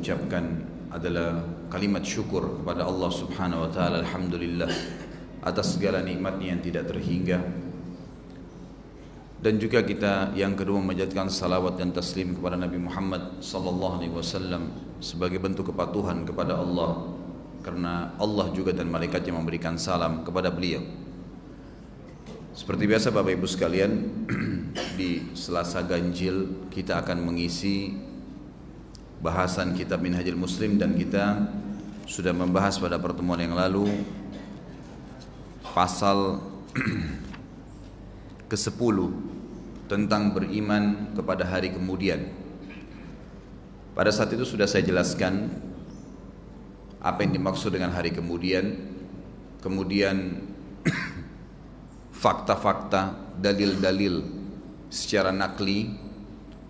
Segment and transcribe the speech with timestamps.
[0.00, 4.72] ucapkan adalah kalimat syukur kepada Allah Subhanahu wa taala alhamdulillah
[5.44, 7.38] atas segala nikmatnya yang tidak terhingga.
[9.40, 14.68] Dan juga kita yang kedua menjadikan salawat dan taslim kepada Nabi Muhammad sallallahu alaihi wasallam
[15.00, 17.08] sebagai bentuk kepatuhan kepada Allah
[17.64, 20.84] karena Allah juga dan malaikatnya memberikan salam kepada beliau.
[22.52, 23.92] Seperti biasa Bapak Ibu sekalian
[25.00, 28.09] di Selasa Ganjil kita akan mengisi
[29.20, 31.44] bahasan kitab Minhajul Muslim dan kita
[32.08, 33.86] sudah membahas pada pertemuan yang lalu
[35.60, 36.40] pasal
[38.50, 38.96] ke-10
[39.86, 42.32] tentang beriman kepada hari kemudian.
[43.92, 45.52] Pada saat itu sudah saya jelaskan
[47.04, 48.72] apa yang dimaksud dengan hari kemudian,
[49.60, 50.48] kemudian
[52.24, 54.24] fakta-fakta, dalil-dalil
[54.88, 55.92] secara nakli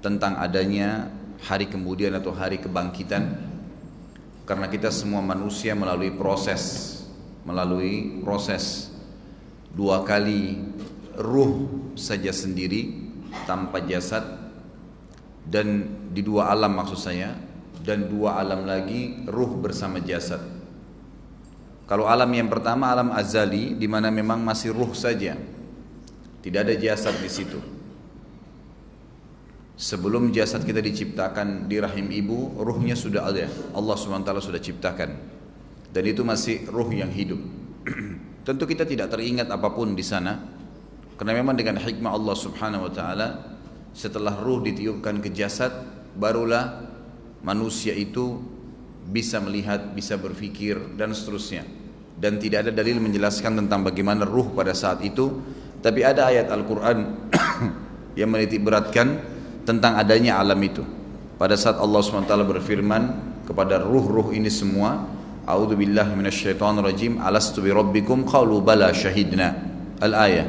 [0.03, 3.37] tentang adanya hari kemudian atau hari kebangkitan
[4.45, 6.97] karena kita semua manusia melalui proses
[7.47, 8.91] melalui proses
[9.73, 10.61] dua kali
[11.17, 13.11] ruh saja sendiri
[13.47, 14.25] tanpa jasad
[15.47, 17.35] dan di dua alam maksud saya
[17.81, 20.61] dan dua alam lagi ruh bersama jasad
[21.91, 25.35] kalau alam yang pertama alam azali di mana memang masih ruh saja.
[26.39, 27.59] Tidak ada jasad di situ.
[29.81, 33.49] Sebelum jasad kita diciptakan di rahim ibu, ruhnya sudah ada.
[33.73, 35.11] Allah SWT sudah ciptakan.
[35.89, 37.41] Dan itu masih ruh yang hidup.
[38.47, 40.37] Tentu kita tidak teringat apa pun di sana.
[41.17, 43.29] Karena memang dengan hikmah Allah Subhanahu wa taala
[43.97, 45.73] setelah ruh ditiupkan ke jasad
[46.13, 46.85] barulah
[47.41, 48.37] manusia itu
[49.09, 51.65] bisa melihat, bisa berpikir dan seterusnya
[52.21, 55.41] dan tidak ada dalil menjelaskan tentang bagaimana ruh pada saat itu
[55.81, 56.99] tapi ada ayat Al-Quran
[58.21, 59.40] yang menitik beratkan
[59.71, 60.83] tentang adanya alam itu.
[61.39, 63.03] Pada saat Allah SWT berfirman
[63.47, 65.07] kepada ruh-ruh ini semua
[65.51, 68.23] A'udzu billahi minasyaitonir rajim alastu bi rabbikum?
[68.23, 69.57] Qalu bala syahidna.
[69.99, 70.47] Al-ayah.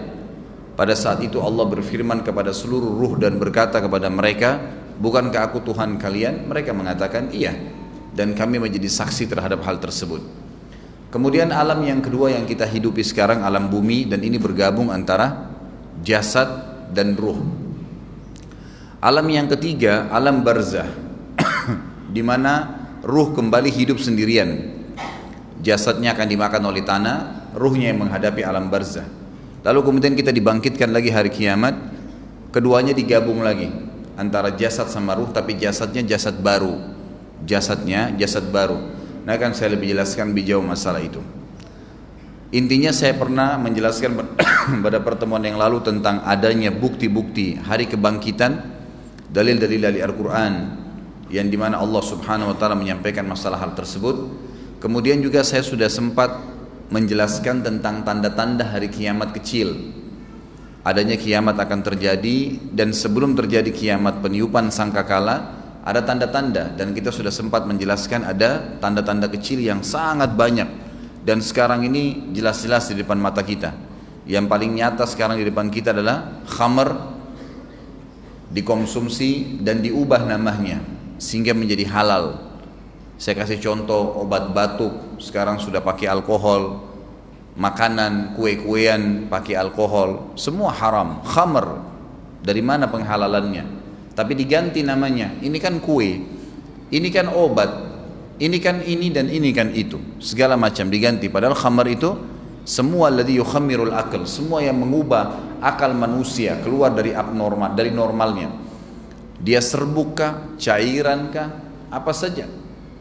[0.77, 4.61] Pada saat itu Allah berfirman kepada seluruh ruh dan berkata kepada mereka
[5.01, 6.45] bukankah aku Tuhan kalian?
[6.45, 7.55] Mereka mengatakan iya.
[8.11, 10.19] Dan kami menjadi saksi terhadap hal tersebut.
[11.11, 15.51] Kemudian alam yang kedua yang kita hidupi sekarang alam bumi dan ini bergabung antara
[16.03, 16.47] jasad
[16.91, 17.60] dan ruh.
[19.01, 20.85] Alam yang ketiga alam barzah
[22.13, 24.77] di mana ruh kembali hidup sendirian.
[25.57, 29.09] Jasadnya akan dimakan oleh tanah, ruhnya yang menghadapi alam barzah.
[29.65, 31.73] Lalu kemudian kita dibangkitkan lagi hari kiamat,
[32.53, 33.73] keduanya digabung lagi
[34.21, 36.77] antara jasad sama ruh tapi jasadnya jasad baru.
[37.41, 38.77] Jasadnya jasad baru.
[39.25, 41.25] Nah akan saya lebih jelaskan lebih jauh masalah itu.
[42.53, 44.13] Intinya saya pernah menjelaskan
[44.85, 48.80] pada pertemuan yang lalu tentang adanya bukti-bukti hari kebangkitan,
[49.31, 50.53] dalil-dalil dari Al-Quran
[51.31, 54.27] yang di mana Allah Subhanahu Wa Taala menyampaikan masalah hal tersebut.
[54.83, 56.35] Kemudian juga saya sudah sempat
[56.91, 59.95] menjelaskan tentang tanda-tanda hari kiamat kecil.
[60.83, 67.29] Adanya kiamat akan terjadi dan sebelum terjadi kiamat peniupan sangkakala ada tanda-tanda dan kita sudah
[67.29, 70.67] sempat menjelaskan ada tanda-tanda kecil yang sangat banyak
[71.21, 73.73] dan sekarang ini jelas-jelas di depan mata kita
[74.25, 77.20] yang paling nyata sekarang di depan kita adalah khamar
[78.51, 80.83] dikonsumsi dan diubah namanya
[81.17, 82.39] sehingga menjadi halal
[83.15, 86.83] saya kasih contoh obat batuk sekarang sudah pakai alkohol
[87.55, 91.83] makanan kue-kuean pakai alkohol semua haram khamar
[92.43, 95.31] dari mana penghalalannya tapi diganti namanya.
[95.39, 96.19] Ini kan kue,
[96.91, 97.71] ini kan obat,
[98.43, 99.97] ini kan ini dan ini kan itu.
[100.19, 101.31] Segala macam diganti.
[101.31, 102.11] Padahal khamar itu
[102.67, 108.49] semua ladhi yukhammirul akal, semua yang mengubah akal manusia keluar dari abnormal, dari normalnya.
[109.37, 111.29] Dia serbuk kah, cairan
[111.93, 112.49] apa saja.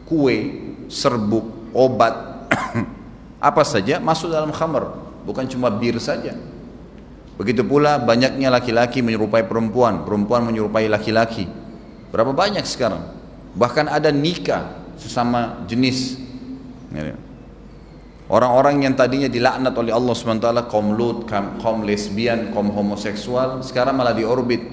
[0.05, 0.37] Kue,
[0.85, 2.47] serbuk, obat,
[3.49, 4.93] apa saja masuk dalam khamar,
[5.25, 6.37] bukan cuma bir saja.
[7.41, 11.49] Begitu pula banyaknya laki-laki menyerupai perempuan, perempuan menyerupai laki-laki.
[12.13, 13.01] Berapa banyak sekarang?
[13.57, 16.19] Bahkan ada nikah sesama jenis.
[18.31, 24.15] Orang-orang yang tadinya dilaknat oleh Allah SWT, kaum lut, kaum lesbian, kaum homoseksual, sekarang malah
[24.15, 24.63] diorbit.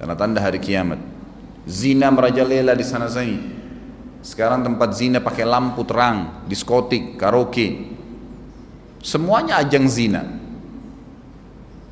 [0.00, 0.96] Karena tanda hari kiamat.
[1.68, 3.36] Zina merajalela di sana sini.
[4.24, 7.84] Sekarang tempat zina pakai lampu terang, diskotik, karaoke.
[9.04, 10.24] Semuanya ajang zina.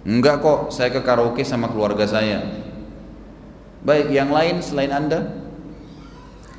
[0.08, 2.40] Enggak kok, saya ke karaoke sama keluarga saya.
[3.84, 5.20] Baik, yang lain selain Anda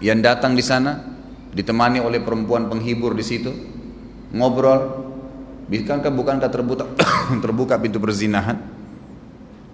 [0.05, 1.01] yang datang di sana
[1.49, 3.74] ditemani oleh perempuan penghibur di situ,
[4.35, 4.79] ngobrol,
[5.71, 6.83] bukankah bukankah terbuka
[7.43, 8.59] terbuka pintu perzinahan?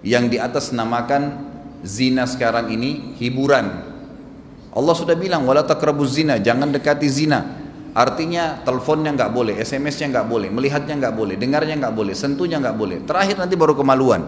[0.06, 3.90] Yang di atas namakan zina sekarang ini hiburan.
[4.72, 7.60] Allah sudah bilang wala taqrabuz zina, jangan dekati zina.
[7.92, 12.76] Artinya teleponnya nggak boleh, SMS-nya nggak boleh, melihatnya nggak boleh, dengarnya nggak boleh, sentuhnya nggak
[12.78, 13.04] boleh.
[13.04, 14.24] Terakhir nanti baru kemaluan.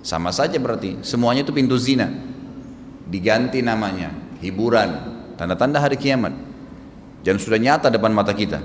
[0.00, 2.08] Sama saja berarti semuanya itu pintu zina.
[3.06, 4.88] Diganti namanya, hiburan,
[5.36, 6.32] tanda-tanda hari kiamat.
[7.20, 8.64] Dan sudah nyata depan mata kita.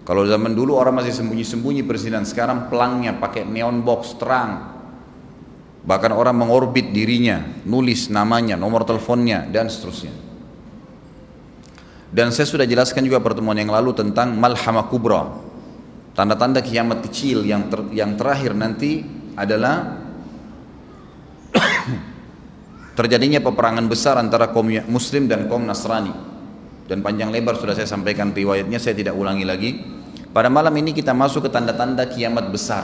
[0.00, 4.80] Kalau zaman dulu orang masih sembunyi-sembunyi persinan, sekarang pelangnya pakai neon box terang.
[5.80, 10.12] Bahkan orang mengorbit dirinya, nulis namanya, nomor teleponnya, dan seterusnya.
[12.10, 15.30] Dan saya sudah jelaskan juga pertemuan yang lalu tentang malhamah kubra.
[16.10, 19.06] Tanda-tanda kiamat kecil yang ter, yang terakhir nanti
[19.38, 19.94] adalah
[22.98, 26.29] terjadinya peperangan besar antara kaum muslim dan kaum Nasrani.
[26.90, 29.78] Dan panjang lebar sudah saya sampaikan riwayatnya, saya tidak ulangi lagi.
[30.34, 32.82] Pada malam ini kita masuk ke tanda-tanda kiamat besar.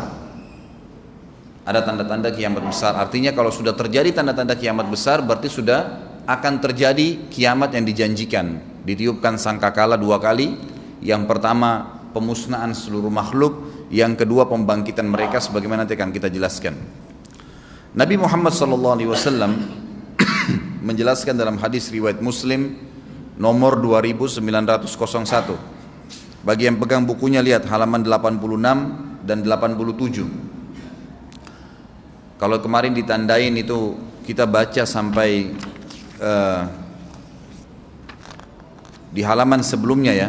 [1.66, 2.94] Ada tanda-tanda kiamat besar.
[2.94, 9.38] Artinya kalau sudah terjadi tanda-tanda kiamat besar berarti sudah akan terjadi kiamat yang dijanjikan ditiupkan
[9.38, 10.54] sangkakala dua kali
[11.02, 16.74] yang pertama pemusnahan seluruh makhluk yang kedua pembangkitan mereka sebagaimana nanti akan kita jelaskan
[17.94, 18.98] Nabi Muhammad SAW
[20.88, 22.85] menjelaskan dalam hadis riwayat Muslim
[23.36, 24.44] nomor 2901
[26.44, 30.56] bagi yang pegang bukunya lihat halaman 86 dan 87
[32.36, 33.96] kalau kemarin ditandain itu
[34.28, 35.56] kita baca sampai
[36.20, 36.62] uh,
[39.08, 40.28] di halaman sebelumnya ya.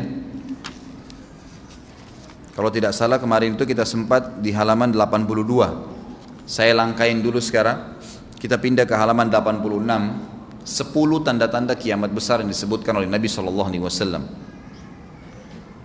[2.56, 6.48] Kalau tidak salah kemarin itu kita sempat di halaman 82.
[6.48, 8.00] Saya langkain dulu sekarang.
[8.40, 10.37] Kita pindah ke halaman 86.
[10.68, 10.92] 10
[11.24, 14.28] tanda-tanda kiamat besar yang disebutkan oleh Nabi Shallallahu Alaihi Wasallam.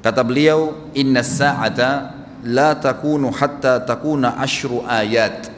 [0.03, 5.55] Kata beliau, Inna sa'ata la takunu hatta takuna ashru ayat.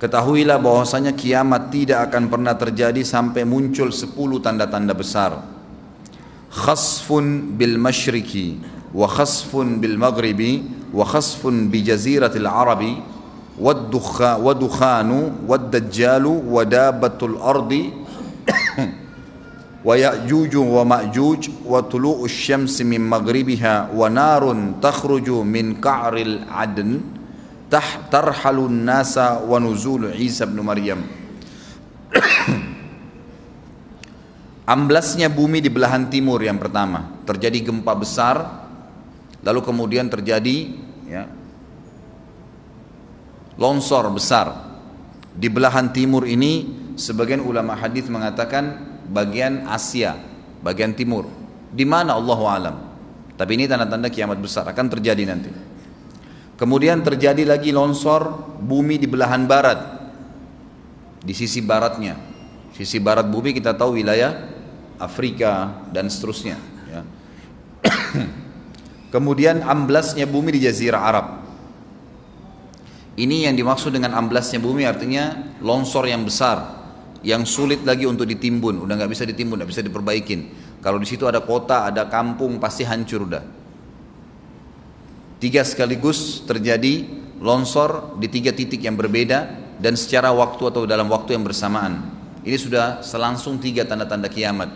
[0.00, 5.44] Ketahuilah bahwasanya kiamat tidak akan pernah terjadi sampai muncul 10 tanda-tanda besar.
[6.48, 8.56] Khasfun bil masyriki
[8.96, 10.64] wa khasfun bil maghribi
[10.96, 13.19] wa khasfun bi jaziratil arabi
[13.60, 17.92] wadukhanu waddajjalu wadabatul ardi
[19.84, 19.96] wa
[20.64, 21.80] wa ma'juj wa
[22.24, 27.00] syamsi min maghribiha wa narun takhruju min ka'ril adn
[27.70, 28.02] tah
[28.68, 31.00] nasa wa nuzul Isa bin Maryam.
[34.66, 37.22] Amblasnya bumi di belahan timur yang pertama.
[37.26, 38.66] Terjadi gempa besar
[39.40, 40.76] lalu kemudian terjadi
[41.08, 41.24] ya,
[43.60, 44.72] longsor besar.
[45.30, 46.66] Di belahan timur ini
[46.96, 50.16] sebagian ulama hadis mengatakan bagian Asia,
[50.64, 51.28] bagian timur.
[51.70, 52.76] Di mana Allah alam.
[53.36, 55.52] Tapi ini tanda-tanda kiamat besar akan terjadi nanti.
[56.58, 59.80] Kemudian terjadi lagi longsor bumi di belahan barat.
[61.20, 62.16] Di sisi baratnya.
[62.74, 64.50] Sisi barat bumi kita tahu wilayah
[65.00, 66.60] Afrika dan seterusnya
[66.92, 67.00] ya.
[69.14, 71.26] kemudian amblasnya bumi di jazirah Arab
[73.20, 76.80] ini yang dimaksud dengan amblasnya bumi artinya longsor yang besar
[77.20, 80.40] yang sulit lagi untuk ditimbun udah nggak bisa ditimbun nggak bisa diperbaikin
[80.80, 83.44] kalau di situ ada kota ada kampung pasti hancur udah
[85.36, 87.04] tiga sekaligus terjadi
[87.44, 92.56] longsor di tiga titik yang berbeda dan secara waktu atau dalam waktu yang bersamaan ini
[92.56, 94.72] sudah selangsung tiga tanda-tanda kiamat.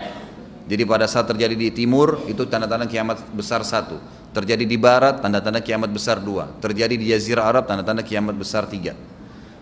[0.68, 3.96] Jadi pada saat terjadi di timur itu tanda-tanda kiamat besar satu.
[4.34, 6.50] Terjadi di barat tanda-tanda kiamat besar dua.
[6.58, 8.98] Terjadi di Jazirah Arab tanda-tanda kiamat besar tiga.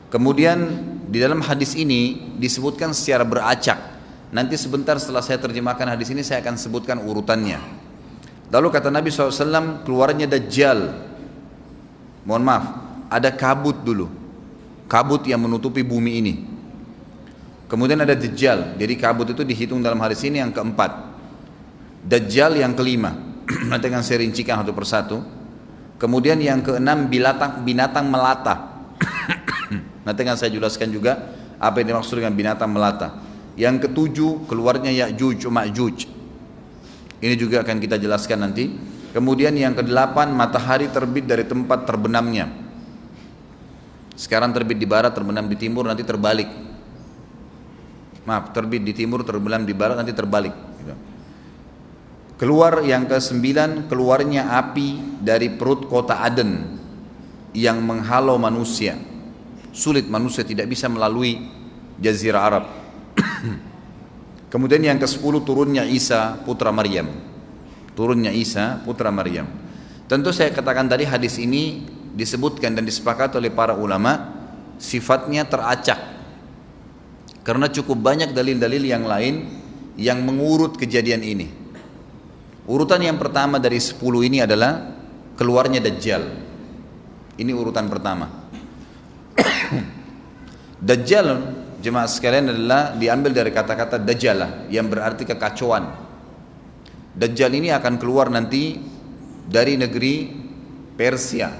[0.08, 0.64] Kemudian
[1.12, 3.76] di dalam hadis ini disebutkan secara beracak.
[4.32, 7.60] Nanti sebentar setelah saya terjemahkan hadis ini saya akan sebutkan urutannya.
[8.48, 10.88] Lalu kata Nabi SAW keluarnya Dajjal.
[12.24, 12.64] Mohon maaf,
[13.12, 14.08] ada kabut dulu.
[14.88, 16.34] Kabut yang menutupi bumi ini.
[17.68, 18.80] Kemudian ada Dajjal.
[18.80, 21.12] Jadi kabut itu dihitung dalam hadis ini yang keempat.
[22.04, 23.31] Dajjal yang kelima.
[23.70, 25.16] Nanti akan saya rincikan satu persatu.
[25.98, 28.84] Kemudian yang keenam binatang binatang melata.
[30.06, 33.22] Nanti akan saya jelaskan juga apa yang dimaksud dengan binatang melata.
[33.54, 35.98] Yang ketujuh keluarnya Ya'juj Ma'juj.
[37.22, 38.72] Ini juga akan kita jelaskan nanti.
[39.12, 42.48] Kemudian yang kedelapan matahari terbit dari tempat terbenamnya.
[44.16, 46.48] Sekarang terbit di barat, terbenam di timur, nanti terbalik
[48.22, 50.94] maaf terbit di timur terbenam di barat nanti terbalik gitu.
[52.42, 56.50] Keluar yang ke sembilan keluarnya api dari perut kota Aden
[57.54, 58.98] yang menghalau manusia.
[59.70, 61.38] Sulit manusia tidak bisa melalui
[62.02, 62.64] jazirah Arab.
[64.52, 67.14] Kemudian yang ke sepuluh turunnya Isa putra Maryam.
[67.94, 69.46] Turunnya Isa putra Maryam.
[70.10, 74.18] Tentu saya katakan tadi hadis ini disebutkan dan disepakati oleh para ulama
[74.82, 76.10] sifatnya teracak.
[77.46, 79.46] Karena cukup banyak dalil-dalil yang lain
[79.94, 81.61] yang mengurut kejadian ini.
[82.62, 84.94] Urutan yang pertama dari 10 ini adalah
[85.34, 86.22] keluarnya Dajjal.
[87.34, 88.30] Ini urutan pertama.
[90.88, 91.26] Dajjal
[91.82, 95.90] jemaah sekalian adalah diambil dari kata-kata Dajjalah yang berarti kekacauan.
[97.12, 98.78] Dajjal ini akan keluar nanti
[99.44, 100.30] dari negeri
[100.94, 101.50] Persia.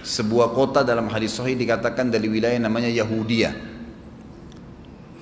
[0.00, 3.69] Sebuah kota dalam hadis sahih dikatakan dari wilayah namanya Yahudia.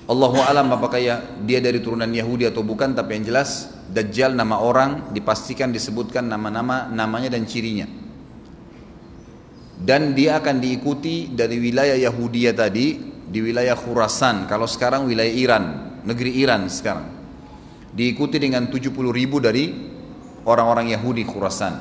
[0.09, 4.61] Allahu alam apakah ya dia dari turunan Yahudi atau bukan tapi yang jelas Dajjal nama
[4.61, 7.89] orang dipastikan disebutkan nama-nama namanya dan cirinya.
[9.81, 14.45] Dan dia akan diikuti dari wilayah Yahudia tadi di wilayah Khurasan.
[14.45, 15.63] Kalau sekarang wilayah Iran
[16.05, 17.09] negeri Iran sekarang.
[17.89, 19.73] Diikuti dengan 70 ribu dari
[20.45, 21.73] orang-orang Yahudi Khurasan.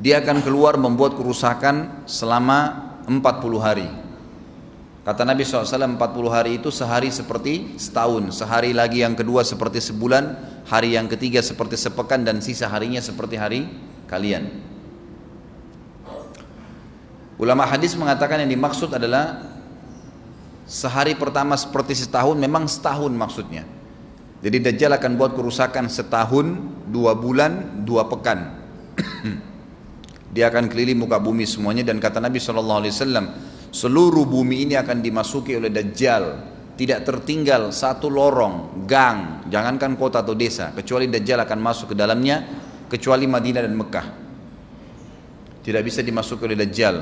[0.00, 3.88] Dia akan keluar membuat kerusakan selama 40 hari
[5.10, 5.98] Kata Nabi SAW 40
[6.30, 10.38] hari itu sehari seperti setahun Sehari lagi yang kedua seperti sebulan
[10.70, 13.66] Hari yang ketiga seperti sepekan Dan sisa harinya seperti hari
[14.06, 14.54] kalian.
[17.42, 19.50] Ulama hadis mengatakan yang dimaksud adalah
[20.70, 23.66] Sehari pertama seperti setahun Memang setahun maksudnya.
[24.46, 26.54] Jadi Dajjal akan buat kerusakan setahun
[26.86, 28.62] Dua bulan, dua pekan.
[30.38, 35.54] Dia akan keliling muka bumi semuanya Dan kata Nabi SAW Seluruh bumi ini akan dimasuki
[35.54, 36.50] oleh Dajjal.
[36.74, 42.40] Tidak tertinggal satu lorong, gang, jangankan kota atau desa, kecuali Dajjal akan masuk ke dalamnya,
[42.88, 44.06] kecuali Madinah dan Mekah.
[45.60, 46.96] Tidak bisa dimasuki oleh Dajjal.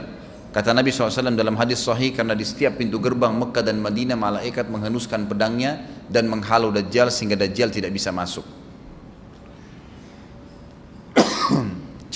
[0.51, 4.67] Kata Nabi SAW dalam hadis sahih karena di setiap pintu gerbang Mekah dan Madinah malaikat
[4.67, 5.79] menghenuskan pedangnya
[6.11, 8.58] dan menghalau Dajjal sehingga Dajjal tidak bisa masuk.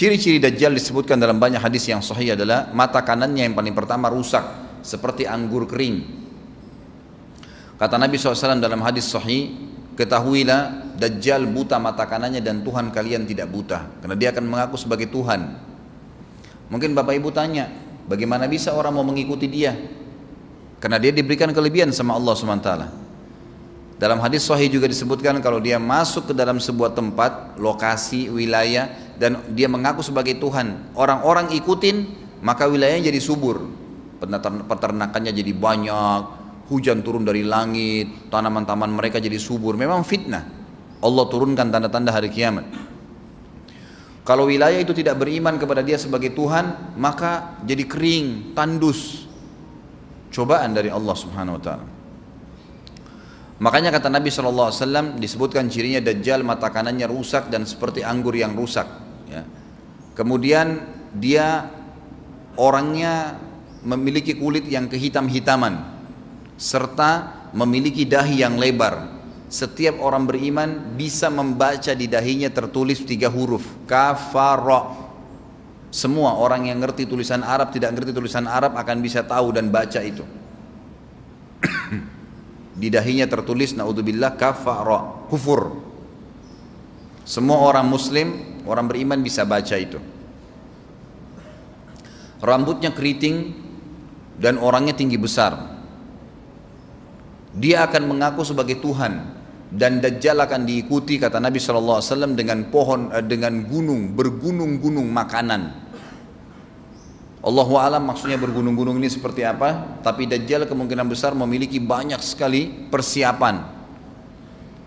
[0.02, 4.42] Ciri-ciri Dajjal disebutkan dalam banyak hadis yang sahih adalah mata kanannya yang paling pertama rusak
[4.82, 6.02] seperti anggur kering.
[7.78, 9.54] Kata Nabi SAW dalam hadis sahih,
[9.94, 14.02] ketahuilah Dajjal buta mata kanannya dan Tuhan kalian tidak buta.
[14.02, 15.54] Karena dia akan mengaku sebagai Tuhan.
[16.66, 17.71] Mungkin Bapak Ibu tanya,
[18.11, 19.71] bagaimana bisa orang mau mengikuti dia?
[20.82, 22.71] Karena dia diberikan kelebihan sama Allah SWT.
[24.02, 29.55] Dalam hadis sahih juga disebutkan kalau dia masuk ke dalam sebuah tempat, lokasi, wilayah dan
[29.55, 32.11] dia mengaku sebagai Tuhan, orang-orang ikutin,
[32.43, 33.71] maka wilayahnya jadi subur.
[34.67, 36.23] Peternakannya jadi banyak,
[36.67, 39.79] hujan turun dari langit, tanaman-tanaman mereka jadi subur.
[39.79, 40.43] Memang fitnah.
[40.99, 42.67] Allah turunkan tanda-tanda hari kiamat.
[44.26, 49.31] Kalau wilayah itu tidak beriman kepada dia sebagai Tuhan, maka jadi kering, tandus.
[50.35, 51.87] Cobaan dari Allah Subhanahu wa taala.
[53.62, 59.01] Makanya kata Nabi SAW disebutkan cirinya Dajjal mata kanannya rusak dan seperti anggur yang rusak.
[60.12, 60.85] Kemudian
[61.16, 61.73] dia
[62.57, 63.40] orangnya
[63.83, 65.92] memiliki kulit yang kehitam-hitaman
[66.61, 69.21] serta memiliki dahi yang lebar.
[69.52, 74.97] Setiap orang beriman bisa membaca di dahinya tertulis tiga huruf kafara.
[75.92, 80.00] Semua orang yang ngerti tulisan Arab tidak ngerti tulisan Arab akan bisa tahu dan baca
[80.00, 80.25] itu.
[82.81, 85.85] Di dahinya tertulis naudzubillah kafara, kufur.
[87.28, 89.99] Semua orang muslim, orang beriman bisa baca itu.
[92.42, 93.54] Rambutnya keriting
[94.38, 95.54] dan orangnya tinggi besar.
[97.52, 99.42] Dia akan mengaku sebagai Tuhan
[99.73, 105.81] dan Dajjal akan diikuti kata Nabi SAW dengan pohon eh, dengan gunung bergunung-gunung makanan
[107.42, 113.81] Allahu alam maksudnya bergunung-gunung ini seperti apa tapi Dajjal kemungkinan besar memiliki banyak sekali persiapan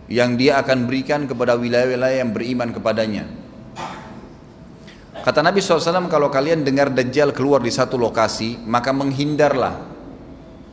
[0.05, 3.25] yang dia akan berikan kepada wilayah-wilayah yang beriman kepadanya
[5.25, 9.97] kata Nabi SAW kalau kalian dengar Dajjal keluar di satu lokasi maka menghindarlah.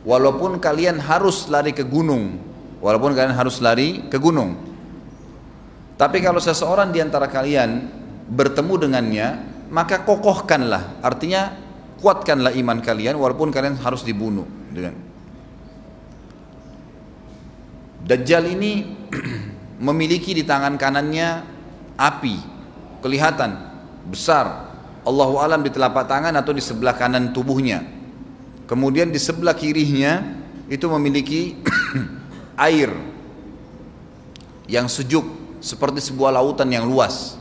[0.03, 2.37] Walaupun kalian harus lari ke gunung
[2.83, 4.53] walaupun kalian harus lari ke gunung.
[5.97, 7.87] Tapi kalau seseorang di antara kalian
[8.29, 9.27] bertemu dengannya
[9.71, 11.01] maka kokohkanlah.
[11.01, 11.55] Artinya
[12.03, 14.93] kuatkanlah iman kalian walaupun kalian harus dibunuh dengan
[18.03, 18.83] Dajjal ini
[19.87, 21.27] memiliki di tangan kanannya
[21.95, 22.35] api.
[22.99, 23.72] Kelihatan
[24.07, 24.75] besar.
[25.03, 27.83] Allahu alam di telapak tangan atau di sebelah kanan tubuhnya.
[28.63, 30.23] Kemudian di sebelah kirinya
[30.71, 31.59] itu memiliki
[32.67, 32.89] air
[34.71, 35.27] yang sejuk
[35.59, 37.35] seperti sebuah lautan yang luas.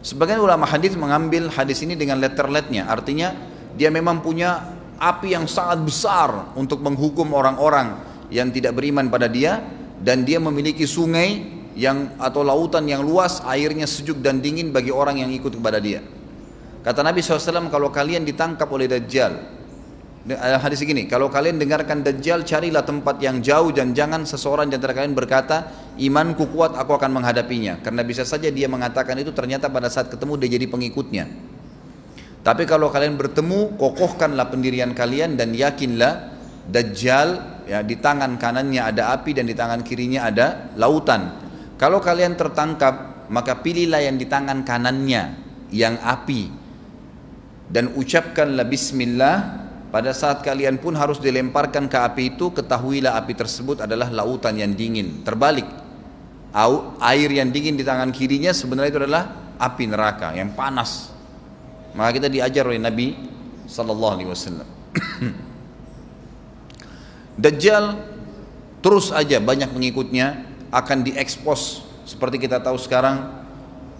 [0.00, 3.36] Sebagian ulama hadis mengambil hadis ini dengan letter-letternya artinya
[3.76, 8.00] dia memang punya api yang sangat besar untuk menghukum orang-orang
[8.32, 9.60] yang tidak beriman pada dia
[10.00, 15.24] dan dia memiliki sungai yang atau lautan yang luas airnya sejuk dan dingin bagi orang
[15.24, 16.04] yang ikut kepada dia.
[16.84, 19.60] Kata Nabi SAW kalau kalian ditangkap oleh Dajjal
[20.36, 24.92] hadis ini kalau kalian dengarkan Dajjal carilah tempat yang jauh dan jangan seseorang di antara
[24.92, 27.80] kalian berkata imanku kuat aku akan menghadapinya.
[27.80, 31.24] Karena bisa saja dia mengatakan itu ternyata pada saat ketemu dia jadi pengikutnya.
[32.40, 36.36] Tapi kalau kalian bertemu kokohkanlah pendirian kalian dan yakinlah
[36.68, 37.28] Dajjal
[37.64, 41.49] ya di tangan kanannya ada api dan di tangan kirinya ada lautan
[41.80, 45.40] kalau kalian tertangkap maka pilihlah yang di tangan kanannya
[45.72, 46.52] yang api
[47.72, 49.60] dan ucapkanlah bismillah
[49.90, 54.70] pada saat kalian pun harus dilemparkan ke api itu, ketahuilah api tersebut adalah lautan yang
[54.70, 55.26] dingin.
[55.26, 55.66] Terbalik,
[57.02, 61.10] air yang dingin di tangan kirinya sebenarnya itu adalah api neraka yang panas.
[61.98, 63.18] Maka kita diajar oleh Nabi
[63.66, 64.68] Sallallahu Alaihi Wasallam.
[67.42, 67.84] Dajjal
[68.78, 73.42] terus aja banyak pengikutnya akan diekspos seperti kita tahu sekarang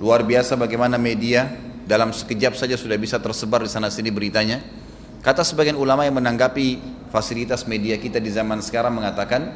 [0.01, 1.51] luar biasa bagaimana media
[1.85, 4.63] dalam sekejap saja sudah bisa tersebar di sana sini beritanya
[5.21, 6.81] Kata sebagian ulama yang menanggapi
[7.13, 9.53] fasilitas media kita di zaman sekarang mengatakan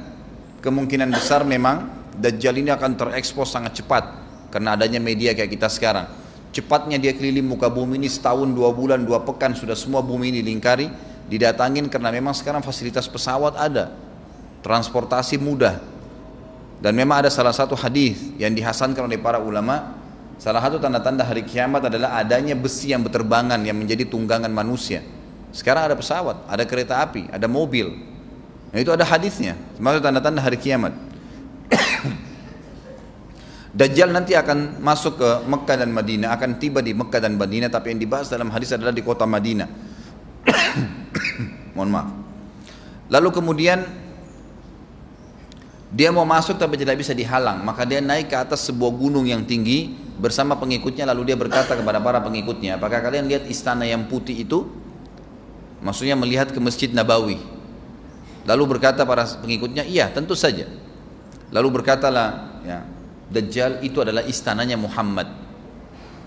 [0.61, 4.05] kemungkinan besar memang Dajjal ini akan terekspos sangat cepat
[4.53, 6.07] karena adanya media kayak kita sekarang.
[6.55, 10.39] Cepatnya dia keliling muka bumi ini setahun, dua bulan, dua pekan sudah semua bumi ini
[10.39, 10.87] dilingkari,
[11.27, 13.91] didatangin karena memang sekarang fasilitas pesawat ada,
[14.63, 15.83] transportasi mudah.
[16.85, 19.97] Dan memang ada salah satu hadis yang dihasankan oleh para ulama,
[20.37, 25.01] salah satu tanda-tanda hari kiamat adalah adanya besi yang berterbangan yang menjadi tunggangan manusia.
[25.49, 27.89] Sekarang ada pesawat, ada kereta api, ada mobil.
[28.69, 29.57] Nah, itu ada hadisnya.
[29.81, 30.93] Termasuk tanda-tanda hari kiamat.
[33.81, 37.97] Dajjal nanti akan masuk ke Mekah dan Madinah, akan tiba di Mekah dan Madinah, tapi
[37.97, 39.69] yang dibahas dalam hadis adalah di kota Madinah.
[41.81, 42.09] Mohon maaf.
[43.09, 44.04] Lalu kemudian
[45.95, 49.47] dia mau masuk tapi tidak bisa dihalang, maka dia naik ke atas sebuah gunung yang
[49.47, 54.43] tinggi bersama pengikutnya lalu dia berkata kepada para pengikutnya, apakah kalian lihat istana yang putih
[54.43, 54.67] itu?
[55.87, 57.39] Maksudnya melihat ke Masjid Nabawi.
[58.43, 60.67] Lalu berkata para pengikutnya, iya tentu saja.
[61.55, 62.83] Lalu berkatalah, ya,
[63.31, 65.31] Dajjal itu adalah istananya Muhammad.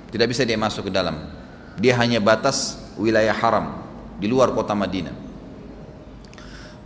[0.07, 1.27] Tidak bisa dia masuk ke dalam.
[1.75, 3.83] Dia hanya batas wilayah haram
[4.15, 5.26] di luar kota Madinah.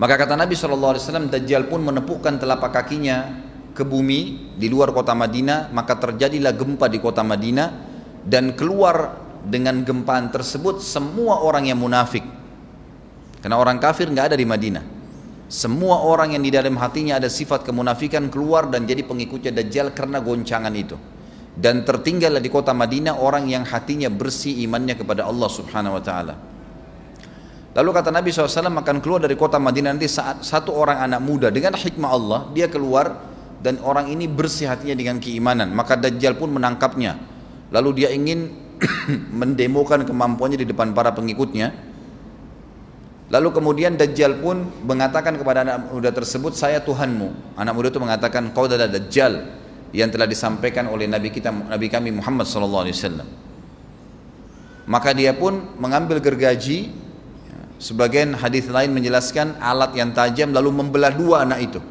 [0.02, 3.38] Maka kata Nabi SAW, Dajjal pun menepukkan telapak kakinya
[3.78, 7.70] ke bumi di luar kota Madinah, maka terjadilah gempa di kota Madinah
[8.26, 12.26] dan keluar dengan gempaan tersebut semua orang yang munafik
[13.42, 14.86] karena orang kafir nggak ada di Madinah.
[15.52, 20.24] Semua orang yang di dalam hatinya ada sifat kemunafikan keluar dan jadi pengikutnya Dajjal karena
[20.24, 20.96] goncangan itu.
[21.52, 26.51] Dan tertinggallah di kota Madinah orang yang hatinya bersih imannya kepada Allah subhanahu wa ta'ala.
[27.72, 31.48] Lalu kata Nabi SAW akan keluar dari kota Madinah nanti saat satu orang anak muda
[31.48, 33.16] dengan hikmah Allah dia keluar
[33.64, 37.16] dan orang ini bersih hatinya dengan keimanan maka Dajjal pun menangkapnya
[37.72, 38.52] lalu dia ingin
[39.40, 41.92] mendemokan kemampuannya di depan para pengikutnya
[43.32, 47.56] Lalu kemudian Dajjal pun mengatakan kepada anak muda tersebut, saya Tuhanmu.
[47.56, 49.48] Anak muda itu mengatakan, kau adalah Dajjal
[49.96, 53.24] yang telah disampaikan oleh Nabi kita, Nabi kami Muhammad SAW.
[54.84, 56.92] Maka dia pun mengambil gergaji,
[57.82, 61.82] sebagian hadis lain menjelaskan alat yang tajam lalu membelah dua anak itu.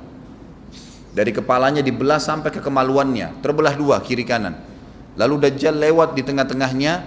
[1.11, 4.55] Dari kepalanya dibelah sampai ke kemaluannya, terbelah dua kiri kanan.
[5.19, 7.03] Lalu Dajjal lewat di tengah-tengahnya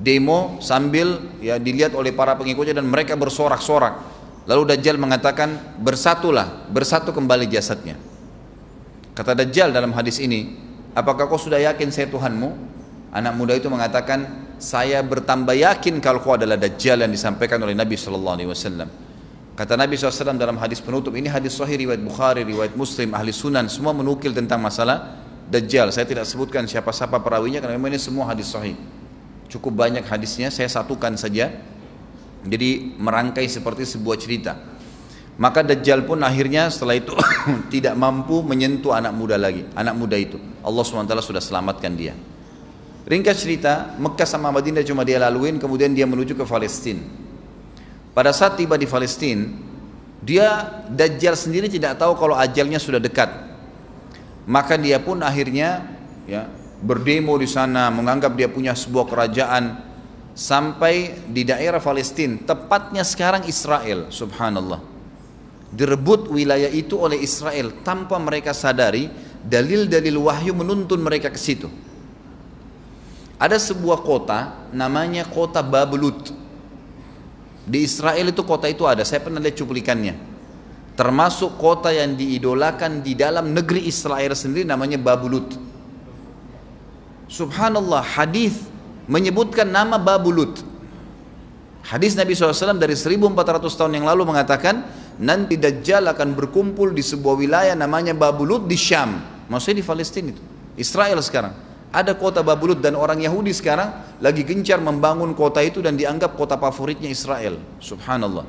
[0.00, 4.00] demo sambil ya dilihat oleh para pengikutnya dan mereka bersorak-sorak.
[4.48, 8.00] Lalu Dajjal mengatakan bersatulah, bersatu kembali jasadnya.
[9.12, 10.56] Kata Dajjal dalam hadis ini,
[10.96, 12.72] apakah kau sudah yakin saya Tuhanmu?
[13.14, 17.98] Anak muda itu mengatakan, saya bertambah yakin kalau kau adalah Dajjal yang disampaikan oleh Nabi
[17.98, 18.88] Shallallahu Alaihi Wasallam.
[19.54, 23.70] Kata Nabi SAW dalam hadis penutup ini hadis Sahih riwayat Bukhari, riwayat Muslim, ahli Sunan
[23.70, 25.94] semua menukil tentang masalah Dajjal.
[25.94, 28.74] Saya tidak sebutkan siapa-siapa perawinya karena memang ini semua hadis Sahih.
[29.46, 31.54] Cukup banyak hadisnya saya satukan saja.
[32.42, 34.58] Jadi merangkai seperti sebuah cerita.
[35.38, 37.14] Maka Dajjal pun akhirnya setelah itu
[37.74, 40.38] tidak mampu menyentuh anak muda lagi anak muda itu.
[40.66, 42.18] Allah SWT sudah selamatkan dia
[43.04, 47.00] ringkas cerita Mekah sama Madinah cuma dia laluin kemudian dia menuju ke Palestina
[48.16, 49.48] pada saat tiba di Palestina
[50.24, 53.28] dia Dajjal sendiri tidak tahu kalau ajalnya sudah dekat
[54.44, 55.84] maka dia pun akhirnya
[56.24, 56.48] ya
[56.84, 59.80] berdemo di sana, menganggap dia punya sebuah kerajaan
[60.36, 64.92] sampai di daerah Palestina, tepatnya sekarang Israel, subhanallah.
[65.74, 69.10] Direbut wilayah itu oleh Israel tanpa mereka sadari
[69.42, 71.66] dalil-dalil wahyu menuntun mereka ke situ.
[73.44, 76.32] Ada sebuah kota namanya kota Babelut.
[77.68, 80.16] Di Israel itu kota itu ada, saya pernah lihat cuplikannya.
[80.96, 85.74] Termasuk kota yang diidolakan di dalam negeri Israel sendiri namanya Babulut
[87.34, 88.62] Subhanallah hadis
[89.10, 90.62] menyebutkan nama Babulut.
[91.84, 93.34] Hadis Nabi SAW dari 1400
[93.74, 94.86] tahun yang lalu mengatakan
[95.20, 99.20] nanti Dajjal akan berkumpul di sebuah wilayah namanya Babulut di Syam.
[99.50, 100.42] maksudnya di Palestina itu.
[100.78, 101.52] Israel sekarang.
[101.94, 106.58] Ada kota Babulut dan orang Yahudi sekarang lagi gencar membangun kota itu dan dianggap kota
[106.58, 107.54] favoritnya Israel.
[107.78, 108.42] Subhanallah.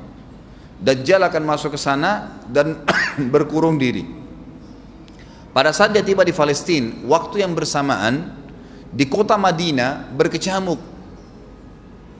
[0.82, 2.82] Dajjal akan masuk ke sana dan
[3.32, 4.02] berkurung diri.
[5.54, 8.34] Pada saat dia tiba di Palestina, waktu yang bersamaan
[8.90, 10.98] di kota Madinah berkecamuk.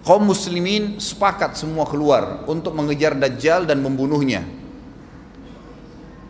[0.06, 4.46] Kaum muslimin sepakat semua keluar untuk mengejar Dajjal dan membunuhnya.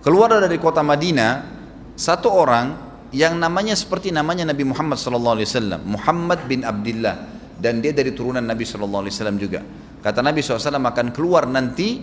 [0.01, 1.45] Keluar dari kota Madinah,
[1.93, 2.86] satu orang
[3.17, 7.17] yang namanya seperti namanya Nabi Muhammad SAW, Muhammad bin Abdullah,
[7.57, 9.09] dan dia dari turunan Nabi SAW
[9.41, 9.65] juga.
[10.05, 11.97] Kata Nabi SAW akan keluar nanti,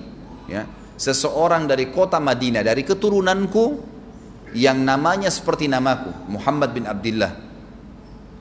[0.49, 0.65] ya,
[0.97, 3.93] seseorang dari kota Madinah, dari keturunanku
[4.58, 7.38] yang namanya seperti namaku, Muhammad bin Abdullah.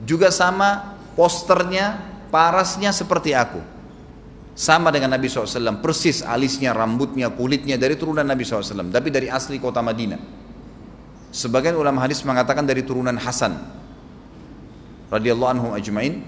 [0.01, 2.01] Juga sama posternya,
[2.33, 3.61] parasnya seperti aku.
[4.57, 9.61] Sama dengan Nabi SAW, persis alisnya, rambutnya, kulitnya dari turunan Nabi SAW, tapi dari asli
[9.61, 10.42] kota Madinah.
[11.33, 13.57] Sebagian ulama hadis mengatakan dari turunan Hasan
[15.09, 16.21] radhiyallahu anhu ajmain.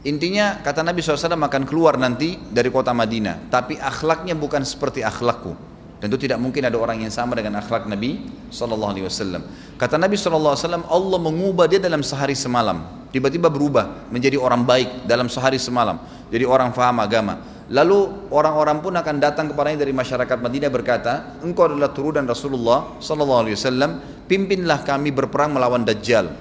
[0.00, 5.52] Intinya kata Nabi SAW akan keluar nanti dari kota Madinah, tapi akhlaknya bukan seperti akhlakku.
[6.00, 9.44] Tentu tidak mungkin ada orang yang sama dengan akhlak Nabi Wasallam.
[9.76, 13.04] Kata Nabi Wasallam, Allah mengubah dia dalam sehari semalam.
[13.12, 16.00] Tiba-tiba berubah menjadi orang baik dalam sehari semalam.
[16.32, 17.44] Jadi orang faham agama.
[17.70, 23.40] Lalu orang-orang pun akan datang kepadanya dari masyarakat Madinah berkata, engkau adalah turunan Rasulullah Sallallahu
[23.46, 23.90] Alaihi Wasallam,
[24.26, 26.34] pimpinlah kami berperang melawan Dajjal.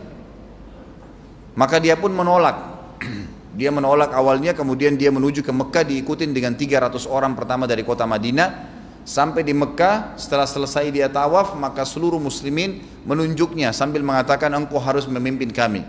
[1.53, 2.57] Maka dia pun menolak.
[3.59, 8.09] dia menolak awalnya, kemudian dia menuju ke Mekah diikutin dengan 300 orang pertama dari kota
[8.09, 12.77] Madinah Sampai di Mekah, setelah selesai dia tawaf, maka seluruh muslimin
[13.09, 15.81] menunjuknya sambil mengatakan engkau harus memimpin kami.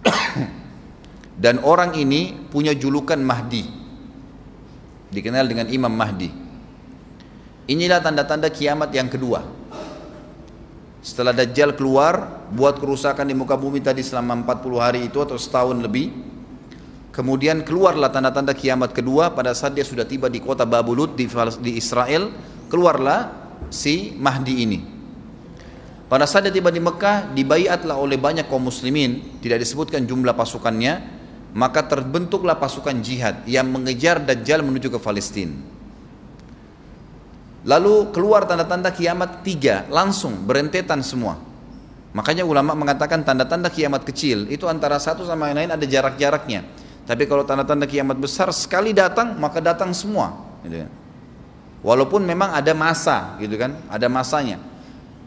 [1.44, 3.83] Dan orang ini punya julukan Mahdi.
[5.14, 6.34] Dikenal dengan Imam Mahdi.
[7.70, 9.46] Inilah tanda-tanda kiamat yang kedua.
[11.00, 15.78] Setelah Dajjal keluar, buat kerusakan di muka bumi tadi selama 40 hari itu atau setahun
[15.78, 16.34] lebih,
[17.14, 21.30] Kemudian keluarlah tanda-tanda kiamat kedua pada saat dia sudah tiba di kota Babulut di,
[21.62, 22.34] di Israel,
[22.66, 23.30] keluarlah
[23.70, 24.78] si Mahdi ini.
[26.10, 31.13] Pada saat dia tiba di Mekah, dibaiatlah oleh banyak kaum muslimin, tidak disebutkan jumlah pasukannya,
[31.54, 35.54] maka terbentuklah pasukan jihad yang mengejar Dajjal menuju ke Palestina.
[37.64, 41.40] Lalu keluar tanda-tanda kiamat tiga, langsung berentetan semua.
[42.12, 46.60] Makanya ulama mengatakan tanda-tanda kiamat kecil itu antara satu sama yang lain ada jarak-jaraknya.
[47.08, 50.34] Tapi kalau tanda-tanda kiamat besar sekali datang maka datang semua.
[50.66, 50.90] Gitu kan.
[51.84, 54.56] Walaupun memang ada masa, gitu kan, ada masanya.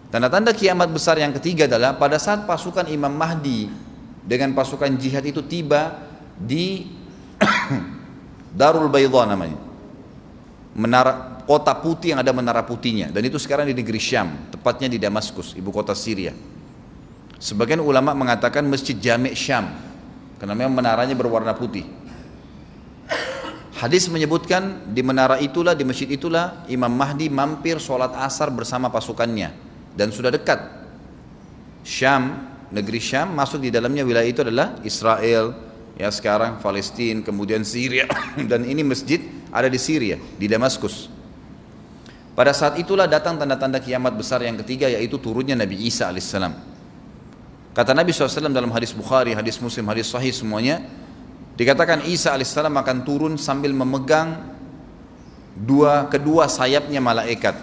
[0.10, 3.70] Tanda-tanda kiamat besar yang ketiga adalah pada saat pasukan Imam Mahdi
[4.26, 6.07] dengan pasukan jihad itu tiba
[6.38, 6.86] di
[8.58, 9.60] Darul Baydha namanya.
[10.78, 15.02] Menara kota putih yang ada menara putihnya dan itu sekarang di negeri Syam, tepatnya di
[15.02, 16.36] Damaskus, ibu kota Syria.
[17.38, 19.70] Sebagian ulama mengatakan Masjid Jami' Syam
[20.38, 21.86] karena memang menaranya berwarna putih.
[23.78, 29.54] Hadis menyebutkan di menara itulah, di masjid itulah Imam Mahdi mampir sholat asar bersama pasukannya
[29.94, 30.58] dan sudah dekat.
[31.86, 32.42] Syam,
[32.74, 35.54] negeri Syam masuk di dalamnya wilayah itu adalah Israel,
[35.98, 38.06] ya sekarang Palestina, kemudian Syria
[38.52, 41.10] dan ini masjid ada di Syria, di Damaskus.
[42.38, 46.54] Pada saat itulah datang tanda-tanda kiamat besar yang ketiga yaitu turunnya Nabi Isa alaihissalam.
[47.74, 50.86] Kata Nabi SAW dalam hadis Bukhari, hadis Muslim, hadis Sahih semuanya,
[51.58, 54.54] dikatakan Isa alaihissalam akan turun sambil memegang
[55.58, 57.58] dua kedua sayapnya malaikat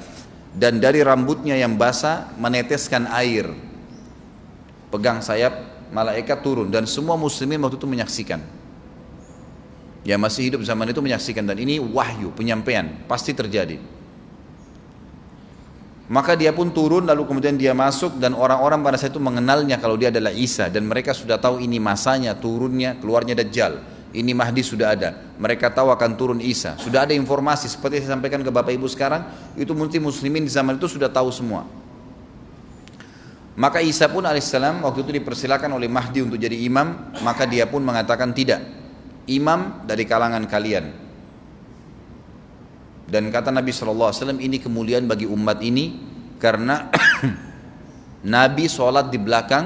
[0.54, 3.50] dan dari rambutnya yang basah meneteskan air.
[4.90, 8.42] Pegang sayap malaikat turun dan semua muslimin waktu itu menyaksikan.
[10.04, 13.80] Ya masih hidup zaman itu menyaksikan dan ini wahyu penyampaian pasti terjadi.
[16.04, 19.96] Maka dia pun turun lalu kemudian dia masuk dan orang-orang pada saat itu mengenalnya kalau
[19.96, 23.80] dia adalah Isa dan mereka sudah tahu ini masanya turunnya keluarnya Dajjal.
[24.14, 25.10] Ini Mahdi sudah ada.
[25.40, 26.78] Mereka tahu akan turun Isa.
[26.78, 29.26] Sudah ada informasi seperti saya sampaikan ke Bapak Ibu sekarang,
[29.58, 31.66] itu mungkin muslimin di zaman itu sudah tahu semua.
[33.54, 37.86] Maka Isa pun alaihissalam waktu itu dipersilakan oleh Mahdi untuk jadi imam, maka dia pun
[37.86, 38.58] mengatakan tidak.
[39.30, 40.84] Imam dari kalangan kalian.
[43.06, 44.10] Dan kata Nabi SAW
[44.42, 45.94] ini kemuliaan bagi umat ini
[46.42, 46.90] karena
[48.34, 49.64] Nabi sholat di belakang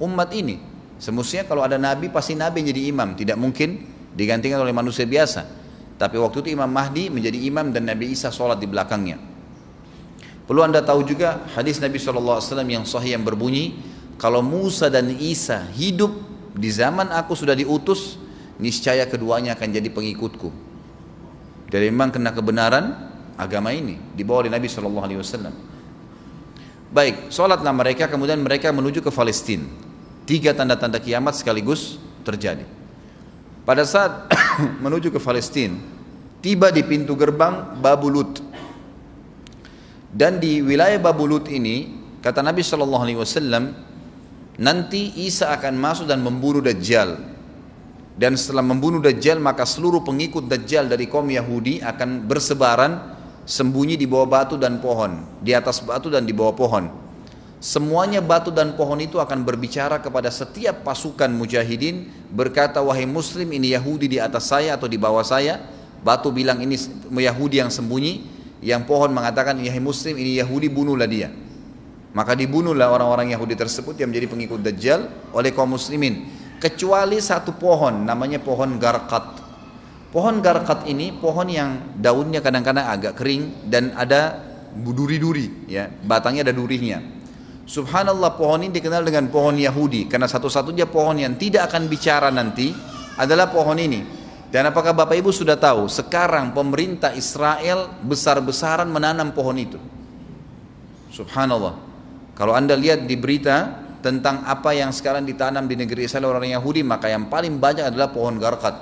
[0.00, 0.56] umat ini.
[0.96, 3.86] Semestinya kalau ada Nabi pasti Nabi jadi imam, tidak mungkin
[4.16, 5.46] digantikan oleh manusia biasa.
[5.98, 9.18] Tapi waktu itu Imam Mahdi menjadi imam dan Nabi Isa sholat di belakangnya.
[10.48, 13.76] Perlu anda tahu juga hadis Nabi SAW yang sahih yang berbunyi,
[14.16, 16.10] kalau Musa dan Isa hidup
[16.56, 18.16] di zaman aku sudah diutus,
[18.56, 20.48] niscaya keduanya akan jadi pengikutku.
[21.68, 22.96] Jadi memang kena kebenaran
[23.36, 24.66] agama ini dibawa oleh Nabi
[25.20, 25.54] Wasallam.
[26.88, 29.68] Baik, sholatlah mereka, kemudian mereka menuju ke Palestina.
[30.24, 32.64] Tiga tanda-tanda kiamat sekaligus terjadi.
[33.68, 34.32] Pada saat
[34.84, 35.76] menuju ke Palestina,
[36.40, 38.47] tiba di pintu gerbang Babulut.
[40.08, 41.92] Dan di wilayah Babulut ini,
[42.24, 43.76] kata Nabi Shallallahu Alaihi Wasallam,
[44.56, 47.20] nanti Isa akan masuk dan membunuh Dajjal.
[48.16, 54.08] Dan setelah membunuh Dajjal, maka seluruh pengikut Dajjal dari kaum Yahudi akan bersebaran sembunyi di
[54.08, 56.88] bawah batu dan pohon, di atas batu dan di bawah pohon.
[57.58, 63.74] Semuanya batu dan pohon itu akan berbicara kepada setiap pasukan mujahidin berkata wahai muslim ini
[63.74, 65.58] Yahudi di atas saya atau di bawah saya.
[65.98, 66.78] Batu bilang ini
[67.10, 71.30] Yahudi yang sembunyi, yang pohon mengatakan wahai muslim ini Yahudi bunuhlah dia.
[72.16, 75.00] Maka dibunuhlah orang-orang Yahudi tersebut yang menjadi pengikut Dajjal
[75.36, 76.26] oleh kaum muslimin.
[76.58, 79.46] Kecuali satu pohon namanya pohon Garqat.
[80.08, 84.40] Pohon garkat ini pohon yang daunnya kadang-kadang agak kering dan ada
[84.72, 86.96] duri-duri ya, batangnya ada durinya.
[87.68, 92.72] Subhanallah pohon ini dikenal dengan pohon Yahudi karena satu-satunya pohon yang tidak akan bicara nanti
[93.20, 94.00] adalah pohon ini.
[94.48, 99.76] Dan apakah Bapak Ibu sudah tahu sekarang pemerintah Israel besar-besaran menanam pohon itu?
[101.12, 101.76] Subhanallah.
[102.32, 106.80] Kalau Anda lihat di berita tentang apa yang sekarang ditanam di negeri Israel orang Yahudi,
[106.80, 108.72] maka yang paling banyak adalah pohon garkat.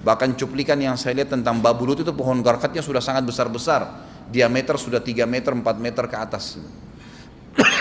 [0.00, 4.08] Bahkan cuplikan yang saya lihat tentang babulut itu pohon garkatnya sudah sangat besar-besar.
[4.32, 6.56] Diameter sudah 3 meter, 4 meter ke atas.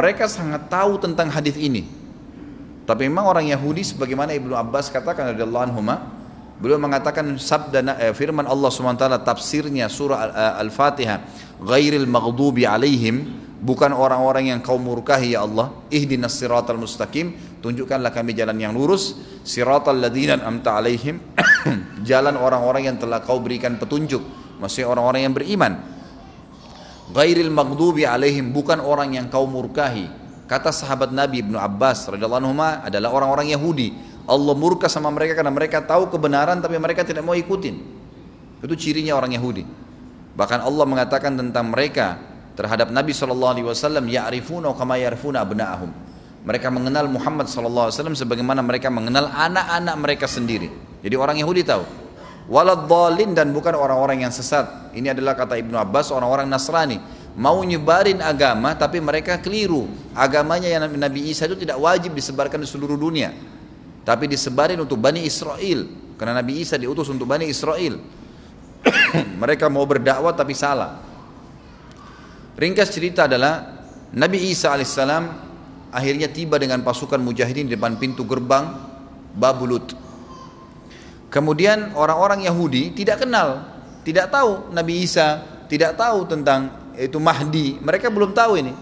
[0.00, 1.86] Mereka sangat tahu tentang hadis ini.
[2.90, 5.78] Tapi memang orang Yahudi sebagaimana Ibnu Abbas katakan radhiyallahu anhu
[6.60, 11.18] beliau mengatakan sabda eh, firman Allah SWT tafsirnya surah eh, Al-Fatihah
[11.60, 15.72] ghairil maghdubi alaihim bukan orang-orang yang kau murkahi ya Allah.
[15.92, 19.16] Ihdinas siratal mustaqim tunjukkanlah kami jalan yang lurus.
[19.44, 21.20] Siratal ladzina amta alaihim
[22.08, 24.20] jalan orang-orang yang telah kau berikan petunjuk.
[24.60, 25.72] Maksudnya orang-orang yang beriman.
[27.10, 30.20] Ghairil maghdubi alaihim bukan orang yang kau murkahi.
[30.50, 35.84] Kata sahabat Nabi Ibnu Abbas radhiyallahu adalah orang-orang Yahudi Allah murka sama mereka karena mereka
[35.84, 37.76] tahu kebenaran tapi mereka tidak mau ikutin
[38.60, 39.64] itu cirinya orang Yahudi
[40.36, 42.20] bahkan Allah mengatakan tentang mereka
[42.56, 43.56] terhadap Nabi SAW
[44.04, 50.72] ya'rifuna kama ya'rifuna abna'ahum mereka mengenal Muhammad SAW sebagaimana mereka mengenal anak-anak mereka sendiri.
[51.04, 51.84] Jadi orang Yahudi tahu.
[52.48, 54.90] Waladhalin dan bukan orang-orang yang sesat.
[54.96, 56.96] Ini adalah kata Ibnu Abbas orang-orang Nasrani.
[57.36, 59.86] Mau nyebarin agama tapi mereka keliru.
[60.16, 63.36] Agamanya yang Nabi Isa itu tidak wajib disebarkan di seluruh dunia.
[64.02, 65.86] Tapi disebarin untuk Bani Israel.
[66.16, 68.20] Karena Nabi Isa diutus untuk Bani Israel.
[69.42, 71.00] mereka mau berdakwah tapi salah.
[72.56, 75.24] Ringkas cerita adalah Nabi Isa alaihissalam
[75.90, 78.90] akhirnya tiba dengan pasukan mujahidin di depan pintu gerbang
[79.30, 79.94] Babulut.
[81.30, 83.62] Kemudian orang-orang Yahudi tidak kenal,
[84.02, 87.78] tidak tahu Nabi Isa, tidak tahu tentang itu Mahdi.
[87.78, 88.74] Mereka belum tahu ini.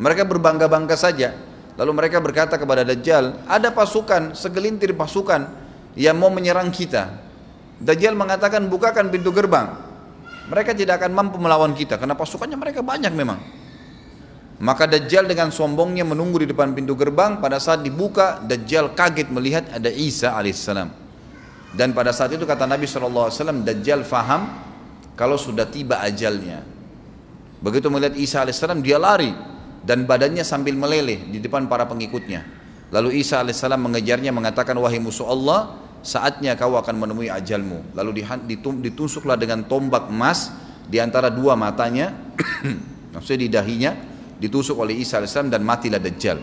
[0.00, 1.36] Mereka berbangga-bangga saja.
[1.74, 5.50] Lalu mereka berkata kepada Dajjal, ada pasukan, segelintir pasukan
[5.98, 7.18] yang mau menyerang kita.
[7.82, 9.74] Dajjal mengatakan, bukakan pintu gerbang.
[10.46, 13.42] Mereka tidak akan mampu melawan kita, karena pasukannya mereka banyak memang.
[14.62, 17.42] Maka Dajjal dengan sombongnya menunggu di depan pintu gerbang.
[17.42, 20.94] Pada saat dibuka, Dajjal kaget melihat ada Isa alaihissalam.
[21.74, 23.34] Dan pada saat itu kata Nabi SAW,
[23.66, 24.46] Dajjal faham
[25.18, 26.62] kalau sudah tiba ajalnya.
[27.58, 29.53] Begitu melihat Isa alaihissalam, dia lari
[29.84, 32.42] dan badannya sambil meleleh di depan para pengikutnya.
[32.88, 37.92] Lalu Isa alaihissalam mengejarnya mengatakan, wahai musuh Allah, saatnya kau akan menemui ajalmu.
[37.92, 38.24] Lalu
[38.80, 40.52] ditusuklah dengan tombak emas
[40.88, 42.12] di antara dua matanya,
[43.16, 43.92] maksudnya di dahinya,
[44.40, 46.38] ditusuk oleh Isa AS dan matilah Dajjal.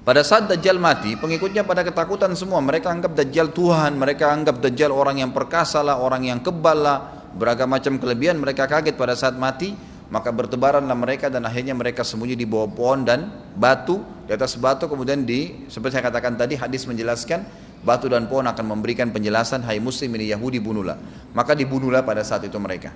[0.00, 2.58] Pada saat Dajjal mati, pengikutnya pada ketakutan semua.
[2.64, 6.98] Mereka anggap Dajjal Tuhan, mereka anggap Dajjal orang yang perkasa lah, orang yang kebal lah,
[7.36, 8.40] beragam macam kelebihan.
[8.40, 9.76] Mereka kaget pada saat mati,
[10.10, 14.02] maka bertebaranlah mereka dan akhirnya mereka sembunyi di bawah pohon dan batu.
[14.26, 17.46] Di atas batu kemudian di, seperti saya katakan tadi, hadis menjelaskan,
[17.86, 20.98] batu dan pohon akan memberikan penjelasan, hai muslim ini Yahudi bunuhlah.
[21.30, 22.90] Maka dibunuhlah pada saat itu mereka.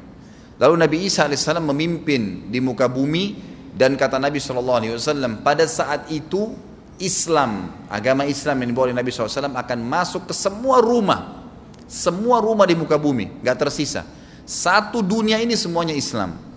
[0.58, 3.38] Lalu Nabi Isa AS memimpin di muka bumi
[3.74, 6.54] dan kata Nabi SAW pada saat itu
[7.02, 11.42] Islam, agama Islam yang dibawa oleh Nabi SAW akan masuk ke semua rumah.
[11.90, 14.06] Semua rumah di muka bumi, gak tersisa.
[14.46, 16.53] Satu dunia ini semuanya Islam.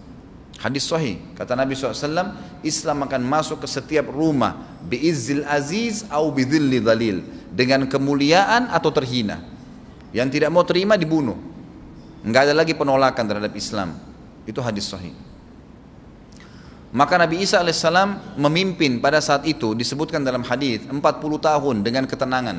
[0.57, 2.33] Hadis sahih, kata Nabi SAW,
[2.65, 4.57] Islam akan masuk ke setiap rumah.
[4.89, 7.21] Biizzil aziz au bidhilli dalil.
[7.53, 9.45] Dengan kemuliaan atau terhina.
[10.09, 11.37] Yang tidak mau terima dibunuh.
[12.25, 13.93] Enggak ada lagi penolakan terhadap Islam.
[14.49, 15.13] Itu hadis sahih.
[16.89, 22.57] Maka Nabi Isa alaihissalam memimpin pada saat itu disebutkan dalam hadis 40 tahun dengan ketenangan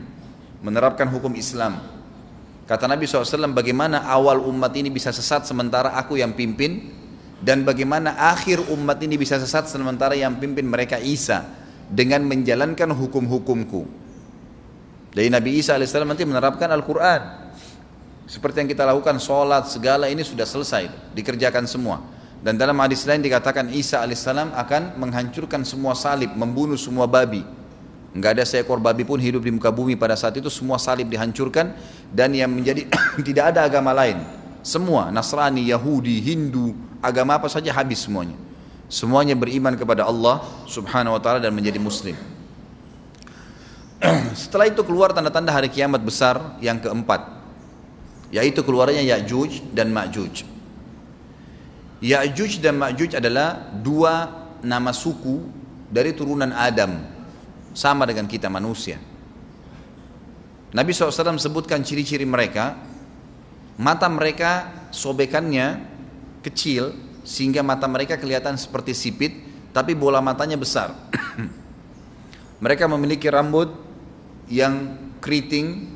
[0.64, 1.80] menerapkan hukum Islam.
[2.64, 7.03] Kata Nabi SAW bagaimana awal umat ini bisa sesat sementara aku yang pimpin
[7.44, 11.44] dan bagaimana akhir umat ini bisa sesat sementara yang pimpin mereka Isa
[11.92, 13.84] dengan menjalankan hukum-hukumku.
[15.12, 17.44] Dari Nabi Isa alaihissalam nanti menerapkan Al-Quran.
[18.24, 22.00] Seperti yang kita lakukan, sholat, segala ini sudah selesai, dikerjakan semua.
[22.40, 27.44] Dan dalam hadis lain dikatakan Isa alaihissalam akan menghancurkan semua salib, membunuh semua babi.
[28.16, 31.76] Enggak ada seekor babi pun hidup di muka bumi pada saat itu, semua salib dihancurkan
[32.08, 32.88] dan yang menjadi
[33.28, 34.43] tidak ada agama lain.
[34.64, 36.72] Semua Nasrani, Yahudi, Hindu,
[37.04, 38.32] agama apa saja habis semuanya.
[38.88, 42.16] Semuanya beriman kepada Allah Subhanahu wa taala dan menjadi muslim.
[44.32, 47.44] Setelah itu keluar tanda-tanda hari kiamat besar yang keempat
[48.34, 50.42] yaitu keluarnya Ya'juj dan Ma'juj.
[52.02, 54.26] Ya'juj dan Ma'juj adalah dua
[54.64, 55.44] nama suku
[55.92, 57.04] dari turunan Adam
[57.76, 58.98] sama dengan kita manusia.
[60.74, 62.74] Nabi SAW sebutkan ciri-ciri mereka
[63.80, 65.82] mata mereka sobekannya
[66.44, 69.32] kecil sehingga mata mereka kelihatan seperti sipit
[69.74, 70.94] tapi bola matanya besar.
[72.64, 73.74] Mereka memiliki rambut
[74.46, 75.90] yang keriting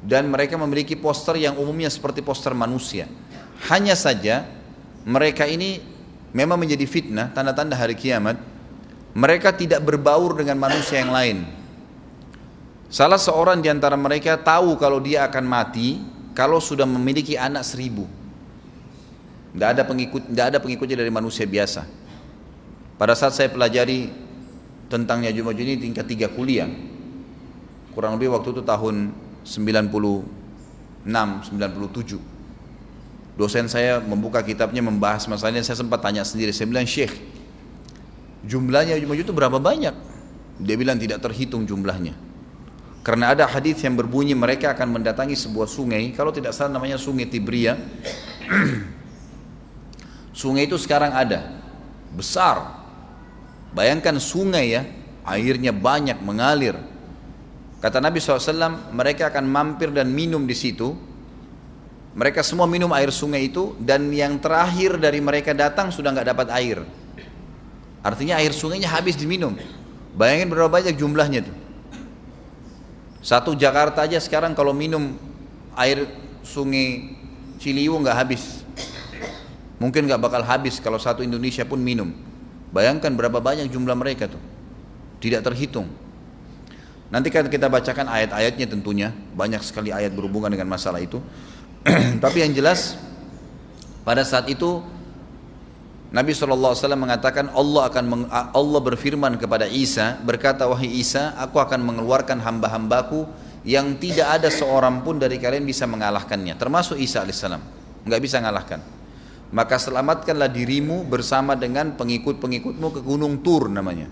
[0.00, 3.04] dan mereka memiliki poster yang umumnya seperti poster manusia.
[3.68, 4.48] Hanya saja
[5.04, 5.84] mereka ini
[6.32, 8.40] memang menjadi fitnah tanda-tanda hari kiamat.
[9.12, 11.44] Mereka tidak berbaur dengan manusia yang lain.
[12.88, 16.00] Salah seorang di antara mereka tahu kalau dia akan mati
[16.40, 18.08] kalau sudah memiliki anak seribu.
[19.52, 21.84] Tidak ada pengikut, tidak ada pengikutnya dari manusia biasa.
[22.96, 24.08] Pada saat saya pelajari
[24.88, 26.64] tentang Ya'juj Ma'juj ini tingkat tiga kuliah,
[27.92, 29.12] kurang lebih waktu itu tahun
[29.44, 32.16] 96, 97.
[33.36, 37.20] Dosen saya membuka kitabnya membahas masalahnya, saya sempat tanya sendiri, saya bilang Syekh,
[38.48, 39.92] jumlahnya Ya'juj Ma'juj itu berapa banyak?
[40.56, 42.29] Dia bilang tidak terhitung jumlahnya.
[43.00, 47.24] Karena ada hadis yang berbunyi mereka akan mendatangi sebuah sungai, kalau tidak salah namanya Sungai
[47.24, 47.80] Tibria.
[50.40, 51.48] sungai itu sekarang ada,
[52.12, 52.84] besar.
[53.72, 54.82] Bayangkan sungai ya,
[55.24, 56.76] airnya banyak mengalir.
[57.80, 60.92] Kata Nabi SAW, mereka akan mampir dan minum di situ.
[62.12, 66.48] Mereka semua minum air sungai itu dan yang terakhir dari mereka datang sudah nggak dapat
[66.52, 66.84] air.
[68.04, 69.56] Artinya air sungainya habis diminum.
[70.12, 71.69] Bayangin berapa banyak jumlahnya tuh.
[73.20, 75.16] Satu Jakarta aja sekarang kalau minum
[75.76, 76.08] air
[76.40, 77.16] sungai
[77.60, 78.64] Ciliwung nggak habis.
[79.76, 82.12] Mungkin nggak bakal habis kalau satu Indonesia pun minum.
[82.72, 84.40] Bayangkan berapa banyak jumlah mereka tuh.
[85.20, 85.88] Tidak terhitung.
[87.12, 89.12] Nanti kan kita bacakan ayat-ayatnya tentunya.
[89.36, 91.20] Banyak sekali ayat berhubungan dengan masalah itu.
[92.24, 92.96] Tapi yang jelas
[94.04, 94.80] pada saat itu
[96.10, 102.42] Nabi SAW mengatakan Allah akan Allah berfirman kepada Isa berkata wahai Isa aku akan mengeluarkan
[102.42, 103.30] hamba-hambaku
[103.62, 107.62] yang tidak ada seorang pun dari kalian bisa mengalahkannya termasuk Isa alaihissalam
[108.06, 108.80] nggak bisa mengalahkan.
[109.50, 114.06] Maka selamatkanlah dirimu bersama dengan pengikut-pengikutmu ke Gunung Tur namanya.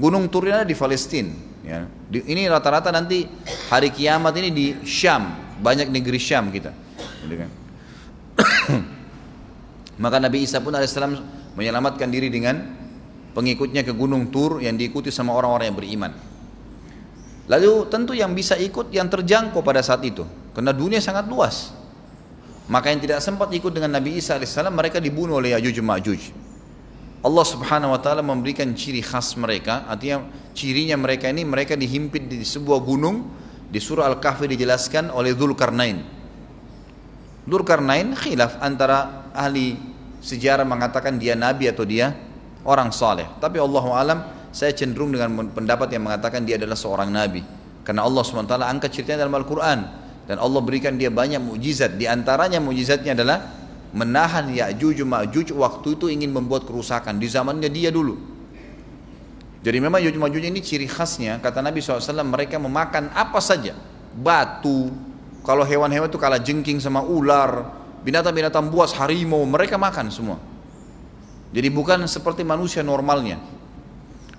[0.00, 1.28] Gunung Tur ini ada di Palestina
[1.60, 1.84] ya.
[2.08, 3.28] ini rata-rata nanti
[3.68, 5.28] hari kiamat ini di Syam.
[5.60, 6.72] Banyak negeri Syam kita.
[7.20, 7.50] Gitu kan
[10.00, 11.12] Maka Nabi Isa pun alaihissalam
[11.60, 12.56] menyelamatkan diri dengan
[13.36, 16.12] pengikutnya ke gunung Tur yang diikuti sama orang-orang yang beriman.
[17.50, 20.24] Lalu tentu yang bisa ikut yang terjangkau pada saat itu.
[20.56, 21.76] Karena dunia sangat luas.
[22.70, 26.20] Maka yang tidak sempat ikut dengan Nabi Isa alaihissalam mereka dibunuh oleh Yajuj Ma'juj.
[27.20, 29.84] Allah subhanahu wa ta'ala memberikan ciri khas mereka.
[29.84, 30.24] Artinya
[30.56, 33.36] cirinya mereka ini mereka dihimpit di sebuah gunung.
[33.68, 35.98] Di surah Al-Kahfi dijelaskan oleh Dzulkarnain.
[37.44, 39.89] Dzulkarnain khilaf antara ahli
[40.20, 42.12] sejarah mengatakan dia nabi atau dia
[42.64, 43.26] orang saleh.
[43.40, 44.18] Tapi Allah alam
[44.52, 47.42] saya cenderung dengan pendapat yang mengatakan dia adalah seorang nabi.
[47.80, 49.78] Karena Allah SWT angkat ceritanya dalam Al-Quran.
[50.28, 51.98] Dan Allah berikan dia banyak mujizat.
[51.98, 53.50] Di antaranya mujizatnya adalah
[53.90, 57.18] menahan Ya'juj Ma'juj waktu itu ingin membuat kerusakan.
[57.18, 58.14] Di zamannya dia dulu.
[59.60, 63.74] Jadi memang Ya'juj Ma'juj ini ciri khasnya, kata Nabi SAW mereka memakan apa saja.
[64.14, 64.88] Batu,
[65.42, 70.38] kalau hewan-hewan itu kalah jengking sama ular, binatang-binatang buas, harimau, mereka makan semua.
[71.50, 73.40] Jadi bukan seperti manusia normalnya.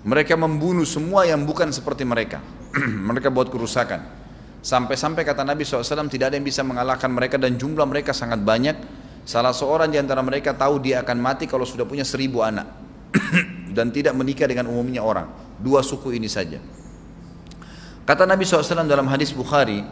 [0.01, 2.41] Mereka membunuh semua yang bukan seperti mereka.
[3.09, 4.21] mereka buat kerusakan.
[4.61, 8.77] Sampai-sampai kata Nabi SAW tidak ada yang bisa mengalahkan mereka dan jumlah mereka sangat banyak.
[9.21, 12.65] Salah seorang di antara mereka tahu dia akan mati kalau sudah punya seribu anak.
[13.75, 15.27] dan tidak menikah dengan umumnya orang.
[15.61, 16.59] Dua suku ini saja.
[18.03, 19.85] Kata Nabi SAW dalam hadis Bukhari,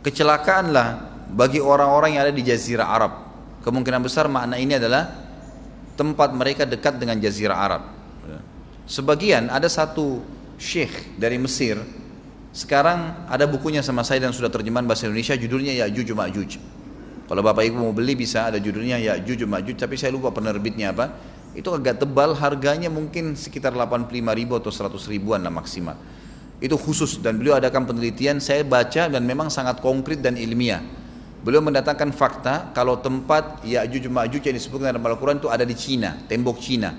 [0.00, 3.12] kecelakaanlah bagi orang-orang yang ada di jazirah Arab.
[3.64, 5.08] Kemungkinan besar makna ini adalah
[5.96, 7.82] tempat mereka dekat dengan jazirah Arab.
[8.84, 10.20] Sebagian ada satu
[10.60, 11.80] syekh dari Mesir.
[12.52, 16.50] Sekarang ada bukunya sama saya dan sudah terjemahan bahasa Indonesia judulnya Ya'juj Ma'juj.
[17.32, 20.92] Kalau Bapak Ibu mau beli bisa ada judulnya ya Juju Majuj tapi saya lupa penerbitnya
[20.92, 21.16] apa.
[21.56, 25.96] Itu agak tebal harganya mungkin sekitar 85 ribu atau 100 ribuan lah maksimal.
[26.60, 30.84] Itu khusus dan beliau adakan penelitian saya baca dan memang sangat konkret dan ilmiah.
[31.42, 36.14] Beliau mendatangkan fakta kalau tempat Ya'juj Ma'juj yang disebutkan dalam Al-Quran itu ada di Cina,
[36.30, 36.94] tembok Cina.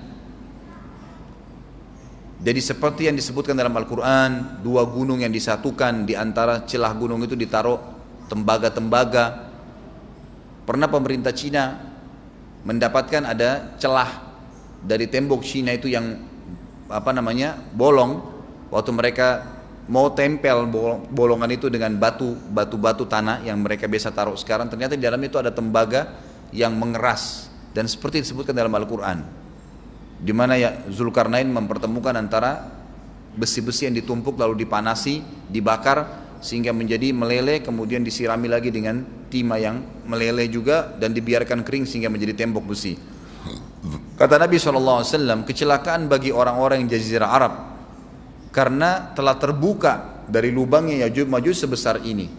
[2.44, 7.32] Jadi seperti yang disebutkan dalam Al-Quran, dua gunung yang disatukan di antara celah gunung itu
[7.32, 7.80] ditaruh
[8.28, 9.44] tembaga-tembaga
[10.64, 11.76] Pernah pemerintah Cina
[12.64, 14.08] mendapatkan ada celah
[14.80, 16.24] dari tembok Cina itu yang
[16.88, 18.24] apa namanya bolong
[18.72, 19.53] waktu mereka
[19.84, 20.64] mau tempel
[21.12, 25.20] bolongan itu dengan batu batu batu tanah yang mereka biasa taruh sekarang ternyata di dalam
[25.20, 26.16] itu ada tembaga
[26.56, 29.20] yang mengeras dan seperti disebutkan dalam Al-Quran
[30.24, 32.64] di mana ya Zulkarnain mempertemukan antara
[33.36, 35.20] besi-besi yang ditumpuk lalu dipanasi
[35.52, 39.76] dibakar sehingga menjadi meleleh kemudian disirami lagi dengan timah yang
[40.06, 42.94] meleleh juga dan dibiarkan kering sehingga menjadi tembok besi.
[44.14, 47.73] Kata Nabi SAW, kecelakaan bagi orang-orang yang jazirah Arab
[48.54, 52.30] karena telah terbuka dari lubangnya Yajuj Majuj sebesar ini.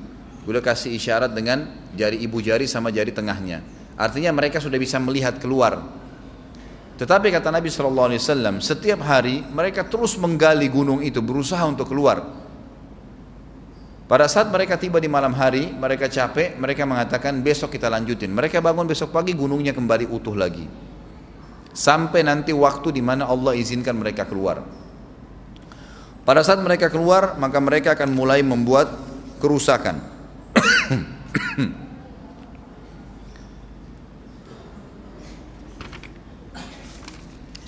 [0.47, 3.59] Beliau kasih isyarat dengan jari ibu jari sama jari tengahnya.
[3.99, 5.84] Artinya mereka sudah bisa melihat keluar.
[6.95, 12.24] Tetapi kata Nabi SAW, setiap hari mereka terus menggali gunung itu, berusaha untuk keluar.
[14.05, 18.32] Pada saat mereka tiba di malam hari, mereka capek, mereka mengatakan besok kita lanjutin.
[18.32, 20.63] Mereka bangun besok pagi, gunungnya kembali utuh lagi.
[21.76, 24.85] Sampai nanti waktu di mana Allah izinkan mereka keluar.
[26.26, 28.90] Pada saat mereka keluar, maka mereka akan mulai membuat
[29.38, 30.02] kerusakan.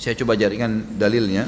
[0.02, 1.46] Saya coba jaringan dalilnya.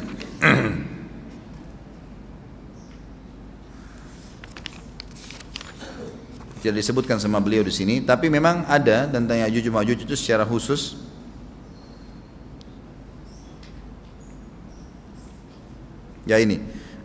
[6.60, 11.00] tidak disebutkan sama beliau di sini, tapi memang ada tentang Ya'juj Ma'juj itu secara khusus.
[16.28, 16.60] Ya ini,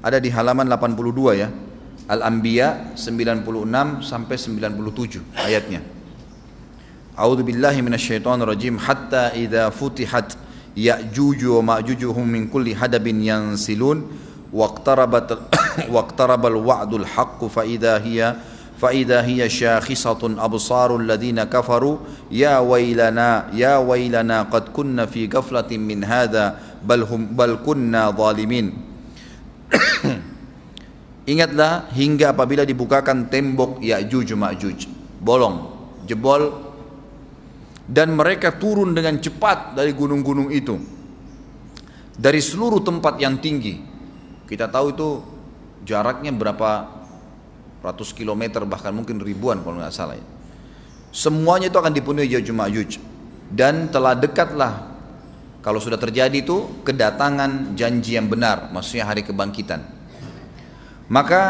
[0.05, 1.49] ada di halaman 82 ya.
[2.05, 5.81] Al-Anbiya 96 sampai 97 ayatnya.
[7.17, 10.37] A'udzu billahi minasyaitonir rajim hatta idza futihat
[10.77, 14.05] ya'juju wa ma'jujuhum min kulli hadabin yansilun
[14.53, 15.33] waqtarabat
[15.95, 18.37] waqtarabal wa'dul haqq fa idza hiya
[18.77, 25.81] fa idza hiya shakhisatun absarul ladina kafaru ya wailana ya wailana qad kunna fi ghaflatin
[25.81, 28.84] min hadha bal hum bal kunna zalimin
[31.33, 34.79] Ingatlah hingga apabila dibukakan tembok Ya'juj Ma'juj
[35.25, 35.73] bolong
[36.05, 36.53] jebol
[37.89, 40.77] dan mereka turun dengan cepat dari gunung-gunung itu
[42.15, 43.81] dari seluruh tempat yang tinggi
[44.45, 45.09] kita tahu itu
[45.89, 46.89] jaraknya berapa
[47.85, 50.27] ratus kilometer bahkan mungkin ribuan kalau nggak salah ya.
[51.15, 52.91] Semuanya itu akan dipenuhi Yajuj Ma'juj
[53.53, 54.94] dan telah dekatlah
[55.65, 59.81] kalau sudah terjadi itu kedatangan janji yang benar, maksudnya hari kebangkitan.
[61.09, 61.43] Maka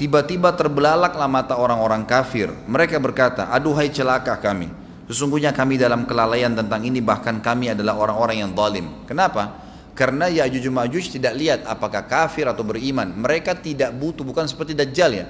[0.00, 2.48] tiba-tiba terbelalaklah mata orang-orang kafir.
[2.64, 4.72] Mereka berkata, aduhai celaka kami.
[5.12, 9.04] Sesungguhnya kami dalam kelalaian tentang ini bahkan kami adalah orang-orang yang zalim.
[9.04, 9.68] Kenapa?
[9.92, 13.12] Karena Ya'juj Ma'juj tidak lihat apakah kafir atau beriman.
[13.20, 15.26] Mereka tidak butuh, bukan seperti Dajjal ya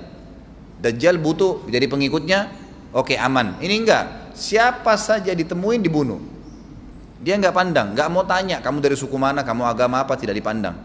[0.78, 2.54] Dajjal butuh jadi pengikutnya,
[2.94, 3.58] oke okay, aman.
[3.58, 6.37] Ini enggak, siapa saja ditemuin dibunuh.
[7.18, 10.78] Dia enggak pandang, enggak mau tanya kamu dari suku mana, kamu agama apa tidak dipandang.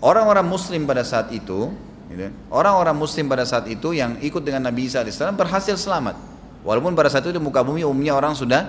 [0.00, 1.72] Orang-orang Muslim pada saat itu,
[2.08, 6.16] gitu, orang-orang Muslim pada saat itu yang ikut dengan Nabi Isa AS berhasil selamat.
[6.64, 8.66] Walaupun pada saat itu di muka bumi umumnya orang sudah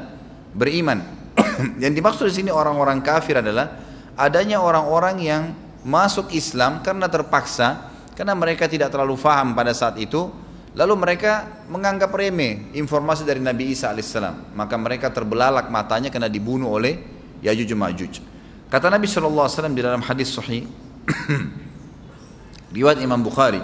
[0.53, 1.01] beriman.
[1.83, 3.77] yang dimaksud di sini orang-orang kafir adalah
[4.17, 5.43] adanya orang-orang yang
[5.87, 10.27] masuk Islam karena terpaksa, karena mereka tidak terlalu faham pada saat itu,
[10.76, 14.57] Lalu mereka menganggap remeh informasi dari Nabi Isa alaihissalam.
[14.57, 16.99] Maka mereka terbelalak matanya karena dibunuh oleh
[17.45, 18.20] Yajuj Majuj.
[18.68, 20.68] Kata Nabi SAW di dalam hadis sahih
[22.76, 23.63] riwayat Imam Bukhari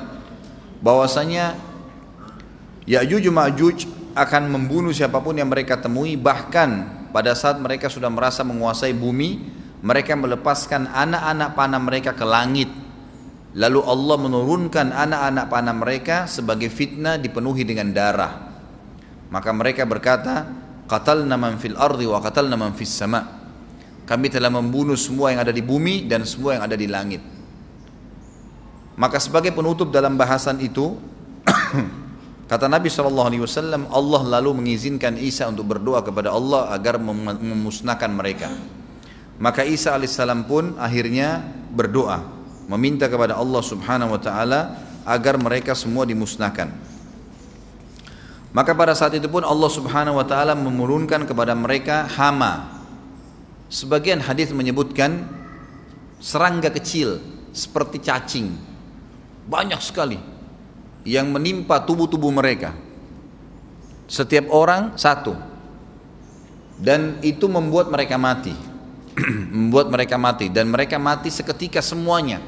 [0.80, 1.60] bahwasanya
[2.88, 8.46] Yajuj Majuj akan membunuh siapa pun yang mereka temui bahkan pada saat mereka sudah merasa
[8.46, 12.70] menguasai bumi mereka melepaskan anak-anak panah mereka ke langit
[13.54, 18.50] Lalu Allah menurunkan anak-anak panah mereka sebagai fitnah dipenuhi dengan darah.
[19.30, 20.50] Maka mereka berkata,
[20.90, 23.22] qatalna man fil ardi wa qatalna man fis sama.
[24.10, 27.22] Kami telah membunuh semua yang ada di bumi dan semua yang ada di langit.
[28.98, 30.98] Maka sebagai penutup dalam bahasan itu,
[32.50, 33.30] kata Nabi SAW,
[33.94, 38.50] Allah lalu mengizinkan Isa untuk berdoa kepada Allah agar memusnahkan mereka.
[39.38, 41.42] Maka Isa alaihissalam pun akhirnya
[41.74, 42.33] berdoa
[42.68, 46.72] meminta kepada Allah Subhanahu wa taala agar mereka semua dimusnahkan.
[48.54, 52.70] Maka pada saat itu pun Allah Subhanahu wa taala menurunkan kepada mereka hama.
[53.74, 55.26] Sebagian hadis menyebutkan
[56.22, 57.18] serangga kecil
[57.50, 58.54] seperti cacing.
[59.50, 60.22] Banyak sekali
[61.04, 62.78] yang menimpa tubuh-tubuh mereka.
[64.06, 65.34] Setiap orang satu.
[66.78, 68.54] Dan itu membuat mereka mati.
[69.54, 72.42] membuat mereka mati dan mereka mati seketika semuanya.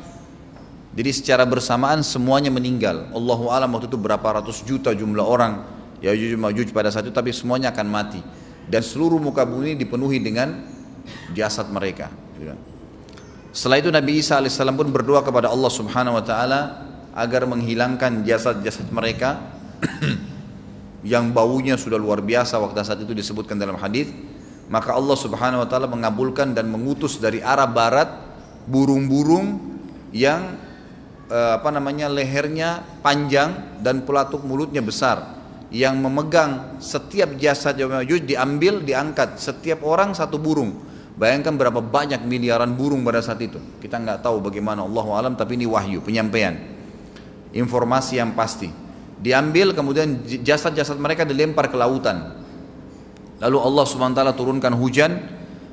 [0.96, 3.12] Jadi secara bersamaan semuanya meninggal.
[3.12, 5.60] Allahu alam waktu itu berapa ratus juta jumlah orang
[6.00, 8.24] Yajuj Majuj pada saat itu tapi semuanya akan mati
[8.72, 10.64] dan seluruh muka bumi dipenuhi dengan
[11.36, 12.08] jasad mereka.
[13.56, 16.62] Setelah itu Nabi Isa alaihissalam pun berdoa kepada Allah Subhanahu wa taala
[17.16, 19.40] agar menghilangkan jasad-jasad mereka
[21.16, 24.12] yang baunya sudah luar biasa waktu saat itu disebutkan dalam hadis
[24.68, 28.12] maka Allah Subhanahu wa taala mengabulkan dan mengutus dari arah barat
[28.68, 29.62] burung-burung
[30.12, 30.65] yang
[31.30, 35.38] eh, apa namanya lehernya panjang dan pelatuk mulutnya besar
[35.74, 40.78] yang memegang setiap jasad Ya'juj diambil diangkat setiap orang satu burung
[41.18, 45.58] bayangkan berapa banyak miliaran burung pada saat itu kita nggak tahu bagaimana Allah alam tapi
[45.58, 46.76] ini wahyu penyampaian
[47.56, 48.68] informasi yang pasti.
[49.16, 52.36] Diambil kemudian jasad-jasad mereka dilempar ke lautan.
[53.40, 55.12] Lalu Allah SWT turunkan hujan.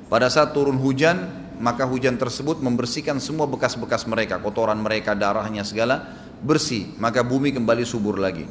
[0.07, 6.19] Pada saat turun hujan, maka hujan tersebut membersihkan semua bekas-bekas mereka, kotoran mereka, darahnya segala
[6.43, 6.91] bersih.
[6.99, 8.43] Maka bumi kembali subur lagi.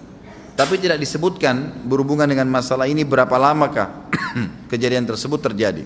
[0.55, 4.07] Tapi tidak disebutkan berhubungan dengan masalah ini berapa lamakah
[4.72, 5.84] kejadian tersebut terjadi.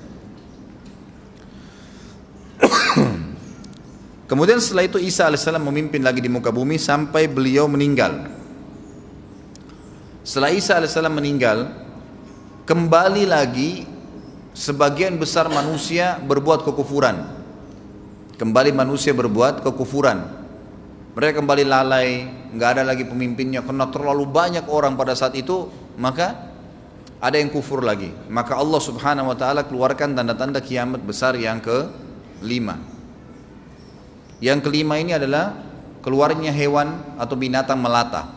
[4.30, 8.30] Kemudian setelah itu Isa alaihissalam memimpin lagi di muka bumi sampai beliau meninggal.
[10.22, 11.74] Setelah Isa alaihissalam meninggal,
[12.70, 13.95] kembali lagi
[14.56, 17.28] sebagian besar manusia berbuat kekufuran.
[18.40, 20.24] Kembali manusia berbuat kekufuran.
[21.16, 26.52] Mereka kembali lalai, nggak ada lagi pemimpinnya karena terlalu banyak orang pada saat itu, maka
[27.20, 28.12] ada yang kufur lagi.
[28.28, 31.88] Maka Allah Subhanahu wa taala keluarkan tanda-tanda kiamat besar yang ke
[32.44, 32.76] lima.
[34.44, 35.56] Yang kelima ini adalah
[36.04, 38.28] keluarnya hewan atau binatang melata.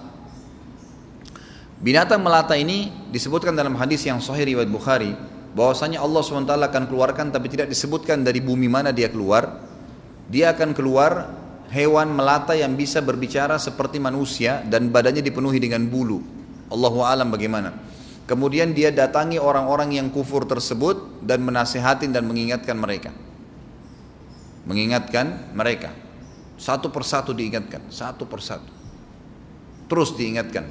[1.83, 5.14] Binatang melata ini disebutkan dalam hadis yang sahih riwayat Bukhari
[5.57, 9.68] bahwasanya Allah SWT akan keluarkan tapi tidak disebutkan dari bumi mana dia keluar.
[10.28, 11.32] Dia akan keluar
[11.72, 16.20] hewan melata yang bisa berbicara seperti manusia dan badannya dipenuhi dengan bulu.
[16.68, 17.72] Allahu alam bagaimana.
[18.28, 23.09] Kemudian dia datangi orang-orang yang kufur tersebut dan menasehatin dan mengingatkan mereka
[24.68, 25.96] mengingatkan mereka
[26.61, 28.68] satu persatu diingatkan satu persatu
[29.88, 30.68] terus diingatkan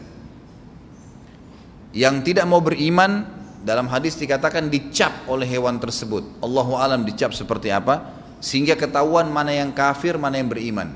[1.97, 3.25] yang tidak mau beriman
[3.67, 6.39] dalam hadis dikatakan dicap oleh hewan tersebut.
[6.39, 8.15] Allahu alam dicap seperti apa?
[8.39, 10.87] Sehingga ketahuan mana yang kafir mana yang beriman.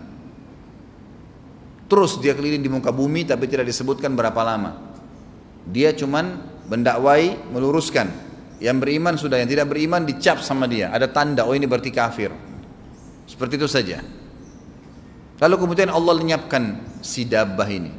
[1.92, 4.80] Terus dia keliling di muka bumi tapi tidak disebutkan berapa lama.
[5.68, 6.40] Dia cuman
[6.72, 8.32] mendakwai meluruskan.
[8.64, 10.96] Yang beriman sudah yang tidak beriman dicap sama dia.
[10.96, 12.32] Ada tanda oh ini berarti kafir.
[13.28, 14.00] Seperti itu saja.
[15.44, 17.92] Lalu kemudian Allah lenyapkan si dabbah ini.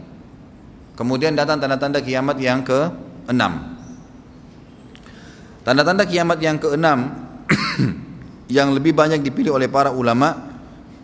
[0.97, 3.72] Kemudian datang tanda-tanda kiamat yang ke-6.
[5.63, 6.87] Tanda-tanda kiamat yang ke-6
[8.57, 10.51] yang lebih banyak dipilih oleh para ulama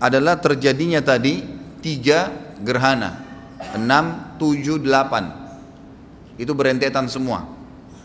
[0.03, 1.43] adalah terjadinya tadi
[1.79, 2.31] tiga
[2.63, 3.27] gerhana.
[3.75, 6.39] 6, 7, 8.
[6.39, 7.47] Itu berentetan semua.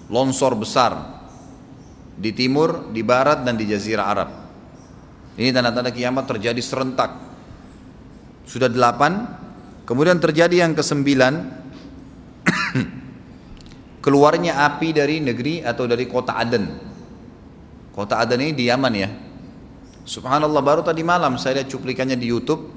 [0.09, 1.21] Longsor besar
[2.13, 4.29] di timur, di barat dan di jazirah Arab.
[5.33, 7.11] Ini tanda-tanda kiamat terjadi serentak.
[8.45, 9.25] Sudah delapan,
[9.89, 11.62] kemudian terjadi yang kesembilan,
[14.03, 16.65] keluarnya api dari negeri atau dari kota Aden.
[17.95, 19.09] Kota Aden ini di Yaman ya.
[20.03, 22.67] Subhanallah baru tadi malam saya lihat cuplikannya di YouTube.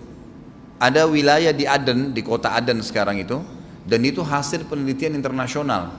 [0.79, 3.43] Ada wilayah di Aden, di kota Aden sekarang itu,
[3.83, 5.91] dan itu hasil penelitian internasional.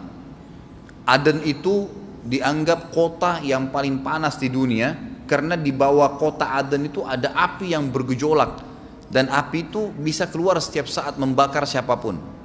[1.04, 1.90] Aden itu
[2.24, 4.94] dianggap kota yang paling panas di dunia
[5.26, 8.64] karena di bawah kota Aden itu ada api yang bergejolak
[9.10, 12.37] dan api itu bisa keluar setiap saat membakar siapa pun.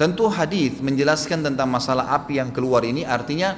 [0.00, 3.52] Tentu hadis menjelaskan tentang masalah api yang keluar ini artinya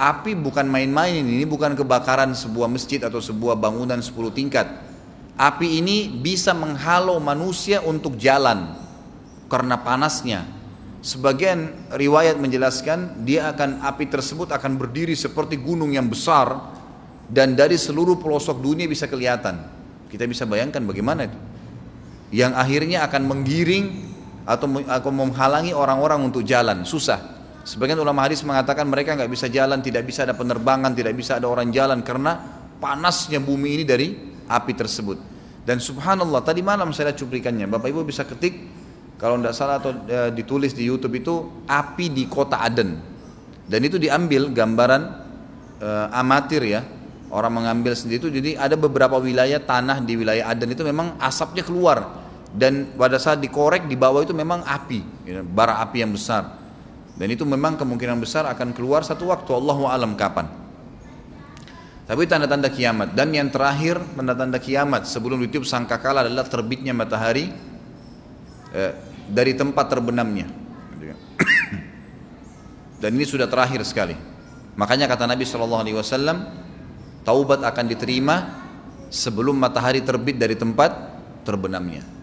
[0.00, 4.72] api bukan main-main ini bukan kebakaran sebuah masjid atau sebuah bangunan 10 tingkat.
[5.36, 8.72] Api ini bisa menghalau manusia untuk jalan
[9.52, 10.48] karena panasnya.
[11.04, 16.72] Sebagian riwayat menjelaskan dia akan api tersebut akan berdiri seperti gunung yang besar
[17.28, 19.60] dan dari seluruh pelosok dunia bisa kelihatan.
[20.08, 21.36] Kita bisa bayangkan bagaimana itu.
[22.32, 24.11] Yang akhirnya akan menggiring
[24.42, 27.42] atau akan menghalangi orang-orang untuk jalan, susah.
[27.62, 31.46] Sebagian ulama hadis mengatakan mereka nggak bisa jalan, tidak bisa ada penerbangan, tidak bisa ada
[31.46, 32.38] orang jalan karena
[32.82, 34.08] panasnya bumi ini dari
[34.50, 35.18] api tersebut.
[35.62, 38.66] Dan subhanallah tadi malam saya lihat cuplikannya, Bapak Ibu bisa ketik
[39.14, 42.98] kalau tidak salah atau e, ditulis di YouTube itu api di kota Aden.
[43.62, 45.02] Dan itu diambil gambaran
[45.78, 46.82] e, amatir ya.
[47.30, 51.62] Orang mengambil sendiri itu jadi ada beberapa wilayah tanah di wilayah Aden itu memang asapnya
[51.62, 52.21] keluar
[52.52, 56.60] dan pada saat dikorek di bawah itu memang api, ya, bara api yang besar.
[57.16, 60.48] Dan itu memang kemungkinan besar akan keluar satu waktu Allah alam kapan.
[62.02, 67.48] Tapi tanda-tanda kiamat dan yang terakhir tanda-tanda kiamat sebelum ditiup sangkakala adalah terbitnya matahari
[68.74, 68.92] eh,
[69.28, 70.50] dari tempat terbenamnya.
[73.02, 74.14] Dan ini sudah terakhir sekali.
[74.76, 75.42] Makanya kata Nabi
[75.96, 76.38] Wasallam,
[77.26, 78.36] taubat akan diterima
[79.12, 80.90] sebelum matahari terbit dari tempat
[81.44, 82.21] terbenamnya.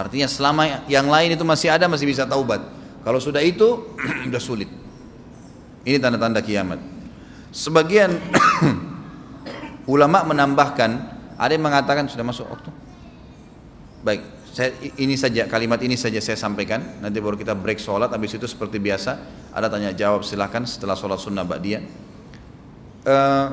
[0.00, 2.64] Artinya selama yang lain itu masih ada masih bisa taubat.
[3.04, 3.96] Kalau sudah itu
[4.28, 4.70] sudah sulit.
[5.84, 6.80] Ini tanda-tanda kiamat.
[7.52, 8.16] Sebagian
[9.92, 10.90] ulama menambahkan,
[11.36, 12.70] ada yang mengatakan sudah masuk waktu.
[14.00, 18.34] Baik, saya, ini saja kalimat ini saja saya sampaikan nanti baru kita break sholat habis
[18.34, 19.16] itu seperti biasa
[19.54, 21.86] ada tanya jawab silahkan setelah sholat sunnah dia
[23.06, 23.48] uh,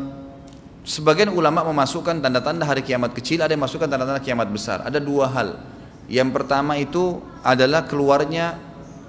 [0.82, 5.30] sebagian ulama memasukkan tanda-tanda hari kiamat kecil ada yang masukkan tanda-tanda kiamat besar ada dua
[5.30, 5.62] hal
[6.08, 8.60] yang pertama itu adalah keluarnya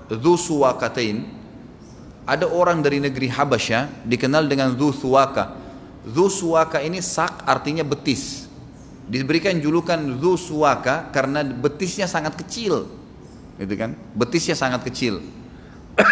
[0.09, 1.37] Dzusuwakatain
[2.29, 5.59] ada orang dari negeri Habasyah dikenal dengan Dzusuwaka
[6.09, 8.49] Dzusuwaka ini sak artinya betis.
[9.09, 9.97] Diberikan julukan
[10.37, 12.89] Suwaka karena betisnya sangat kecil.
[13.57, 13.97] Gitu kan?
[14.13, 15.25] Betisnya sangat kecil.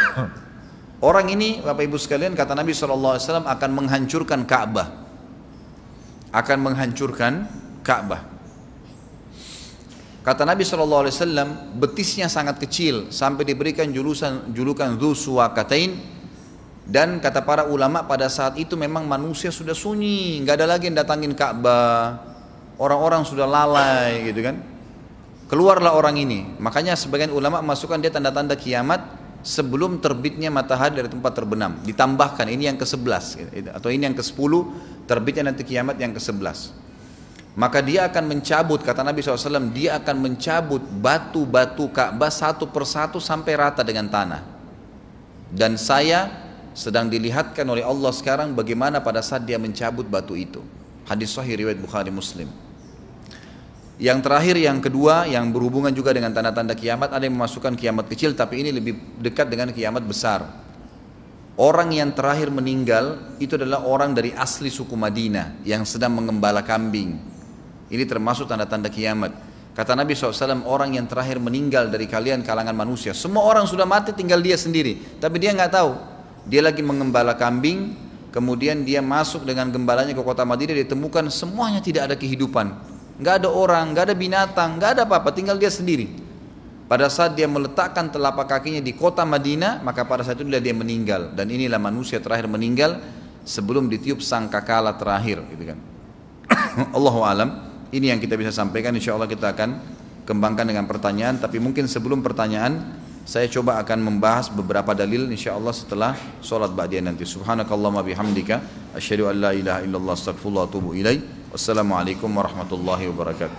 [1.08, 4.88] Orang ini Bapak Ibu sekalian kata Nabi SAW akan menghancurkan Ka'bah.
[6.32, 7.48] Akan menghancurkan
[7.84, 8.35] Ka'bah
[10.26, 11.06] kata Nabi SAW
[11.78, 16.18] betisnya sangat kecil sampai diberikan julukan julukan Suwakatain.
[16.86, 20.98] Dan kata para ulama pada saat itu memang manusia sudah sunyi nggak ada lagi yang
[20.98, 22.18] datangin Ka'bah.
[22.78, 24.62] Orang-orang sudah lalai gitu kan?
[25.50, 26.46] Keluarlah orang ini.
[26.62, 29.02] Makanya sebagian ulama masukkan dia tanda-tanda kiamat
[29.42, 31.74] sebelum terbitnya matahari dari tempat terbenam.
[31.82, 34.52] Ditambahkan ini yang ke-11 gitu, atau ini yang ke-10
[35.10, 36.85] terbitnya nanti kiamat yang ke-11
[37.56, 43.52] maka dia akan mencabut kata Nabi SAW dia akan mencabut batu-batu Ka'bah satu persatu sampai
[43.56, 44.44] rata dengan tanah
[45.50, 46.28] dan saya
[46.76, 50.60] sedang dilihatkan oleh Allah sekarang bagaimana pada saat dia mencabut batu itu
[51.08, 52.52] hadis sahih riwayat Bukhari Muslim
[53.96, 58.36] yang terakhir yang kedua yang berhubungan juga dengan tanda-tanda kiamat ada yang memasukkan kiamat kecil
[58.36, 60.44] tapi ini lebih dekat dengan kiamat besar.
[61.56, 67.16] Orang yang terakhir meninggal itu adalah orang dari asli suku Madinah yang sedang mengembala kambing.
[67.86, 69.34] Ini termasuk tanda-tanda kiamat.
[69.76, 73.12] Kata Nabi SAW orang yang terakhir meninggal dari kalian kalangan manusia.
[73.12, 75.20] Semua orang sudah mati tinggal dia sendiri.
[75.20, 75.92] Tapi dia nggak tahu.
[76.48, 77.94] Dia lagi mengembala kambing.
[78.32, 80.76] Kemudian dia masuk dengan gembalanya ke kota Madinah.
[80.80, 85.56] Ditemukan semuanya tidak ada kehidupan nggak ada orang, nggak ada binatang, nggak ada apa-apa, tinggal
[85.56, 86.24] dia sendiri.
[86.86, 91.34] Pada saat dia meletakkan telapak kakinya di kota Madinah, maka pada saat itu dia meninggal.
[91.34, 93.02] Dan inilah manusia terakhir meninggal
[93.42, 95.78] sebelum ditiup sangkakala terakhir, gitu kan.
[96.96, 97.50] Allahu alam.
[97.94, 98.90] Ini yang kita bisa sampaikan.
[98.94, 99.78] Insya Allah kita akan
[100.26, 101.38] kembangkan dengan pertanyaan.
[101.38, 107.02] Tapi mungkin sebelum pertanyaan, saya coba akan membahas beberapa dalil insya Allah setelah sholat ba'diyah
[107.06, 107.26] nanti.
[107.26, 108.60] Subhanakallahumma bihamdika.
[108.94, 111.20] Asyhadu an la ilaha illallah astagfirullah wa atubu ilaih.
[111.54, 113.58] Wassalamualaikum warahmatullahi wabarakatuh.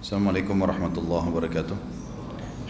[0.00, 1.76] Assalamualaikum warahmatullahi wabarakatuh.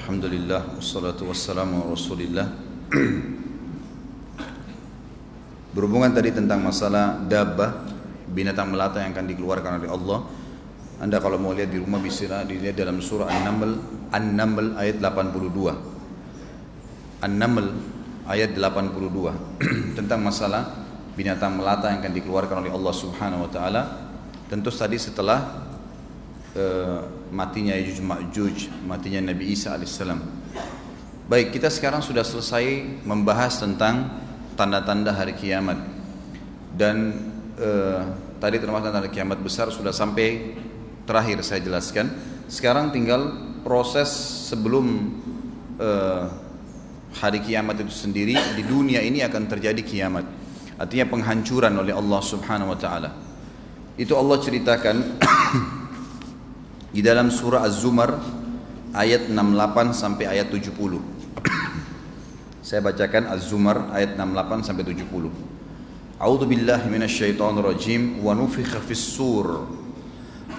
[0.03, 2.47] Alhamdulillah wassalatu wassalamu rasulillah.
[5.75, 7.94] Berhubungan tadi tentang masalah dabbah
[8.35, 10.21] binatang melata yang akan dikeluarkan oleh Allah.
[10.99, 13.79] Anda kalau mau lihat di rumah bisa dilihat dalam surah An-Naml
[14.15, 17.23] An-Naml ayat 82.
[17.23, 17.67] An-Naml
[18.27, 19.35] ayat 82
[19.99, 20.71] tentang masalah
[21.15, 23.83] binatang melata yang akan dikeluarkan oleh Allah Subhanahu wa taala
[24.51, 25.67] tentu tadi setelah
[26.55, 27.01] uh,
[27.35, 30.23] matinya Yajuj Ma'juj, matinya Nabi Isa alaihissalam.
[31.25, 34.21] Baik, kita sekarang sudah selesai membahas tentang
[34.55, 35.81] tanda-tanda hari kiamat.
[36.75, 37.15] Dan
[37.59, 38.03] uh,
[38.45, 40.53] tadi termasuk tanda kiamat besar sudah sampai
[41.09, 42.13] terakhir saya jelaskan.
[42.45, 43.33] Sekarang tinggal
[43.65, 44.13] proses
[44.53, 45.17] sebelum
[45.81, 46.29] uh,
[47.17, 50.29] hari kiamat itu sendiri di dunia ini akan terjadi kiamat
[50.77, 53.11] artinya penghancuran oleh Allah Subhanahu wa taala.
[53.97, 54.97] Itu Allah ceritakan
[56.95, 58.13] di dalam surah Az-Zumar
[58.93, 60.75] ayat 68 sampai ayat 70.
[62.67, 65.54] Saya bacakan Az-Zumar ayat 68 sampai 70.
[66.21, 68.23] أعوذ بالله من الشيطان الرجيم.
[68.25, 69.67] ونفخ في السور.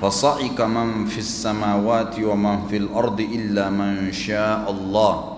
[0.02, 5.38] فصعق من في السماوات ومن في الأرض إلا من شاء الله.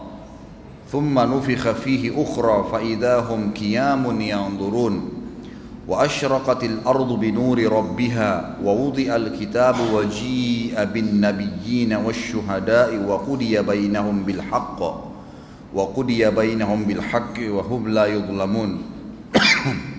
[0.91, 5.09] ثم نفخ فيه أخرى فإذا هم كيام ينظرون.
[5.88, 14.80] وأشرقت الأرض بنور ربها ووضع الكتاب وجيء بالنبيين والشهداء وقضي بينهم بالحق.
[15.74, 18.82] وقضي بينهم بالحق وهم لا يظلمون.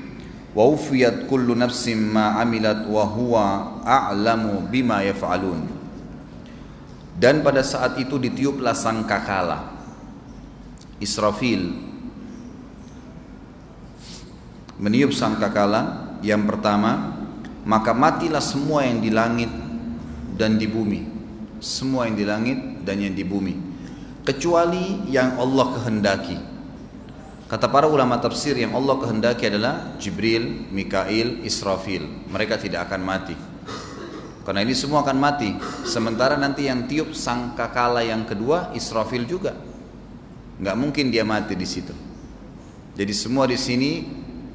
[0.57, 3.45] Wafiat kullu nafsim ma amilat wa huwa
[3.85, 5.79] a'lamu bima yaf'alun
[7.19, 9.75] dan pada saat itu ditiuplah sangkakala.
[11.03, 11.75] Israfil
[14.79, 16.07] meniup sangkakala.
[16.23, 17.19] Yang pertama
[17.67, 19.51] maka matilah semua yang di langit
[20.39, 21.03] dan di bumi.
[21.59, 23.55] Semua yang di langit dan yang di bumi.
[24.23, 26.39] Kecuali yang Allah kehendaki.
[27.49, 32.05] Kata para ulama tafsir yang Allah kehendaki adalah Jibril, Mikail, Israfil.
[32.29, 33.33] Mereka tidak akan mati.
[34.45, 35.57] Karena ini semua akan mati.
[35.89, 39.57] Sementara nanti yang tiup sangkakala yang kedua Israfil juga.
[40.61, 41.97] Nggak mungkin dia mati di situ.
[42.93, 44.05] Jadi semua di sini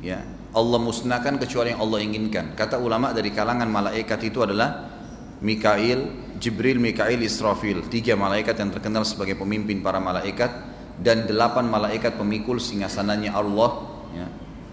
[0.05, 0.21] ya
[0.53, 2.53] Allah musnahkan kecuali yang Allah inginkan.
[2.53, 4.85] Kata ulama dari kalangan malaikat itu adalah
[5.41, 7.89] Mikail, Jibril, Mikail, Israfil.
[7.89, 13.71] Tiga malaikat yang terkenal sebagai pemimpin para malaikat dan delapan malaikat pemikul singgasananya Allah
[14.13, 14.27] ya,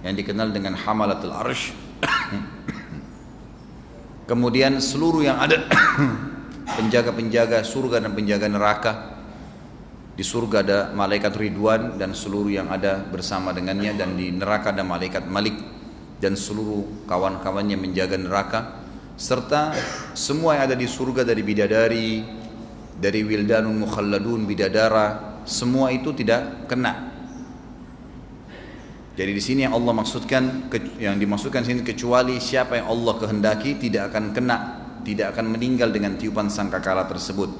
[0.04, 1.72] yang dikenal dengan Hamalatul Arsh.
[4.30, 5.64] Kemudian seluruh yang ada
[6.78, 8.92] penjaga-penjaga surga dan penjaga neraka
[10.14, 14.84] di surga ada malaikat Ridwan dan seluruh yang ada bersama dengannya dan di neraka ada
[14.84, 15.56] malaikat Malik
[16.20, 18.84] dan seluruh kawan-kawannya menjaga neraka
[19.16, 19.72] serta
[20.12, 22.20] semua yang ada di surga dari bidadari
[23.00, 27.10] dari wildanun mukhalladun bidadara semua itu tidak kena.
[29.20, 34.14] Jadi di sini yang Allah maksudkan yang dimaksudkan sini kecuali siapa yang Allah kehendaki tidak
[34.14, 34.56] akan kena,
[35.04, 37.52] tidak akan meninggal dengan tiupan sangkakala tersebut.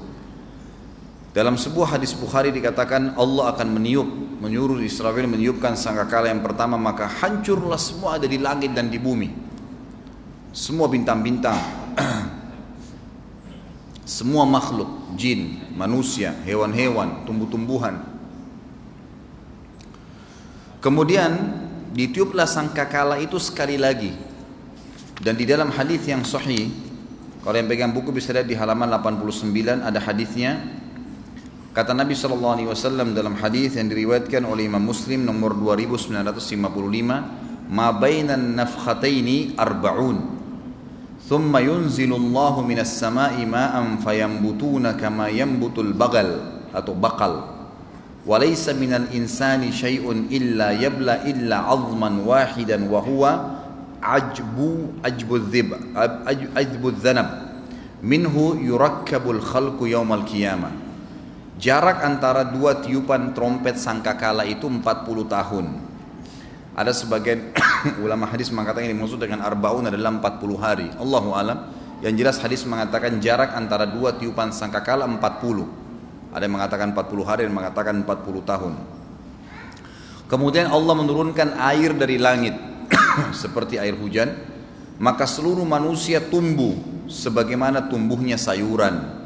[1.31, 4.09] Dalam sebuah hadis Bukhari dikatakan Allah akan meniup,
[4.43, 9.29] menyuruh Israfil meniupkan sangkakala yang pertama maka hancurlah semua ada di langit dan di bumi.
[10.51, 11.55] Semua bintang-bintang,
[14.11, 18.03] semua makhluk, jin, manusia, hewan-hewan, tumbuh-tumbuhan.
[20.83, 21.31] Kemudian
[21.95, 24.11] ditiuplah sangkakala itu sekali lagi.
[25.15, 26.67] Dan di dalam hadis yang sahih,
[27.39, 30.59] kalau yang pegang buku bisa lihat di halaman 89 ada hadisnya.
[31.71, 37.23] Kata Nabi sallallahu alaihi wasallam dalam hadis yang diriwayatkan oleh Imam Muslim nomor 2955,
[37.71, 40.40] "Ma bainan nafkhataini arba'un."
[41.31, 46.29] ثم ينزل الله من السماء ماء فينبتون كما ينبت البغل
[46.75, 47.47] atau bakal
[48.27, 53.21] وليس من الإنسان شيء إلا يبلى إلا عظما واحدا وهو
[54.03, 54.57] عجب
[55.05, 55.69] عجب الذب
[56.57, 57.29] عجب الذنب.
[58.03, 58.35] منه
[58.67, 60.69] يركب الخلق يوم القيامة.
[61.61, 64.81] Jarak antara dua tiupan trompet sangkakala itu 40
[65.29, 65.90] tahun.
[66.71, 67.51] Ada sebagian
[68.05, 70.87] ulama hadis mengatakan ini maksud dengan arbaun adalah 40 hari.
[70.95, 71.59] Allahu alam.
[72.01, 76.33] Yang jelas hadis mengatakan jarak antara dua tiupan sangkakala 40.
[76.33, 78.73] Ada yang mengatakan 40 hari dan mengatakan 40 tahun.
[80.31, 82.55] Kemudian Allah menurunkan air dari langit
[83.43, 84.31] seperti air hujan,
[84.95, 86.73] maka seluruh manusia tumbuh
[87.11, 89.19] sebagaimana tumbuhnya sayuran.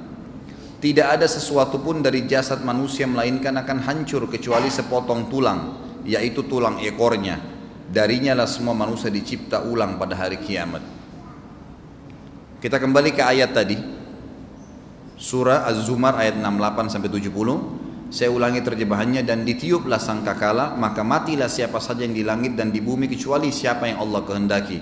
[0.82, 6.80] Tidak ada sesuatu pun dari jasad manusia melainkan akan hancur kecuali sepotong tulang, yaitu tulang
[6.80, 10.82] ekornya Darinya lah semua manusia dicipta ulang pada hari kiamat.
[12.58, 13.78] Kita kembali ke ayat tadi.
[15.16, 18.10] Surah Az-Zumar ayat 68 sampai 70.
[18.10, 22.82] Saya ulangi terjemahannya dan ditiuplah sangkakala maka matilah siapa saja yang di langit dan di
[22.82, 24.80] bumi kecuali siapa yang Allah kehendaki.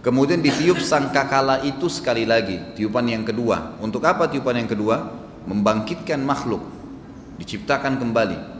[0.00, 3.78] Kemudian ditiup sangkakala itu sekali lagi, tiupan yang kedua.
[3.84, 4.96] Untuk apa tiupan yang kedua?
[5.44, 6.60] Membangkitkan makhluk,
[7.36, 8.59] diciptakan kembali.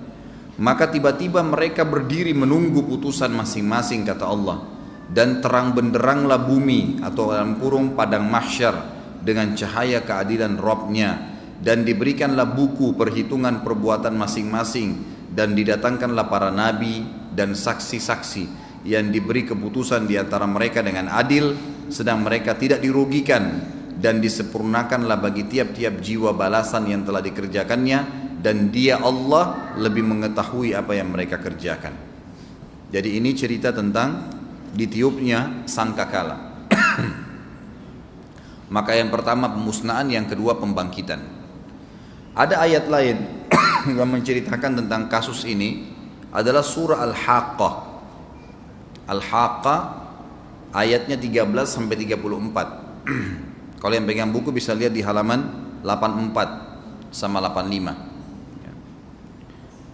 [0.61, 4.61] Maka tiba-tiba mereka berdiri menunggu putusan masing-masing kata Allah.
[5.09, 8.77] Dan terang benderanglah bumi atau dalam kurung padang mahsyar
[9.25, 11.33] dengan cahaya keadilan Robnya.
[11.57, 15.01] Dan diberikanlah buku perhitungan perbuatan masing-masing.
[15.33, 18.45] Dan didatangkanlah para nabi dan saksi-saksi
[18.85, 21.57] yang diberi keputusan di antara mereka dengan adil
[21.89, 23.65] sedang mereka tidak dirugikan.
[23.97, 30.97] Dan disempurnakanlah bagi tiap-tiap jiwa balasan yang telah dikerjakannya dan dia Allah lebih mengetahui apa
[30.97, 31.93] yang mereka kerjakan.
[32.89, 34.33] Jadi ini cerita tentang
[34.73, 36.65] ditiupnya sangkakala.
[38.75, 41.21] Maka yang pertama pemusnahan, yang kedua pembangkitan.
[42.33, 43.17] Ada ayat lain
[43.99, 45.93] yang menceritakan tentang kasus ini
[46.33, 47.75] adalah surah Al-Haqqah.
[49.11, 49.81] Al-Haqqah
[50.73, 52.25] ayatnya 13 sampai 34.
[53.83, 55.45] Kalau yang pegang buku bisa lihat di halaman
[55.85, 58.10] 84 sama 85.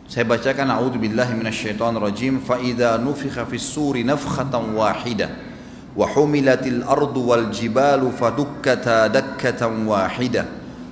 [0.07, 5.51] Saya bacakan a'udzu billahi minasyaitonir rajim fa idza nufikha fis suri nafkhatan wahidah
[5.97, 10.45] وحملت الأرض والجبال فدكتا دكة واحدة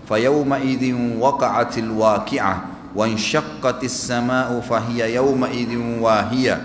[0.08, 0.84] فيومئذ
[1.20, 6.62] وقعت الواقعة وانشقت السماء فهي يومئذ واهية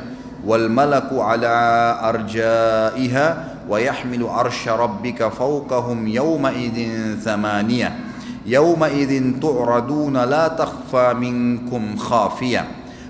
[0.47, 1.55] والملك على
[2.03, 6.77] أرجائها ويحمل عرش ربك فوقهم يومئذ
[7.25, 7.97] ثمانية
[8.46, 12.68] يومئذ تعرضون لا تخفى منكم خافية.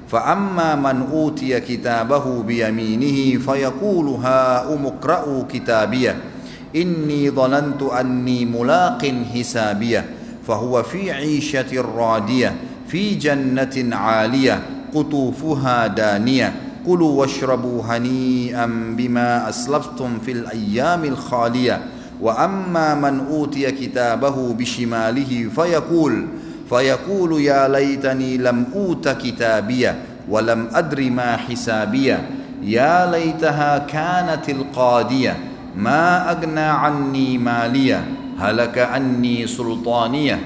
[0.08, 6.16] فأما من أوتي كتابه بيمينه فيقول هاؤم اقرءوا كتابية.
[6.76, 10.06] إني ظننت أني ملاق حسابية.
[10.48, 12.56] فهو في عيشة رادية
[12.88, 14.62] في جنة عالية
[14.96, 16.54] قطوفها دانية.
[16.86, 18.66] كلوا واشربوا هنيئا
[18.98, 21.82] بما أسلفتم في الأيام الخالية.
[22.22, 26.28] وأما من أوتي كتابه بشماله فيقول
[26.70, 29.96] فيقول يا ليتني لم أوت كتابية
[30.30, 32.30] ولم أدر ما حسابية
[32.64, 35.38] يا ليتها كانت القادية
[35.76, 38.06] ما أغنى عني مالية
[38.40, 40.40] هلك عني سلطانية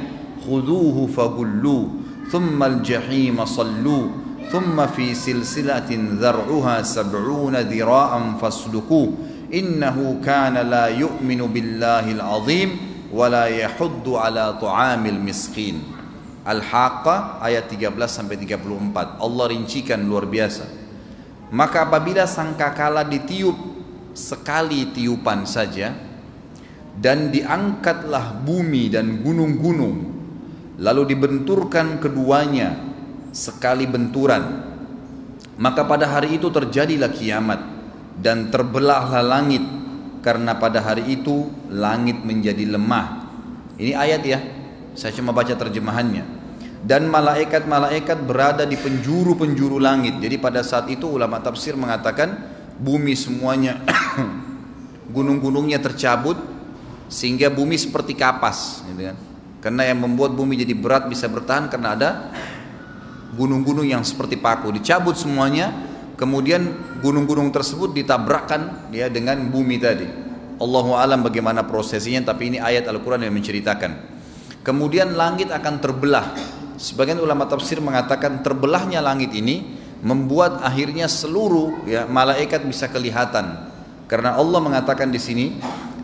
[0.47, 1.89] خذوه فغلوه
[2.31, 4.09] ثم الجحيم صلوه
[4.51, 9.11] ثم في سلسلة ذرعها سبعون ذراعا فاسلكوه.
[9.53, 12.69] innahu kana la yu'minu billahil azim
[13.13, 15.79] wa la yahuddu ala tu'amil miskin.
[16.43, 20.65] Al-Haqqah ayat 13 sampai 34 Allah rincikan luar biasa.
[21.53, 23.55] Maka apabila sangkakala ditiup
[24.17, 25.93] sekali tiupan saja
[26.97, 30.11] dan diangkatlah bumi dan gunung-gunung
[30.81, 32.75] lalu dibenturkan keduanya
[33.33, 34.73] sekali benturan
[35.57, 37.61] maka pada hari itu terjadilah kiamat
[38.19, 39.63] dan terbelahlah langit
[40.21, 43.23] karena pada hari itu langit menjadi lemah
[43.77, 44.39] ini ayat ya
[44.93, 46.45] saya cuma baca terjemahannya.
[46.83, 50.19] Dan malaikat-malaikat berada di penjuru-penjuru langit.
[50.19, 52.35] Jadi pada saat itu ulama tafsir mengatakan
[52.75, 53.79] bumi semuanya
[55.15, 56.35] gunung-gunungnya tercabut
[57.07, 59.17] sehingga bumi seperti kapas gitu kan.
[59.63, 62.09] Karena yang membuat bumi jadi berat bisa bertahan karena ada
[63.31, 65.71] gunung-gunung yang seperti paku dicabut semuanya
[66.15, 70.07] kemudian gunung-gunung tersebut ditabrakkan ya dengan bumi tadi.
[70.61, 74.13] Allahu alam bagaimana prosesinya tapi ini ayat Al-Qur'an yang menceritakan.
[74.63, 76.31] Kemudian langit akan terbelah.
[76.79, 83.71] Sebagian ulama tafsir mengatakan terbelahnya langit ini membuat akhirnya seluruh ya malaikat bisa kelihatan.
[84.07, 85.45] Karena Allah mengatakan di sini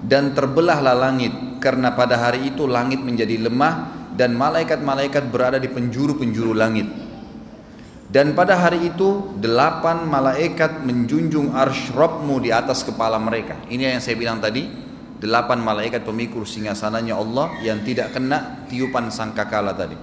[0.04, 6.52] dan terbelahlah langit karena pada hari itu langit menjadi lemah dan malaikat-malaikat berada di penjuru-penjuru
[6.56, 6.88] langit.
[8.10, 13.54] Dan pada hari itu delapan malaikat menjunjung arsh Rabbmu di atas kepala mereka.
[13.70, 14.66] Ini yang saya bilang tadi,
[15.22, 19.94] delapan malaikat pemikul singgasananya Allah yang tidak kena tiupan sangkakala tadi.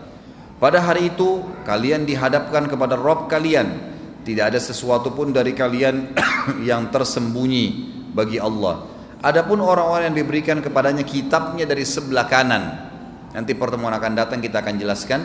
[0.62, 3.98] Pada hari itu kalian dihadapkan kepada Rob kalian.
[4.22, 6.14] Tidak ada sesuatu pun dari kalian
[6.68, 7.66] yang tersembunyi
[8.14, 8.86] bagi Allah.
[9.18, 12.64] Adapun orang-orang yang diberikan kepadanya kitabnya dari sebelah kanan.
[13.34, 15.20] Nanti pertemuan akan datang kita akan jelaskan.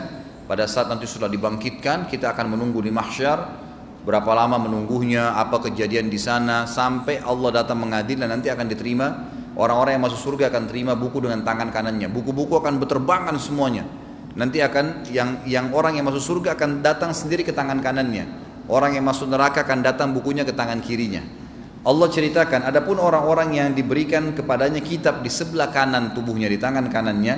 [0.52, 3.64] Pada saat nanti sudah dibangkitkan kita akan menunggu di mahsyar
[4.04, 9.32] berapa lama menunggunya, apa kejadian di sana sampai Allah datang mengadil dan nanti akan diterima
[9.52, 12.08] Orang-orang yang masuk surga akan terima buku dengan tangan kanannya.
[12.08, 13.84] Buku-buku akan berterbangan semuanya.
[14.32, 18.24] Nanti akan yang yang orang yang masuk surga akan datang sendiri ke tangan kanannya.
[18.64, 21.20] Orang yang masuk neraka akan datang bukunya ke tangan kirinya.
[21.82, 27.34] Allah ceritakan, adapun orang-orang yang diberikan kepadanya kitab di sebelah kanan tubuhnya, di tangan kanannya,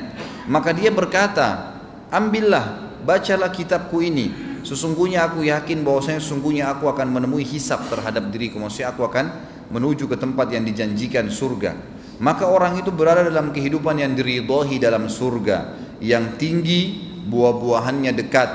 [0.52, 1.80] maka dia berkata,
[2.12, 4.32] ambillah, bacalah kitabku ini.
[4.64, 8.56] Sesungguhnya aku yakin bahwasanya sesungguhnya aku akan menemui hisap terhadap diriku.
[8.56, 9.26] Maksudnya aku akan
[9.68, 11.76] menuju ke tempat yang dijanjikan surga.
[12.24, 15.76] Maka orang itu berada dalam kehidupan yang diridhoi dalam surga.
[16.00, 16.80] Yang tinggi
[17.28, 18.50] buah-buahannya dekat.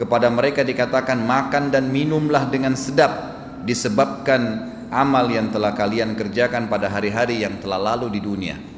[0.00, 3.36] Kepada mereka dikatakan makan dan minumlah dengan sedap.
[3.68, 8.69] Disebabkan amal yang telah kalian kerjakan pada hari-hari yang telah lalu di dunia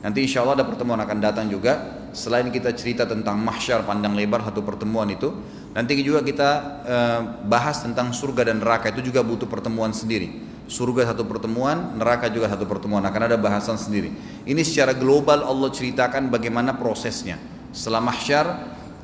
[0.00, 4.40] nanti insya Allah ada pertemuan akan datang juga selain kita cerita tentang mahsyar pandang lebar
[4.46, 5.34] satu pertemuan itu
[5.74, 6.50] nanti juga kita
[6.86, 12.28] uh, bahas tentang surga dan neraka itu juga butuh pertemuan sendiri surga satu pertemuan, neraka
[12.28, 13.00] juga satu pertemuan.
[13.02, 14.12] Akan ada bahasan sendiri.
[14.44, 17.40] Ini secara global Allah ceritakan bagaimana prosesnya.
[17.72, 18.46] Setelah mahsyar,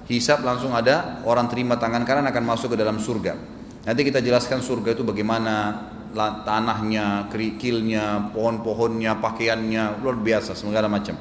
[0.06, 3.34] hisab langsung ada, orang terima tangan kanan akan masuk ke dalam surga.
[3.84, 11.18] Nanti kita jelaskan surga itu bagaimana tanahnya, kerikilnya, pohon-pohonnya, pakaiannya, luar biasa, segala macam.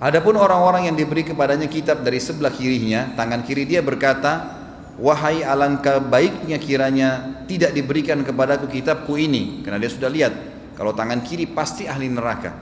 [0.00, 4.64] Adapun orang-orang yang diberi kepadanya kitab dari sebelah kirinya, tangan kiri dia berkata,
[4.94, 9.66] Wahai alangkah baiknya kiranya tidak diberikan kepadaku kitabku ini.
[9.66, 10.34] Karena dia sudah lihat
[10.78, 12.54] Kalau tangan kiri pasti ahli neraka.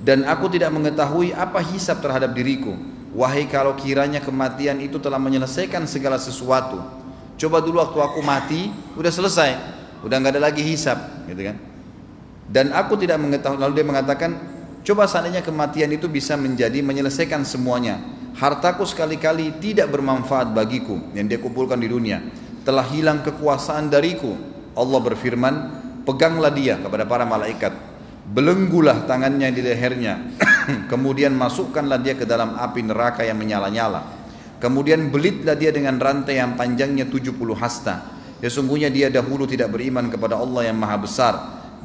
[0.00, 2.76] Dan aku tidak mengetahui apa hisap terhadap diriku.
[3.12, 6.80] Wahai kalau kiranya kematian itu telah menyelesaikan segala sesuatu.
[7.36, 10.98] Coba dulu waktu aku mati Udah selesai Udah nggak ada lagi hisap
[11.30, 11.56] gitu kan
[12.52, 13.56] Dan aku tidak mengetahui.
[13.56, 14.30] Lalu dia mengatakan,
[14.84, 18.02] coba seandainya kematian itu bisa menjadi menyelesaikan semuanya.
[18.36, 22.20] Hartaku sekali-kali tidak bermanfaat bagiku yang dia kumpulkan di dunia.
[22.66, 24.36] Telah hilang kekuasaan dariku.
[24.76, 25.54] Allah berfirman,
[26.04, 27.72] peganglah dia kepada para malaikat.
[28.28, 30.14] Belenggulah tangannya di lehernya.
[30.92, 34.22] Kemudian masukkanlah dia ke dalam api neraka yang menyala-nyala.
[34.62, 38.21] Kemudian belitlah dia dengan rantai yang panjangnya 70 hasta.
[38.42, 41.34] Sesungguhnya dia dahulu tidak beriman kepada Allah yang maha besar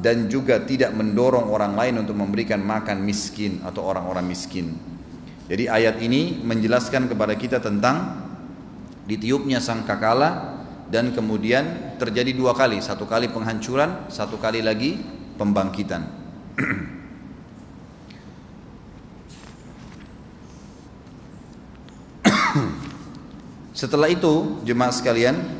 [0.02, 4.74] dan juga tidak mendorong orang lain untuk memberikan makan miskin atau orang-orang miskin.
[5.46, 8.26] Jadi ayat ini menjelaskan kepada kita tentang
[9.06, 10.58] ditiupnya sang kakala
[10.90, 14.98] dan kemudian terjadi dua kali, satu kali penghancuran, satu kali lagi
[15.38, 16.02] pembangkitan.
[23.78, 25.57] Setelah itu jemaah sekalian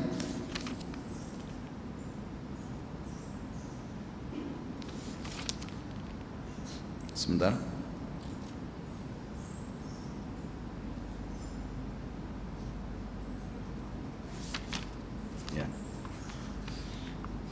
[7.29, 7.53] Sebentar
[15.53, 15.69] Ya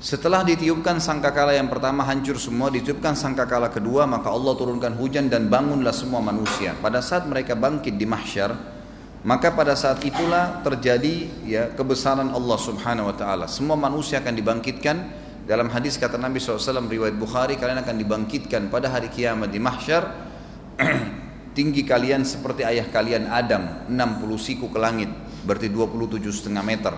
[0.01, 5.53] Setelah ditiupkan sangkakala yang pertama hancur semua, ditiupkan sangkakala kedua, maka Allah turunkan hujan dan
[5.53, 6.72] bangunlah semua manusia.
[6.81, 8.57] Pada saat mereka bangkit di mahsyar,
[9.29, 13.45] maka pada saat itulah terjadi ya kebesaran Allah Subhanahu wa taala.
[13.45, 18.90] Semua manusia akan dibangkitkan dalam hadis kata Nabi SAW riwayat Bukhari kalian akan dibangkitkan pada
[18.90, 20.26] hari kiamat di mahsyar.
[21.57, 23.94] Tinggi kalian seperti ayah kalian Adam 60
[24.42, 25.09] siku ke langit
[25.47, 26.92] berarti 27 setengah meter.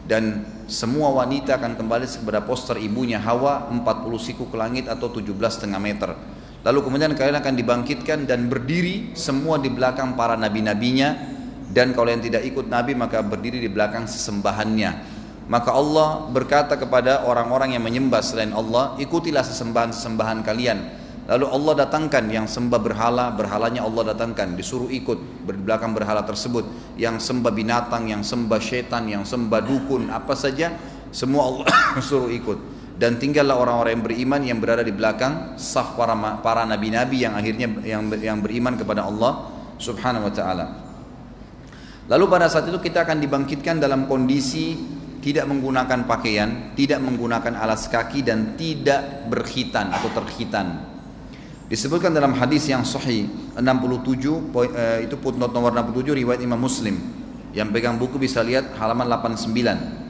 [0.00, 3.84] Dan semua wanita akan kembali kepada poster ibunya Hawa 40
[4.16, 6.16] siku ke langit atau 17 setengah meter.
[6.64, 11.36] Lalu kemudian kalian akan dibangkitkan dan berdiri semua di belakang para nabi-nabinya.
[11.70, 15.19] Dan kalau yang tidak ikut Nabi maka berdiri di belakang sesembahannya.
[15.50, 20.78] Maka Allah berkata kepada orang-orang yang menyembah selain Allah, ikutilah sesembahan-sesembahan kalian.
[21.26, 26.94] Lalu Allah datangkan yang sembah berhala, berhalanya Allah datangkan, disuruh ikut belakang berhala tersebut.
[26.94, 30.70] Yang sembah binatang, yang sembah syaitan, yang sembah dukun, apa saja,
[31.10, 31.66] semua Allah
[32.08, 32.58] suruh ikut.
[32.94, 37.66] Dan tinggallah orang-orang yang beriman yang berada di belakang saf para para nabi-nabi yang akhirnya
[37.82, 39.50] yang yang beriman kepada Allah
[39.82, 40.66] Subhanahu wa taala.
[42.12, 47.92] Lalu pada saat itu kita akan dibangkitkan dalam kondisi tidak menggunakan pakaian, tidak menggunakan alas
[47.92, 50.90] kaki dan tidak berkhitan atau terkhitan.
[51.70, 53.62] Disebutkan dalam hadis yang sahih 67
[54.74, 56.98] eh, itu footnote nomor 67 riwayat Imam Muslim.
[57.54, 60.00] Yang pegang buku bisa lihat halaman 89.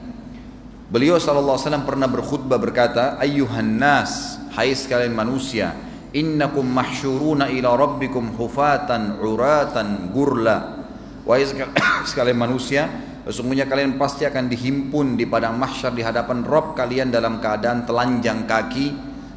[0.89, 5.77] Beliau sallallahu alaihi wasallam pernah berkhutbah berkata, "Ayyuhan nas, hai sekalian manusia,
[6.17, 10.81] innakum mahsyuruna ila rabbikum hufatan uratan gurla."
[11.29, 11.45] Wahai
[12.11, 17.43] sekalian manusia, sesungguhnya kalian pasti akan dihimpun di padang mahsyar di hadapan Rob kalian dalam
[17.43, 18.93] keadaan telanjang kaki,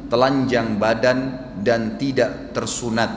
[0.08, 1.18] telanjang badan
[1.60, 3.10] dan tidak tersunat.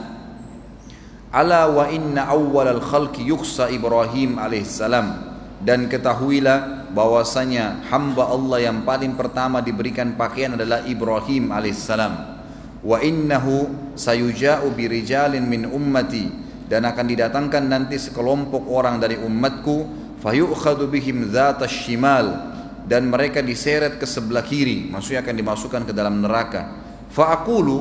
[1.32, 5.08] Ala wa inna awwal al khalqi yuksa Ibrahim alaihissalam
[5.60, 12.14] dan ketahuilah bahwasanya hamba Allah yang paling pertama diberikan pakaian adalah Ibrahim alaihissalam
[12.88, 16.46] wa innahu sayuja'u birijalin min ummati.
[16.68, 22.56] Dan akan didatangkan nanti sekelompok orang dari umatku fayu'khadu bihim dzata shimal
[22.88, 26.86] dan mereka diseret ke sebelah kiri maksudnya akan dimasukkan ke dalam neraka.
[27.08, 27.78] Fa'aqulu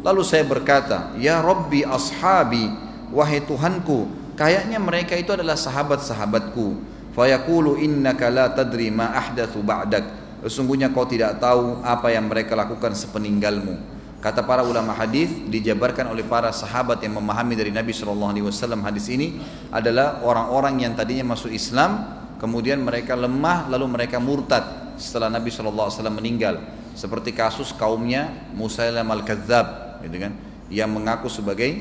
[0.00, 2.68] lalu saya berkata ya rabbi ashabi
[3.12, 6.88] wahai tuhanku kayaknya mereka itu adalah sahabat-sahabatku.
[7.12, 10.04] Fayaqulu innaka la tadri ma ahdathu ba'dak.
[10.46, 16.20] Sesungguhnya kau tidak tahu apa yang mereka lakukan sepeninggalmu Kata para ulama hadis dijabarkan oleh
[16.20, 19.40] para sahabat yang memahami dari Nabi Shallallahu Alaihi Wasallam hadis ini
[19.72, 25.88] adalah orang-orang yang tadinya masuk Islam, kemudian mereka lemah lalu mereka murtad setelah Nabi Shallallahu
[25.88, 26.54] Alaihi Wasallam meninggal.
[26.92, 30.36] Seperti kasus kaumnya Musailam al Kadzab, gitu kan,
[30.68, 31.80] yang mengaku sebagai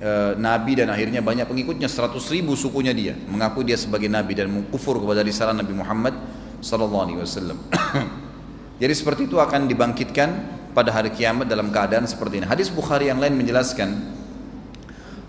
[0.00, 0.10] e,
[0.40, 4.96] nabi dan akhirnya banyak pengikutnya 100 ribu sukunya dia mengaku dia sebagai nabi dan mengkufur
[4.96, 6.16] kepada risalah Nabi Muhammad
[6.64, 7.58] Shallallahu Alaihi Wasallam.
[8.80, 12.44] Jadi seperti itu akan dibangkitkan pada hari kiamat dalam keadaan seperti ini.
[12.44, 13.96] Hadis Bukhari yang lain menjelaskan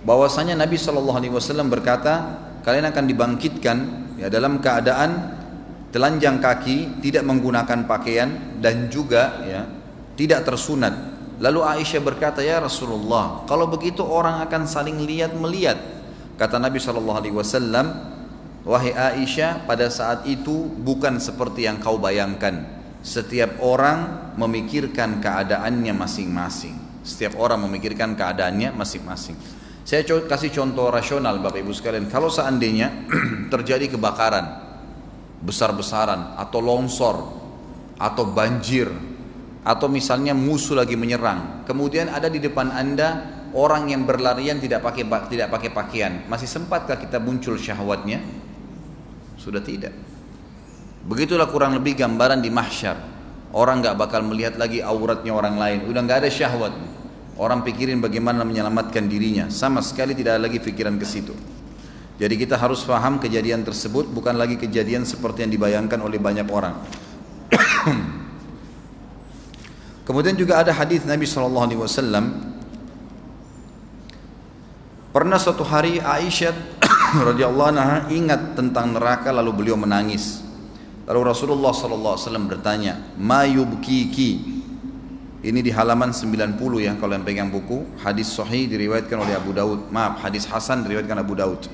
[0.03, 3.77] bahwasanya Nabi Shallallahu Alaihi Wasallam berkata, kalian akan dibangkitkan
[4.19, 5.39] ya dalam keadaan
[5.95, 9.63] telanjang kaki, tidak menggunakan pakaian dan juga ya
[10.19, 11.15] tidak tersunat.
[11.39, 15.79] Lalu Aisyah berkata, ya Rasulullah, kalau begitu orang akan saling lihat melihat.
[16.35, 17.87] Kata Nabi Shallallahu Alaihi Wasallam,
[18.67, 22.76] wahai Aisyah, pada saat itu bukan seperti yang kau bayangkan
[23.07, 26.75] setiap orang memikirkan keadaannya masing-masing.
[27.07, 29.39] Setiap orang memikirkan keadaannya masing-masing.
[29.87, 32.11] Saya kasih contoh rasional Bapak Ibu sekalian.
[32.11, 33.07] Kalau seandainya
[33.53, 34.67] terjadi kebakaran
[35.39, 37.17] besar-besaran atau longsor
[37.95, 38.91] atau banjir
[39.63, 45.07] atau misalnya musuh lagi menyerang, kemudian ada di depan anda orang yang berlarian tidak pakai
[45.31, 48.19] tidak pakai pakaian, masih sempatkah kita muncul syahwatnya?
[49.39, 50.06] Sudah tidak.
[51.07, 52.99] Begitulah kurang lebih gambaran di mahsyar.
[53.55, 56.75] Orang nggak bakal melihat lagi auratnya orang lain, udah nggak ada syahwat.
[57.39, 61.31] Orang pikirin bagaimana menyelamatkan dirinya, sama sekali tidak ada lagi pikiran ke situ.
[62.17, 66.75] Jadi kita harus paham kejadian tersebut bukan lagi kejadian seperti yang dibayangkan oleh banyak orang.
[70.09, 72.25] Kemudian juga ada hadis Nabi Wasallam.
[75.13, 76.57] Pernah suatu hari Aisyah
[77.31, 80.46] radhiyallahu anha ingat tentang neraka lalu beliau menangis.
[81.07, 84.59] Lalu Rasulullah Wasallam bertanya, "Ma yubkiki?"
[85.37, 88.03] Ini di halaman 90 ya kalau yang pegang buku.
[88.03, 89.87] Hadis sahih diriwayatkan oleh Abu Daud.
[89.87, 91.71] Maaf, hadis Hasan diriwayatkan Abu Daud.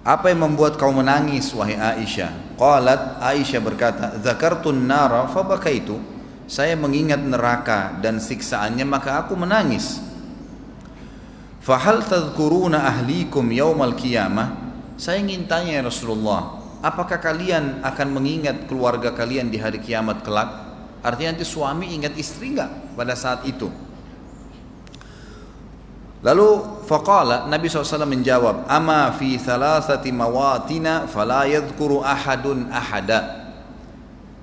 [0.00, 2.56] Apa yang membuat kau menangis wahai Aisyah?
[2.56, 6.14] Qalat Aisyah berkata, "Dzakartun nara fabakaitu."
[6.44, 10.00] saya mengingat neraka dan siksaannya maka aku menangis
[11.64, 14.52] fahal tadhkuruna ahlikum yaumal qiyamah
[15.00, 20.52] saya ingin tanya ya Rasulullah apakah kalian akan mengingat keluarga kalian di hari kiamat kelak
[21.00, 23.72] artinya nanti suami ingat istri enggak pada saat itu
[26.24, 33.52] Lalu faqala Nabi SAW menjawab, "Ama fi thalathati mawatina fala yadhkuru ahadun ahada."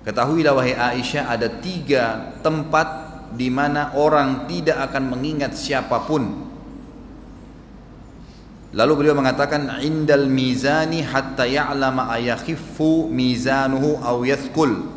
[0.06, 6.51] Ketahuilah wahai Aisyah ada tiga tempat di mana orang tidak akan mengingat siapa pun.
[8.72, 14.88] Lalu beliau mengatakan indal mizani hatta ya'lama ayakhiffu mizanuhu aw yathkul.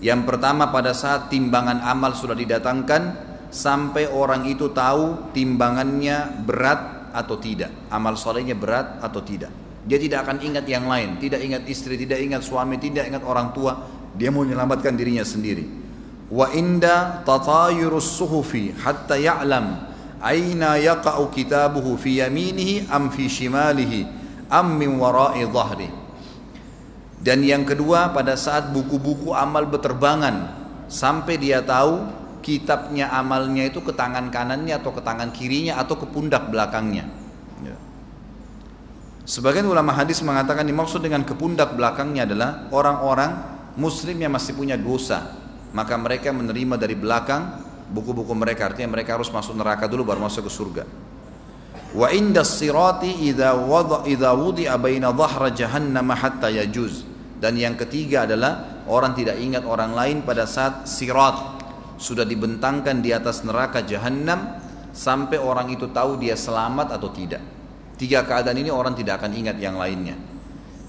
[0.00, 3.02] Yang pertama pada saat timbangan amal sudah didatangkan
[3.52, 9.52] sampai orang itu tahu timbangannya berat atau tidak, amal solehnya berat atau tidak.
[9.84, 13.52] Dia tidak akan ingat yang lain, tidak ingat istri, tidak ingat suami, tidak ingat orang
[13.56, 13.76] tua,
[14.12, 15.64] dia mau menyelamatkan dirinya sendiri.
[16.28, 19.87] Wa inda tatayurus suhufi hatta ya'lam
[20.22, 24.06] aina yaqa'u kitabuhu fi yaminihi am fi shimalihi
[24.50, 25.90] am min wara'i dhahri.
[27.18, 30.54] Dan yang kedua pada saat buku-buku amal berterbangan
[30.86, 32.06] sampai dia tahu
[32.40, 37.10] kitabnya amalnya itu ke tangan kanannya atau ke tangan kirinya atau ke pundak belakangnya.
[37.66, 37.74] Ya.
[39.26, 44.78] Sebagian ulama hadis mengatakan dimaksud dengan ke pundak belakangnya adalah orang-orang muslim yang masih punya
[44.78, 45.38] dosa
[45.72, 48.68] maka mereka menerima dari belakang buku-buku mereka.
[48.68, 50.84] Artinya mereka harus masuk neraka dulu baru masuk ke surga.
[51.96, 57.04] Wa inda sirati idza wada idza wudi'a baina dhahra jahannam hatta yajuz.
[57.38, 61.58] Dan yang ketiga adalah orang tidak ingat orang lain pada saat sirat
[61.98, 64.58] sudah dibentangkan di atas neraka jahannam
[64.94, 67.42] sampai orang itu tahu dia selamat atau tidak.
[67.98, 70.14] Tiga keadaan ini orang tidak akan ingat yang lainnya.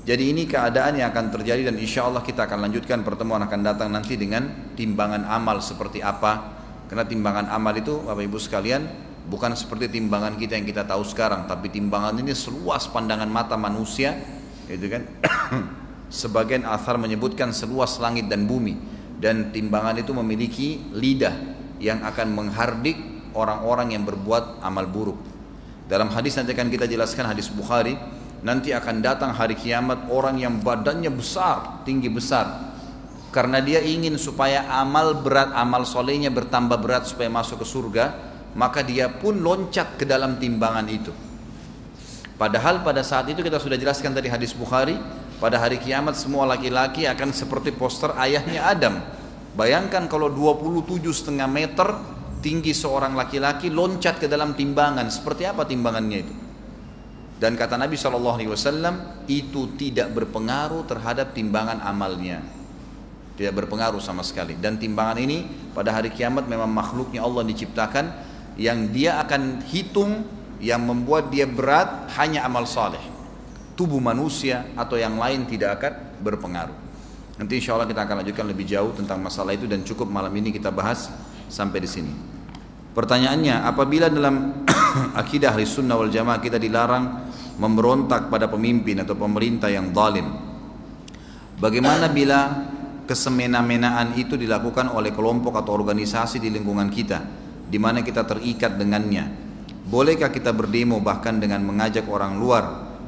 [0.09, 3.93] Jadi ini keadaan yang akan terjadi dan insya Allah kita akan lanjutkan pertemuan akan datang
[3.93, 6.58] nanti dengan timbangan amal seperti apa.
[6.89, 8.81] Karena timbangan amal itu Bapak Ibu sekalian
[9.29, 14.17] bukan seperti timbangan kita yang kita tahu sekarang, tapi timbangan ini seluas pandangan mata manusia,
[14.65, 15.05] itu kan.
[16.09, 18.73] Sebagian asar menyebutkan seluas langit dan bumi
[19.21, 21.37] dan timbangan itu memiliki lidah
[21.77, 22.97] yang akan menghardik
[23.37, 25.21] orang-orang yang berbuat amal buruk.
[25.85, 27.93] Dalam hadis nanti akan kita jelaskan hadis Bukhari
[28.41, 32.68] nanti akan datang hari kiamat orang yang badannya besar, tinggi besar.
[33.29, 38.05] Karena dia ingin supaya amal berat, amal solehnya bertambah berat supaya masuk ke surga,
[38.57, 41.13] maka dia pun loncat ke dalam timbangan itu.
[42.39, 44.97] Padahal pada saat itu kita sudah jelaskan tadi hadis Bukhari,
[45.37, 48.97] pada hari kiamat semua laki-laki akan seperti poster ayahnya Adam.
[49.53, 51.99] Bayangkan kalau 27 setengah meter
[52.39, 56.33] tinggi seorang laki-laki loncat ke dalam timbangan, seperti apa timbangannya itu?
[57.39, 58.35] Dan kata Nabi SAW
[59.31, 62.58] itu tidak berpengaruh terhadap timbangan amalnya.
[63.39, 64.59] Tidak berpengaruh sama sekali.
[64.59, 68.11] Dan timbangan ini pada hari kiamat memang makhluknya Allah diciptakan
[68.59, 70.27] yang dia akan hitung
[70.59, 72.99] yang membuat dia berat hanya amal saleh.
[73.79, 76.75] Tubuh manusia atau yang lain tidak akan berpengaruh.
[77.39, 80.51] Nanti insya Allah kita akan lanjutkan lebih jauh tentang masalah itu dan cukup malam ini
[80.51, 81.07] kita bahas
[81.47, 82.11] sampai di sini.
[82.91, 84.67] Pertanyaannya, apabila dalam
[85.23, 90.27] akidah hari sunnah wal jamaah kita dilarang memberontak pada pemimpin atau pemerintah yang zalim.
[91.55, 92.67] Bagaimana bila
[93.09, 97.25] kesemena-menaan itu dilakukan oleh kelompok atau organisasi di lingkungan kita,
[97.65, 99.25] di mana kita terikat dengannya?
[99.89, 102.65] Bolehkah kita berdemo bahkan dengan mengajak orang luar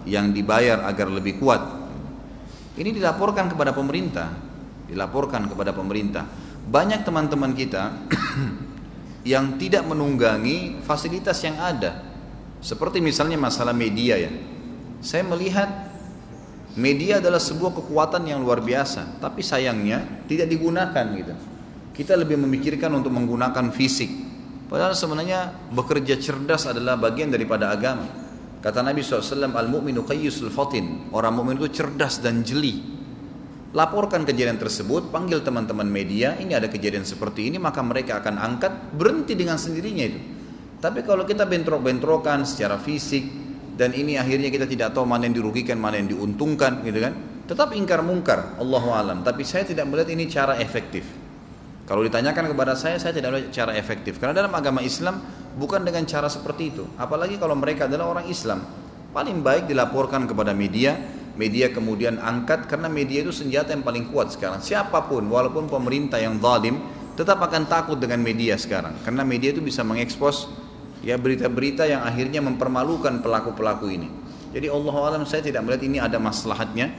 [0.09, 1.61] yang dibayar agar lebih kuat?
[2.73, 4.33] Ini dilaporkan kepada pemerintah,
[4.89, 6.25] dilaporkan kepada pemerintah.
[6.65, 7.93] Banyak teman-teman kita
[9.37, 12.01] yang tidak menunggangi fasilitas yang ada,
[12.57, 14.33] seperti misalnya masalah media ya.
[15.05, 15.90] Saya melihat
[16.80, 21.35] media adalah sebuah kekuatan yang luar biasa, tapi sayangnya tidak digunakan gitu.
[21.91, 24.10] kita lebih memikirkan untuk menggunakan fisik.
[24.72, 28.07] Padahal sebenarnya bekerja cerdas adalah bagian daripada agama.
[28.64, 31.11] Kata Nabi SAW, Al-mu'minu qayyusul fatin.
[31.11, 32.80] Orang mukmin itu cerdas dan jeli.
[33.73, 38.95] Laporkan kejadian tersebut, panggil teman-teman media, ini ada kejadian seperti ini, maka mereka akan angkat,
[38.95, 40.19] berhenti dengan sendirinya itu.
[40.77, 43.40] Tapi kalau kita bentrok-bentrokan secara fisik,
[43.76, 47.14] dan ini akhirnya kita tidak tahu mana yang dirugikan, mana yang diuntungkan, gitu kan?
[47.48, 49.18] Tetap ingkar mungkar, Allah alam.
[49.23, 51.03] Tapi saya tidak melihat ini cara efektif.
[51.84, 54.15] Kalau ditanyakan kepada saya, saya tidak melihat cara efektif.
[54.15, 55.19] Karena dalam agama Islam
[55.60, 56.88] bukan dengan cara seperti itu.
[56.95, 58.64] Apalagi kalau mereka adalah orang Islam.
[59.11, 60.95] Paling baik dilaporkan kepada media,
[61.35, 64.64] media kemudian angkat karena media itu senjata yang paling kuat sekarang.
[64.64, 66.80] Siapa pun, walaupun pemerintah yang zalim,
[67.19, 68.95] tetap akan takut dengan media sekarang.
[69.03, 70.48] Karena media itu bisa mengekspos
[71.01, 74.09] ya berita-berita yang akhirnya mempermalukan pelaku-pelaku ini.
[74.51, 76.91] Jadi Allah alam saya tidak melihat ini ada maslahatnya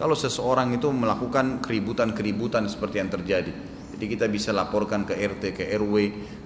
[0.00, 3.52] kalau seseorang itu melakukan keributan-keributan seperti yang terjadi.
[4.00, 5.94] Jadi kita bisa laporkan ke RT, ke RW,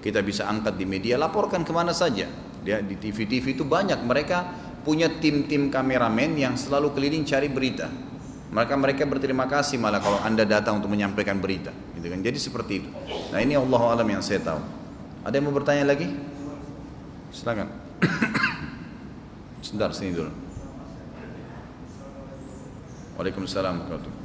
[0.03, 2.27] kita bisa angkat di media, laporkan ke mana saja.
[2.67, 4.43] Ya, di TV-TV itu banyak mereka
[4.83, 7.87] punya tim-tim kameramen yang selalu keliling cari berita.
[8.51, 11.71] Maka mereka berterima kasih malah kalau anda datang untuk menyampaikan berita.
[11.95, 12.19] Gitu kan?
[12.19, 12.89] Jadi seperti itu.
[13.31, 14.59] Nah ini Allah alam yang saya tahu.
[15.23, 16.34] Ada yang mau bertanya lagi?
[17.35, 17.67] Silakan.
[19.65, 20.31] Sebentar sini dulu.
[23.19, 24.23] Waalaikumsalam warahmatullahi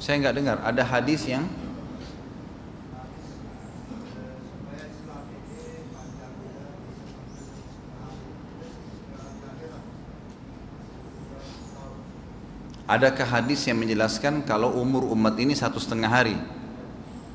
[0.00, 0.56] Saya nggak dengar.
[0.60, 1.48] Ada hadis yang
[12.90, 16.34] Adakah hadis yang menjelaskan kalau umur umat ini satu setengah hari?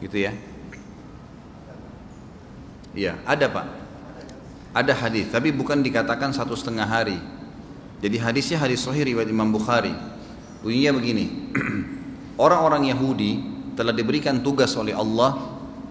[0.03, 0.35] Gitu ya.
[2.91, 3.67] Iya, ada pak.
[4.75, 7.15] Ada hadis, tapi bukan dikatakan satu setengah hari.
[8.03, 9.95] Jadi hadisnya hadis Sahih riwayat Imam Bukhari.
[10.59, 11.55] Bunyinya begini.
[12.45, 13.39] Orang-orang Yahudi
[13.79, 15.39] telah diberikan tugas oleh Allah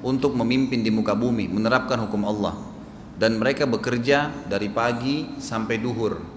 [0.05, 2.53] untuk memimpin di muka bumi, menerapkan hukum Allah.
[3.17, 6.34] Dan mereka bekerja dari pagi sampai duhur.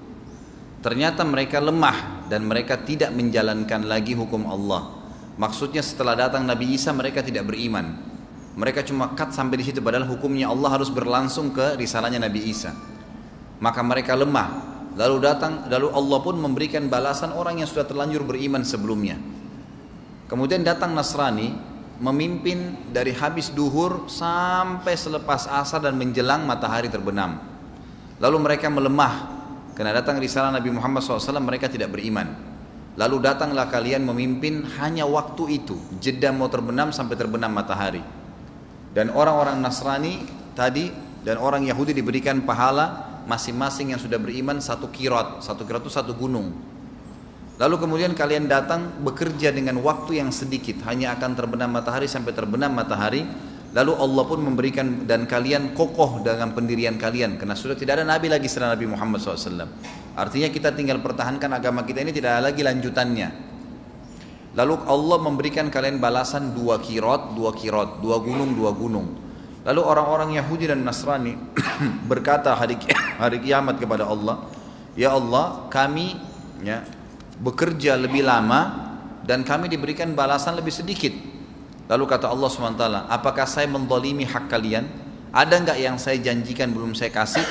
[0.88, 4.88] Ternyata mereka lemah dan mereka tidak menjalankan lagi hukum Allah.
[5.36, 7.92] Maksudnya setelah datang Nabi Isa mereka tidak beriman.
[8.56, 12.72] Mereka cuma cut sampai di situ padahal hukumnya Allah harus berlangsung ke risalahnya Nabi Isa.
[13.60, 14.80] Maka mereka lemah.
[14.96, 19.20] Lalu datang lalu Allah pun memberikan balasan orang yang sudah terlanjur beriman sebelumnya.
[20.32, 21.52] Kemudian datang Nasrani
[22.00, 27.44] memimpin dari habis duhur sampai selepas asar dan menjelang matahari terbenam.
[28.24, 29.37] Lalu mereka melemah
[29.78, 32.34] karena datang risalah Nabi Muhammad SAW mereka tidak beriman.
[32.98, 35.78] Lalu datanglah kalian memimpin hanya waktu itu.
[36.02, 38.02] Jeda mau terbenam sampai terbenam matahari.
[38.90, 40.26] Dan orang-orang Nasrani
[40.58, 40.90] tadi
[41.22, 45.46] dan orang Yahudi diberikan pahala masing-masing yang sudah beriman satu kirot.
[45.46, 46.58] Satu kirot itu satu gunung.
[47.62, 50.82] Lalu kemudian kalian datang bekerja dengan waktu yang sedikit.
[50.90, 53.30] Hanya akan terbenam matahari sampai terbenam matahari
[53.76, 58.32] Lalu Allah pun memberikan dan kalian kokoh dengan pendirian kalian karena sudah tidak ada nabi
[58.32, 59.68] lagi setelah Nabi Muhammad SAW.
[60.16, 63.30] Artinya kita tinggal pertahankan agama kita ini tidak ada lagi lanjutannya.
[64.56, 69.08] Lalu Allah memberikan kalian balasan dua kirot, dua kirot, dua gunung, dua gunung.
[69.68, 71.36] Lalu orang-orang Yahudi dan Nasrani
[72.10, 72.80] berkata hari,
[73.22, 74.48] hari kiamat kepada Allah,
[74.98, 76.18] Ya Allah kami
[76.66, 76.82] ya,
[77.38, 78.90] bekerja lebih lama
[79.28, 81.37] dan kami diberikan balasan lebih sedikit
[81.88, 84.88] Lalu kata Allah SWT, apakah saya mendolimi hak kalian?
[85.32, 87.44] Ada nggak yang saya janjikan belum saya kasih?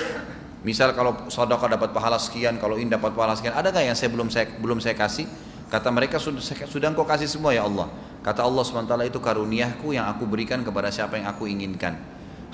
[0.61, 4.11] Misal kalau saudara dapat pahala sekian, kalau ini dapat pahala sekian, ada nggak yang saya
[4.13, 5.25] belum saya belum saya kasih?
[5.73, 7.91] Kata mereka sudah sudah engkau kasih semua ya Allah.
[8.23, 11.95] Kata Allah SWT itu karuniaku yang aku berikan kepada siapa yang aku inginkan.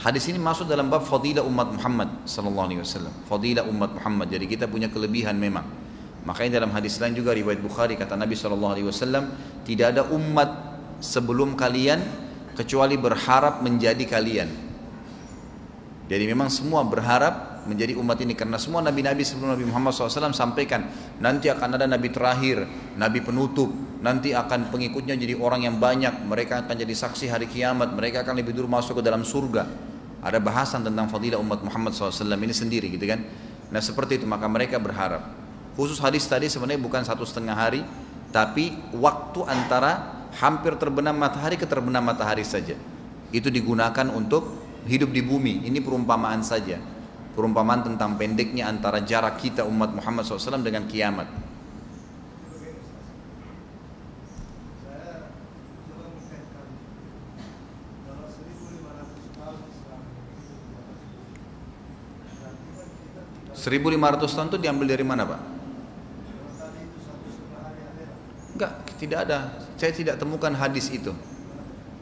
[0.00, 3.12] Hadis ini masuk dalam bab fadilah umat Muhammad sallallahu alaihi wasallam.
[3.28, 4.28] Fadilah umat Muhammad.
[4.32, 5.64] Jadi kita punya kelebihan memang.
[6.24, 9.32] Makanya dalam hadis lain juga riwayat Bukhari kata Nabi sallallahu alaihi wasallam,
[9.64, 10.71] tidak ada umat
[11.02, 11.98] sebelum kalian
[12.54, 14.48] kecuali berharap menjadi kalian.
[16.06, 20.90] Jadi memang semua berharap menjadi umat ini karena semua nabi-nabi sebelum Nabi Muhammad SAW sampaikan
[21.22, 22.66] nanti akan ada nabi terakhir,
[22.98, 23.70] nabi penutup,
[24.02, 28.34] nanti akan pengikutnya jadi orang yang banyak, mereka akan jadi saksi hari kiamat, mereka akan
[28.34, 29.64] lebih dulu masuk ke dalam surga.
[30.22, 33.22] Ada bahasan tentang fadilah umat Muhammad SAW ini sendiri gitu kan.
[33.70, 35.22] Nah seperti itu maka mereka berharap.
[35.72, 37.80] Khusus hadis tadi sebenarnya bukan satu setengah hari,
[38.34, 42.76] tapi waktu antara hampir terbenam matahari ke terbenam matahari saja.
[43.32, 44.48] Itu digunakan untuk
[44.88, 45.64] hidup di bumi.
[45.68, 46.80] Ini perumpamaan saja.
[47.32, 51.42] Perumpamaan tentang pendeknya antara jarak kita umat Muhammad SAW dengan kiamat.
[63.62, 65.61] 1500 tahun itu diambil dari mana Pak?
[68.62, 69.38] Enggak, tidak ada.
[69.74, 71.10] Saya tidak temukan hadis itu.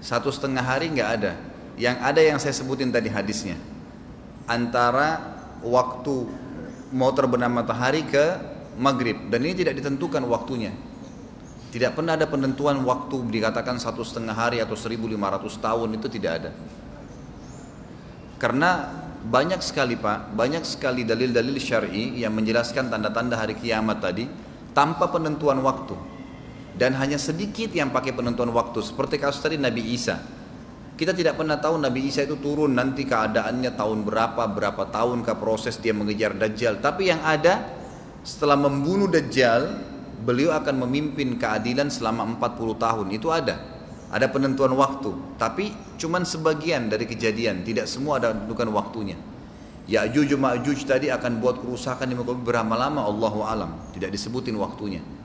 [0.05, 1.33] Satu setengah hari enggak ada.
[1.81, 3.57] Yang ada yang saya sebutin tadi hadisnya.
[4.45, 6.29] Antara waktu
[6.93, 8.37] mau terbenam matahari ke
[8.77, 9.33] maghrib.
[9.33, 10.77] Dan ini tidak ditentukan waktunya.
[11.73, 15.17] Tidak pernah ada penentuan waktu dikatakan satu setengah hari atau 1500
[15.65, 16.51] tahun itu tidak ada.
[18.37, 24.29] Karena banyak sekali pak, banyak sekali dalil-dalil syar'i yang menjelaskan tanda-tanda hari kiamat tadi
[24.77, 26.20] tanpa penentuan waktu.
[26.81, 28.81] Dan hanya sedikit yang pakai penentuan waktu.
[28.81, 30.17] Seperti kasus tadi Nabi Isa.
[30.97, 35.37] Kita tidak pernah tahu Nabi Isa itu turun nanti keadaannya tahun berapa, berapa tahun ke
[35.37, 36.81] proses dia mengejar Dajjal.
[36.81, 37.69] Tapi yang ada
[38.25, 39.77] setelah membunuh Dajjal,
[40.25, 43.07] beliau akan memimpin keadilan selama 40 tahun.
[43.13, 43.61] Itu ada.
[44.09, 45.37] Ada penentuan waktu.
[45.37, 47.61] Tapi cuman sebagian dari kejadian.
[47.61, 49.21] Tidak semua ada tentukan waktunya.
[49.85, 53.93] Ya'juj Ma'juj tadi akan buat kerusakan di muka berapa lama Allahu alam.
[53.93, 55.20] Tidak disebutin waktunya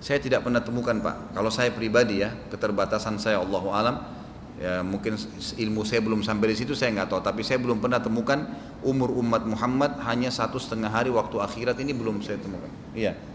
[0.00, 1.36] saya tidak pernah temukan Pak.
[1.36, 4.18] Kalau saya pribadi ya keterbatasan saya Allahu alam.
[4.60, 5.16] Ya mungkin
[5.56, 7.20] ilmu saya belum sampai di situ saya nggak tahu.
[7.24, 8.44] Tapi saya belum pernah temukan
[8.84, 12.68] umur umat Muhammad hanya satu setengah hari waktu akhirat ini belum saya temukan.
[12.92, 13.29] Iya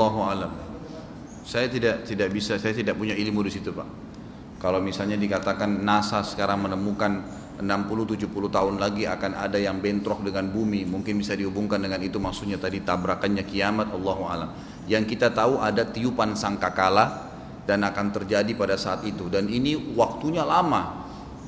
[0.00, 0.52] Allahu alam.
[1.44, 3.84] Saya tidak tidak bisa, saya tidak punya ilmu di situ, Pak.
[4.56, 7.20] Kalau misalnya dikatakan NASA sekarang menemukan
[7.60, 12.56] 60-70 tahun lagi akan ada yang bentrok dengan bumi, mungkin bisa dihubungkan dengan itu maksudnya
[12.56, 14.48] tadi tabrakannya kiamat, Allahu alam.
[14.88, 17.28] Yang kita tahu ada tiupan sangkakala
[17.68, 20.96] dan akan terjadi pada saat itu dan ini waktunya lama.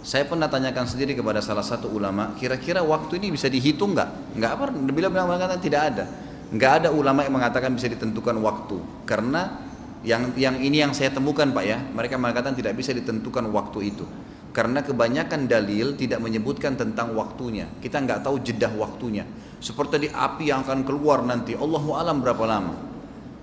[0.04, 4.36] Saya pernah tanyakan sendiri kepada salah satu ulama, kira-kira waktu ini bisa dihitung nggak?
[4.36, 4.64] Nggak apa?
[4.92, 6.04] Bila bilang mengatakan tidak ada
[6.52, 8.76] nggak ada ulama yang mengatakan bisa ditentukan waktu.
[9.08, 9.56] Karena
[10.04, 11.78] yang yang ini yang saya temukan pak ya.
[11.80, 14.04] Mereka mengatakan tidak bisa ditentukan waktu itu.
[14.52, 17.64] Karena kebanyakan dalil tidak menyebutkan tentang waktunya.
[17.80, 19.24] Kita nggak tahu jedah waktunya.
[19.64, 21.56] Seperti di api yang akan keluar nanti.
[21.56, 22.74] Allahu alam berapa lama?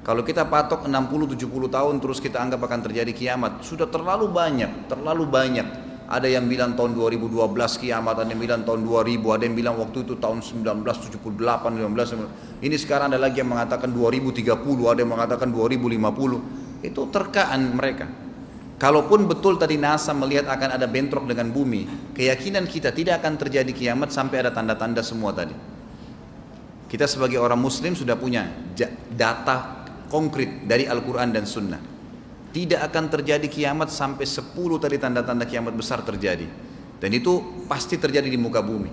[0.06, 3.66] Kalau kita patok 60-70 tahun terus kita anggap akan terjadi kiamat.
[3.66, 7.38] Sudah terlalu banyak terlalu banyak ada yang bilang tahun 2012
[7.86, 12.76] kiamat, ada yang bilang tahun 2000, ada yang bilang waktu itu tahun 1978, 19, ini
[12.82, 16.82] sekarang ada lagi yang mengatakan 2030, ada yang mengatakan 2050.
[16.82, 18.10] Itu terkaan mereka.
[18.82, 23.70] Kalaupun betul tadi NASA melihat akan ada bentrok dengan bumi, keyakinan kita tidak akan terjadi
[23.70, 25.54] kiamat sampai ada tanda-tanda semua tadi.
[26.90, 28.50] Kita sebagai orang muslim sudah punya
[29.14, 31.89] data konkret dari Al-Quran dan Sunnah
[32.50, 36.50] tidak akan terjadi kiamat sampai 10 tadi tanda-tanda kiamat besar terjadi.
[37.00, 38.92] Dan itu pasti terjadi di muka bumi.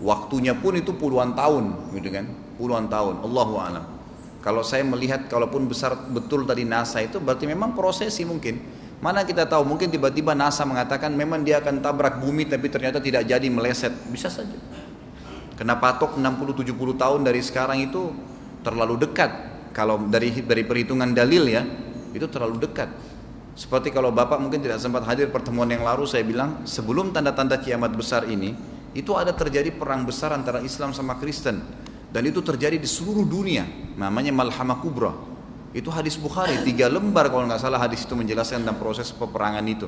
[0.00, 2.24] Waktunya pun itu puluhan tahun, gitu kan?
[2.56, 3.20] Puluhan tahun.
[3.24, 3.84] Allahu a'lam.
[4.40, 8.56] Kalau saya melihat kalaupun besar betul tadi NASA itu berarti memang prosesi mungkin.
[9.00, 13.28] Mana kita tahu mungkin tiba-tiba NASA mengatakan memang dia akan tabrak bumi tapi ternyata tidak
[13.28, 13.92] jadi meleset.
[14.08, 14.56] Bisa saja.
[15.60, 18.08] Kenapa patok 60 70 tahun dari sekarang itu
[18.64, 19.28] terlalu dekat
[19.76, 21.60] kalau dari dari perhitungan dalil ya
[22.14, 22.90] itu terlalu dekat.
[23.60, 27.92] Seperti kalau Bapak mungkin tidak sempat hadir pertemuan yang lalu saya bilang sebelum tanda-tanda kiamat
[27.92, 28.54] besar ini
[28.96, 31.60] itu ada terjadi perang besar antara Islam sama Kristen.
[32.10, 33.62] Dan itu terjadi di seluruh dunia.
[33.94, 35.12] Namanya Malhamah Kubra.
[35.70, 39.86] Itu hadis Bukhari tiga lembar kalau nggak salah hadis itu menjelaskan tentang proses peperangan itu.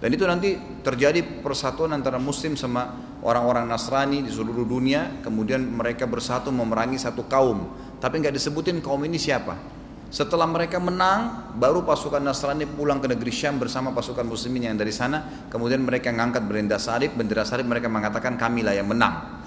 [0.00, 2.88] Dan itu nanti terjadi persatuan antara Muslim sama
[3.20, 5.20] orang-orang Nasrani di seluruh dunia.
[5.20, 7.68] Kemudian mereka bersatu memerangi satu kaum.
[8.00, 9.79] Tapi nggak disebutin kaum ini siapa
[10.10, 14.90] setelah mereka menang, baru pasukan Nasrani pulang ke negeri Syam bersama pasukan muslimin yang dari
[14.90, 15.46] sana.
[15.46, 19.38] Kemudian mereka mengangkat bendera salib, bendera salib mereka mengatakan kamilah yang menang.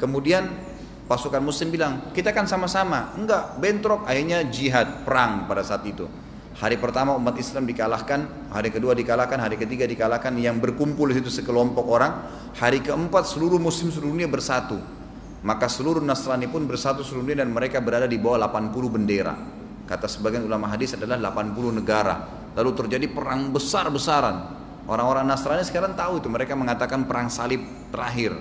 [0.00, 0.48] Kemudian
[1.04, 3.12] pasukan muslim bilang, kita kan sama-sama.
[3.12, 6.08] Enggak, bentrok, akhirnya jihad, perang pada saat itu.
[6.56, 11.28] Hari pertama umat Islam dikalahkan, hari kedua dikalahkan, hari ketiga dikalahkan, yang berkumpul di situ
[11.28, 12.24] sekelompok orang.
[12.56, 14.80] Hari keempat seluruh muslim seluruh dunia bersatu.
[15.44, 19.65] Maka seluruh Nasrani pun bersatu seluruh dunia dan mereka berada di bawah 80 bendera.
[19.86, 22.26] Kata sebagian ulama hadis adalah 80 negara.
[22.58, 24.58] Lalu terjadi perang besar-besaran.
[24.86, 28.34] Orang-orang Nasrani sekarang tahu itu, mereka mengatakan perang salib terakhir.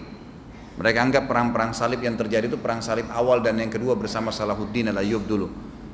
[0.75, 4.91] Mereka anggap perang-perang salib yang terjadi itu perang salib awal dan yang kedua bersama Salahuddin
[4.91, 5.47] al-Ayyub dulu.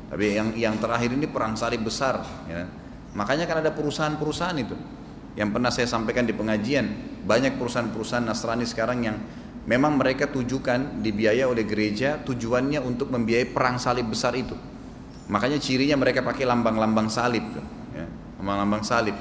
[0.10, 2.20] Tapi yang yang terakhir ini perang salib besar.
[2.50, 2.66] Ya.
[3.14, 4.76] Makanya kan ada perusahaan-perusahaan itu.
[5.38, 6.86] Yang pernah saya sampaikan di pengajian,
[7.24, 9.18] banyak perusahaan-perusahaan Nasrani sekarang yang
[9.64, 14.71] memang mereka tujukan dibiaya oleh gereja tujuannya untuk membiayai perang salib besar itu.
[15.32, 17.48] Makanya cirinya mereka pakai lambang-lambang salib,
[17.96, 18.04] ya.
[18.44, 19.16] lambang-lambang salib.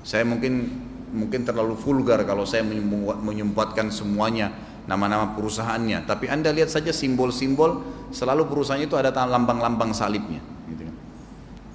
[0.00, 0.64] Saya mungkin
[1.12, 4.48] mungkin terlalu vulgar kalau saya menyempatkan semuanya
[4.88, 6.08] nama-nama perusahaannya.
[6.08, 10.40] Tapi anda lihat saja simbol-simbol selalu perusahaannya itu ada lambang-lambang salibnya.
[10.72, 10.96] Gitu kan.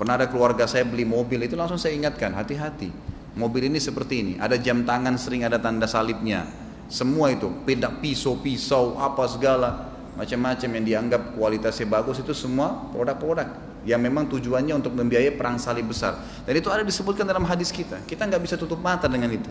[0.01, 2.89] Pernah ada keluarga saya beli mobil itu langsung saya ingatkan hati-hati.
[3.37, 6.49] Mobil ini seperti ini, ada jam tangan sering ada tanda salibnya.
[6.89, 9.86] Semua itu, pedak pisau-pisau apa segala
[10.17, 13.53] macam-macam yang dianggap kualitasnya bagus itu semua produk-produk
[13.85, 16.17] yang memang tujuannya untuk membiayai perang salib besar.
[16.43, 18.01] Dan itu ada disebutkan dalam hadis kita.
[18.03, 19.47] Kita nggak bisa tutup mata dengan itu.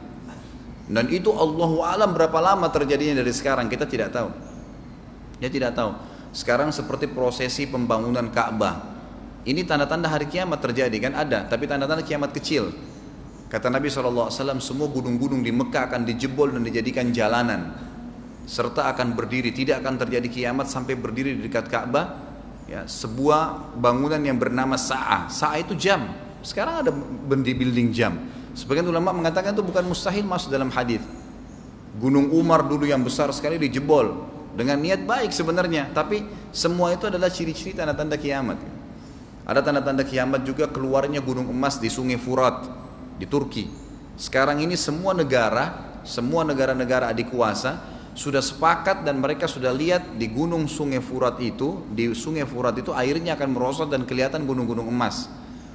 [0.86, 4.28] Dan itu Allahu alam berapa lama terjadinya dari sekarang kita tidak tahu.
[5.38, 5.94] Ya tidak tahu.
[6.34, 8.98] Sekarang seperti prosesi pembangunan Ka'bah.
[9.46, 12.74] Ini tanda-tanda hari kiamat terjadi kan ada, tapi tanda-tanda kiamat kecil.
[13.46, 14.28] Kata Nabi SAW,
[14.58, 17.78] semua gunung-gunung di Mekah akan dijebol dan dijadikan jalanan.
[18.46, 22.14] Serta akan berdiri, tidak akan terjadi kiamat sampai berdiri di dekat Ka'bah
[22.70, 25.26] ya sebuah bangunan yang bernama Sa'ah.
[25.26, 26.14] Sa'ah itu jam.
[26.46, 26.94] Sekarang ada
[27.34, 28.14] building jam.
[28.54, 31.02] Sebagian ulama mengatakan itu bukan mustahil masuk dalam hadis.
[31.98, 34.14] Gunung Umar dulu yang besar sekali dijebol
[34.54, 36.22] dengan niat baik sebenarnya, tapi
[36.54, 38.62] semua itu adalah ciri-ciri tanda-tanda kiamat.
[39.46, 42.68] Ada tanda-tanda kiamat juga keluarnya gunung emas di Sungai Furat
[43.18, 43.68] di Turki.
[44.16, 50.32] Sekarang ini semua negara, semua negara-negara adik kuasa sudah sepakat dan mereka sudah lihat di
[50.32, 55.28] gunung sungai Furat itu, di sungai Furat itu airnya akan merosot dan kelihatan gunung-gunung emas.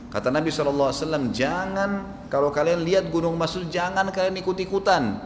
[0.10, 0.92] Kata Nabi SAW,
[1.32, 5.22] jangan kalau kalian lihat gunung emas itu jangan kalian ikut-ikutan.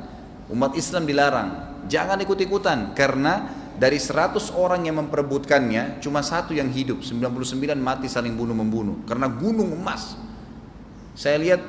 [0.51, 7.01] Umat Islam dilarang, jangan ikut-ikutan karena dari 100 orang yang memperebutkannya cuma satu yang hidup,
[7.01, 10.19] 99 mati saling bunuh-membunuh karena gunung emas.
[11.15, 11.61] Saya lihat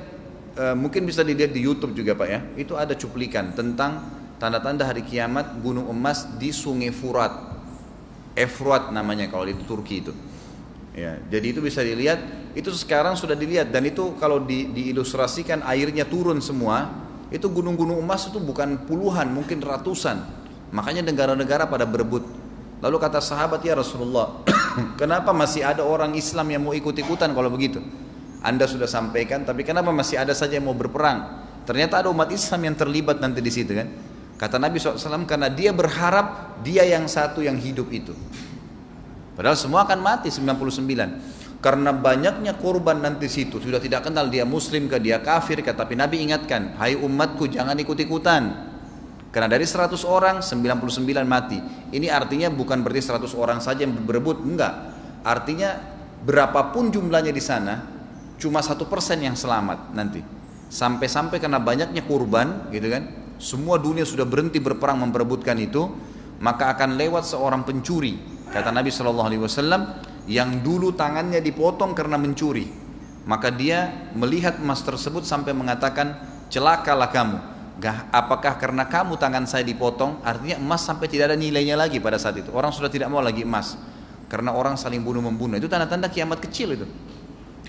[0.58, 2.40] eh, mungkin bisa dilihat di YouTube juga Pak ya.
[2.58, 7.32] Itu ada cuplikan tentang tanda-tanda hari kiamat gunung emas di sungai Furat.
[8.36, 10.12] Efrat namanya kalau di Turki itu.
[10.92, 12.20] Ya jadi itu bisa dilihat
[12.52, 13.72] itu sekarang sudah dilihat.
[13.72, 16.92] Dan itu kalau di, diilustrasikan airnya turun semua
[17.32, 20.20] itu gunung-gunung emas itu bukan puluhan mungkin ratusan.
[20.72, 22.24] Makanya negara-negara pada berebut.
[22.84, 24.44] Lalu kata sahabat ya Rasulullah
[25.00, 27.80] kenapa masih ada orang Islam yang mau ikut-ikutan kalau begitu?
[28.44, 31.48] Anda sudah sampaikan tapi kenapa masih ada saja yang mau berperang?
[31.64, 33.88] Ternyata ada umat Islam yang terlibat nanti di situ kan
[34.36, 38.12] Kata Nabi SAW karena dia berharap dia yang satu yang hidup itu.
[39.32, 41.60] Padahal semua akan mati 99.
[41.64, 45.96] Karena banyaknya korban nanti situ sudah tidak kenal dia muslim ke dia kafir ke tapi
[45.96, 48.72] Nabi ingatkan, "Hai umatku jangan ikut-ikutan."
[49.32, 51.60] Karena dari 100 orang 99 mati.
[51.92, 54.72] Ini artinya bukan berarti 100 orang saja yang berebut, enggak.
[55.24, 55.76] Artinya
[56.24, 57.84] berapapun jumlahnya di sana
[58.36, 60.20] cuma satu persen yang selamat nanti.
[60.68, 65.92] Sampai-sampai karena banyaknya kurban gitu kan semua dunia sudah berhenti berperang memperebutkan itu,
[66.40, 68.16] maka akan lewat seorang pencuri.
[68.48, 69.82] Kata Nabi Shallallahu Alaihi Wasallam
[70.26, 72.66] yang dulu tangannya dipotong karena mencuri,
[73.28, 76.16] maka dia melihat emas tersebut sampai mengatakan
[76.48, 77.38] celakalah kamu.
[77.76, 82.16] Gah, apakah karena kamu tangan saya dipotong artinya emas sampai tidak ada nilainya lagi pada
[82.16, 82.48] saat itu?
[82.56, 83.76] Orang sudah tidak mau lagi emas
[84.32, 86.88] karena orang saling bunuh membunuh itu tanda-tanda kiamat kecil itu.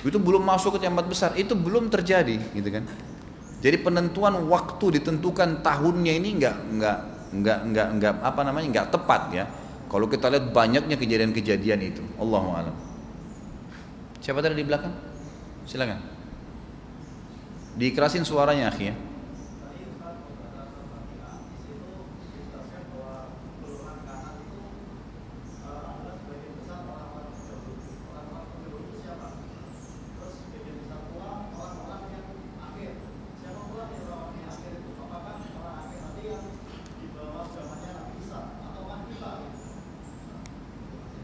[0.08, 1.36] Itu belum masuk ke kiamat besar.
[1.36, 2.88] Itu belum terjadi gitu kan
[3.58, 6.98] jadi penentuan waktu ditentukan tahunnya ini enggak enggak
[7.34, 9.46] enggak enggak enggak apa namanya enggak tepat ya.
[9.88, 12.04] Kalau kita lihat banyaknya kejadian-kejadian itu.
[12.20, 12.76] Allahu a'lam.
[14.20, 14.92] Siapa tadi di belakang?
[15.64, 16.04] Silakan.
[17.80, 19.07] Dikerasin suaranya, akhi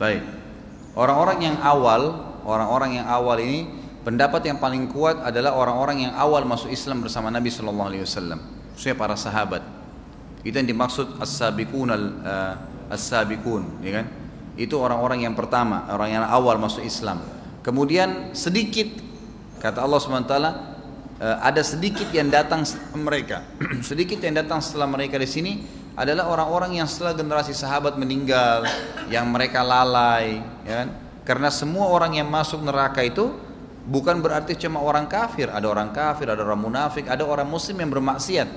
[0.03, 0.19] Baik.
[0.99, 2.11] Orang-orang yang awal,
[2.43, 3.71] orang-orang yang awal ini
[4.03, 8.43] pendapat yang paling kuat adalah orang-orang yang awal masuk Islam bersama Nabi Shallallahu Alaihi Wasallam,
[8.75, 9.63] khususnya para sahabat.
[10.43, 14.05] Itu yang dimaksud as-sabiqun uh, as-sabiqun, ya kan?
[14.59, 17.23] Itu orang-orang yang pertama, orang yang awal masuk Islam.
[17.63, 18.91] Kemudian sedikit
[19.63, 20.43] kata Allah SWT uh,
[21.39, 22.67] ada sedikit yang datang
[22.99, 23.47] mereka,
[23.88, 25.63] sedikit yang datang setelah mereka di sini
[25.94, 28.65] adalah orang-orang yang setelah generasi sahabat meninggal,
[29.10, 30.90] yang mereka lalai, ya kan?
[31.24, 33.32] Karena semua orang yang masuk neraka itu
[33.84, 37.91] Bukan berarti cuma orang kafir, ada orang kafir, ada orang munafik, ada orang muslim yang
[37.91, 38.48] bermaksiat.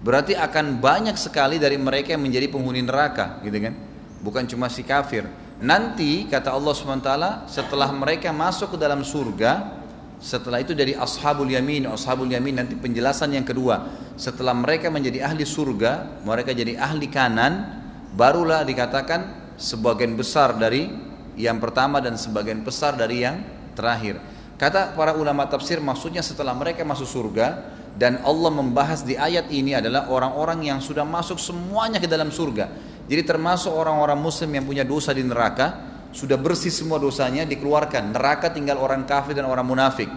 [0.00, 3.76] Berarti akan banyak sekali dari mereka yang menjadi penghuni neraka, gitu kan?
[4.24, 5.28] Bukan cuma si kafir.
[5.60, 7.12] Nanti kata Allah SWT
[7.50, 9.77] setelah mereka masuk ke dalam surga,
[10.18, 13.86] setelah itu dari ashabul yamin, ashabul yamin nanti penjelasan yang kedua.
[14.18, 17.82] Setelah mereka menjadi ahli surga, mereka jadi ahli kanan,
[18.18, 20.90] barulah dikatakan sebagian besar dari
[21.38, 23.38] yang pertama dan sebagian besar dari yang
[23.78, 24.18] terakhir.
[24.58, 29.78] Kata para ulama tafsir maksudnya setelah mereka masuk surga dan Allah membahas di ayat ini
[29.78, 32.66] adalah orang-orang yang sudah masuk semuanya ke dalam surga.
[33.06, 38.16] Jadi termasuk orang-orang muslim yang punya dosa di neraka, sudah bersih semua dosanya dikeluarkan.
[38.16, 40.08] Neraka tinggal orang kafir dan orang munafik.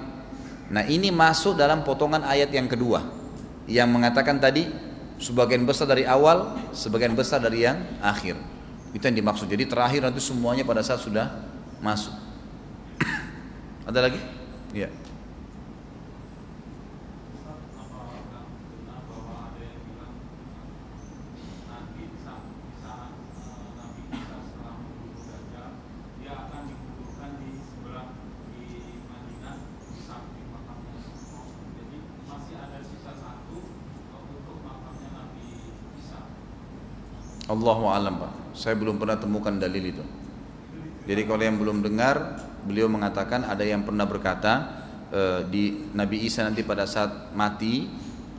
[0.72, 3.03] Nah ini masuk dalam potongan ayat yang kedua
[3.68, 4.72] yang mengatakan tadi
[5.19, 8.39] sebagian besar dari awal, sebagian besar dari yang akhir.
[8.91, 9.47] Itu yang dimaksud.
[9.47, 11.31] Jadi terakhir nanti semuanya pada saat sudah
[11.80, 12.15] masuk.
[13.89, 14.19] Ada lagi?
[14.76, 14.91] Ya.
[37.51, 38.55] Allahu alam Pak.
[38.55, 40.03] Saya belum pernah temukan dalil itu.
[41.03, 45.21] Jadi kalau yang belum dengar, beliau mengatakan ada yang pernah berkata e,
[45.51, 47.89] di Nabi Isa nanti pada saat mati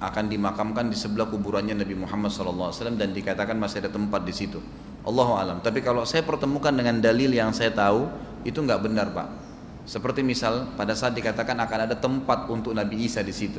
[0.01, 4.59] akan dimakamkan di sebelah kuburannya Nabi Muhammad SAW dan dikatakan masih ada tempat di situ.
[5.03, 5.59] Allahu alam.
[5.61, 8.09] Tapi kalau saya pertemukan dengan dalil yang saya tahu
[8.43, 9.29] itu nggak benar pak.
[9.83, 13.59] Seperti misal pada saat dikatakan akan ada tempat untuk Nabi Isa di situ.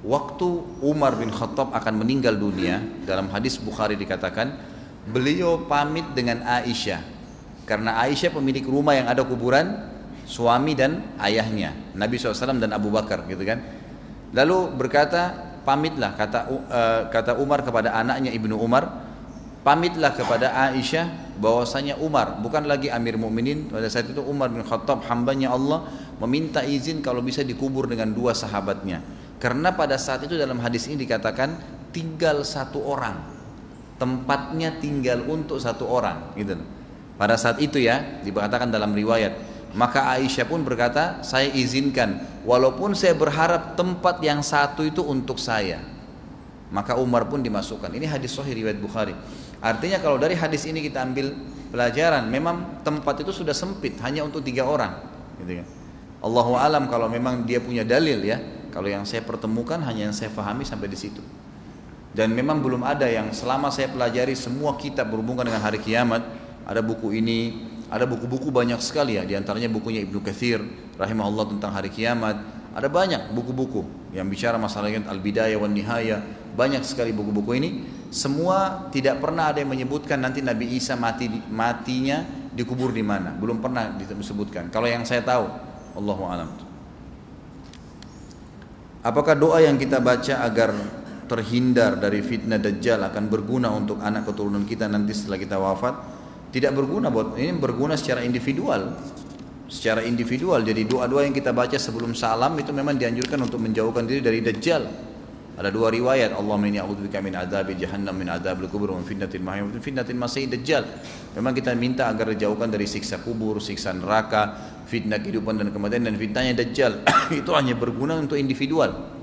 [0.00, 0.48] Waktu
[0.80, 4.56] Umar bin Khattab akan meninggal dunia dalam hadis Bukhari dikatakan
[5.10, 7.02] beliau pamit dengan Aisyah.
[7.66, 9.90] Karena Aisyah pemilik rumah yang ada kuburan
[10.26, 13.62] suami dan ayahnya Nabi SAW dan Abu Bakar gitu kan.
[14.30, 19.10] Lalu berkata pamitlah kata uh, kata Umar kepada anaknya Ibnu Umar
[19.66, 23.68] pamitlah kepada Aisyah bahwasanya Umar bukan lagi Amir Mukminin.
[23.68, 25.86] Pada saat itu Umar bin Khattab hambanya Allah
[26.22, 29.02] meminta izin kalau bisa dikubur dengan dua sahabatnya.
[29.40, 31.56] Karena pada saat itu dalam hadis ini dikatakan
[31.90, 33.39] tinggal satu orang
[34.00, 36.56] tempatnya tinggal untuk satu orang gitu
[37.20, 39.36] pada saat itu ya, dikatakan dalam riwayat,
[39.76, 42.16] maka Aisyah pun berkata, saya izinkan,
[42.48, 45.84] walaupun saya berharap tempat yang satu itu untuk saya.
[46.72, 47.92] Maka Umar pun dimasukkan.
[47.92, 49.12] Ini hadis sahih riwayat Bukhari.
[49.60, 51.36] Artinya kalau dari hadis ini kita ambil
[51.68, 54.96] pelajaran, memang tempat itu sudah sempit, hanya untuk tiga orang.
[55.44, 55.66] Gitu kan.
[56.24, 58.40] Allahu alam kalau memang dia punya dalil ya.
[58.72, 61.20] Kalau yang saya pertemukan hanya yang saya pahami sampai di situ.
[62.10, 66.26] Dan memang belum ada yang selama saya pelajari semua kitab berhubungan dengan hari kiamat,
[66.66, 70.58] ada buku ini, ada buku-buku banyak sekali ya, di antaranya bukunya Ibnu Kathir,
[70.98, 72.38] rahimahullah tentang hari kiamat.
[72.70, 76.22] Ada banyak buku-buku yang bicara masalah al-bidayah wan nihaya,
[76.54, 77.70] banyak sekali buku-buku ini.
[78.10, 83.30] Semua tidak pernah ada yang menyebutkan nanti Nabi Isa mati matinya dikubur di mana.
[83.34, 84.66] Belum pernah disebutkan.
[84.74, 85.46] Kalau yang saya tahu,
[85.94, 86.50] Allahu alam.
[89.00, 90.74] Apakah doa yang kita baca agar
[91.30, 96.20] terhindar dari fitnah dajjal akan berguna untuk anak keturunan kita nanti setelah kita wafat?
[96.50, 98.98] tidak berguna buat ini berguna secara individual.
[99.70, 100.66] Secara individual.
[100.66, 104.82] Jadi doa-doa yang kita baca sebelum salam itu memang dianjurkan untuk menjauhkan diri dari dajjal.
[105.54, 106.34] Ada dua riwayat.
[106.34, 110.50] Allah inni a'udzubika min adzabi jahannam min adzabil kubur wa fitnatil mahya wa fitnatil masih
[110.50, 110.82] dajjal.
[111.38, 114.58] Memang kita minta agar dijauhkan dari siksa kubur siksa neraka
[114.90, 117.06] fitnah kehidupan dan kematian dan fitnahnya dajjal.
[117.40, 119.19] Itu hanya berguna untuk individual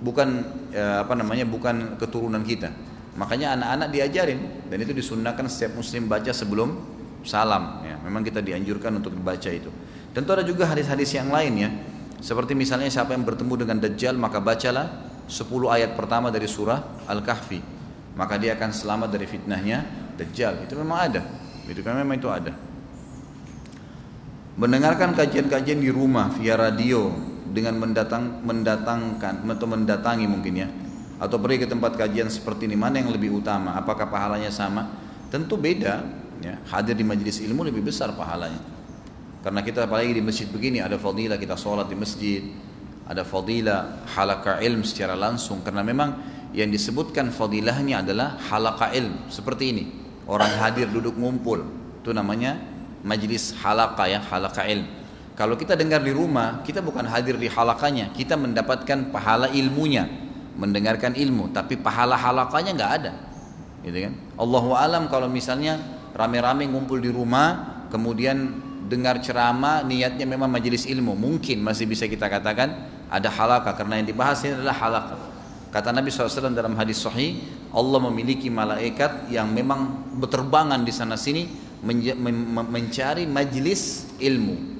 [0.00, 2.68] bukan ya, apa namanya bukan keturunan kita
[3.16, 6.76] Makanya anak-anak diajarin dan itu disunnahkan setiap muslim baca sebelum
[7.24, 7.96] salam ya.
[8.04, 9.72] Memang kita dianjurkan untuk dibaca itu.
[10.12, 11.70] Tentu ada juga hadis-hadis yang lain ya.
[12.20, 17.60] Seperti misalnya siapa yang bertemu dengan Dajjal maka bacalah 10 ayat pertama dari surah Al-Kahfi.
[18.16, 19.84] Maka dia akan selamat dari fitnahnya
[20.20, 20.68] Dajjal.
[20.68, 21.24] Itu memang ada.
[21.64, 22.52] Itu kan memang itu ada.
[24.60, 27.12] Mendengarkan kajian-kajian di rumah via radio
[27.56, 30.68] dengan mendatang mendatangkan atau mendatangi mungkin ya.
[31.16, 33.72] Atau pergi ke tempat kajian seperti ini mana yang lebih utama?
[33.72, 34.84] Apakah pahalanya sama?
[35.32, 36.04] Tentu beda
[36.44, 36.60] ya.
[36.68, 38.60] Hadir di majelis ilmu lebih besar pahalanya.
[39.40, 42.44] Karena kita apalagi di masjid begini ada fadilah kita sholat di masjid
[43.08, 45.64] ada fadilah halaka ilm secara langsung.
[45.64, 46.20] Karena memang
[46.52, 49.84] yang disebutkan fadilahnya adalah halaka ilm seperti ini.
[50.28, 51.64] Orang hadir duduk ngumpul
[52.02, 52.60] itu namanya
[53.06, 54.95] majelis halaka ya halaka ilm
[55.36, 58.08] kalau kita dengar di rumah kita bukan hadir di halakanya.
[58.16, 60.08] Kita mendapatkan pahala ilmunya.
[60.56, 63.12] Mendengarkan ilmu tapi pahala halakanya nggak ada.
[63.84, 64.16] Gitu kan?
[64.40, 65.76] Allahu alam kalau misalnya
[66.16, 71.12] rame-rame ngumpul di rumah kemudian dengar ceramah niatnya memang majelis ilmu.
[71.12, 72.72] Mungkin masih bisa kita katakan
[73.12, 75.20] ada halakah karena yang dibahas ini adalah halakah.
[75.68, 77.36] Kata Nabi SAW dalam hadis sahih
[77.76, 81.44] Allah memiliki malaikat yang memang berterbangan di sana sini
[81.84, 84.75] mencari majelis ilmu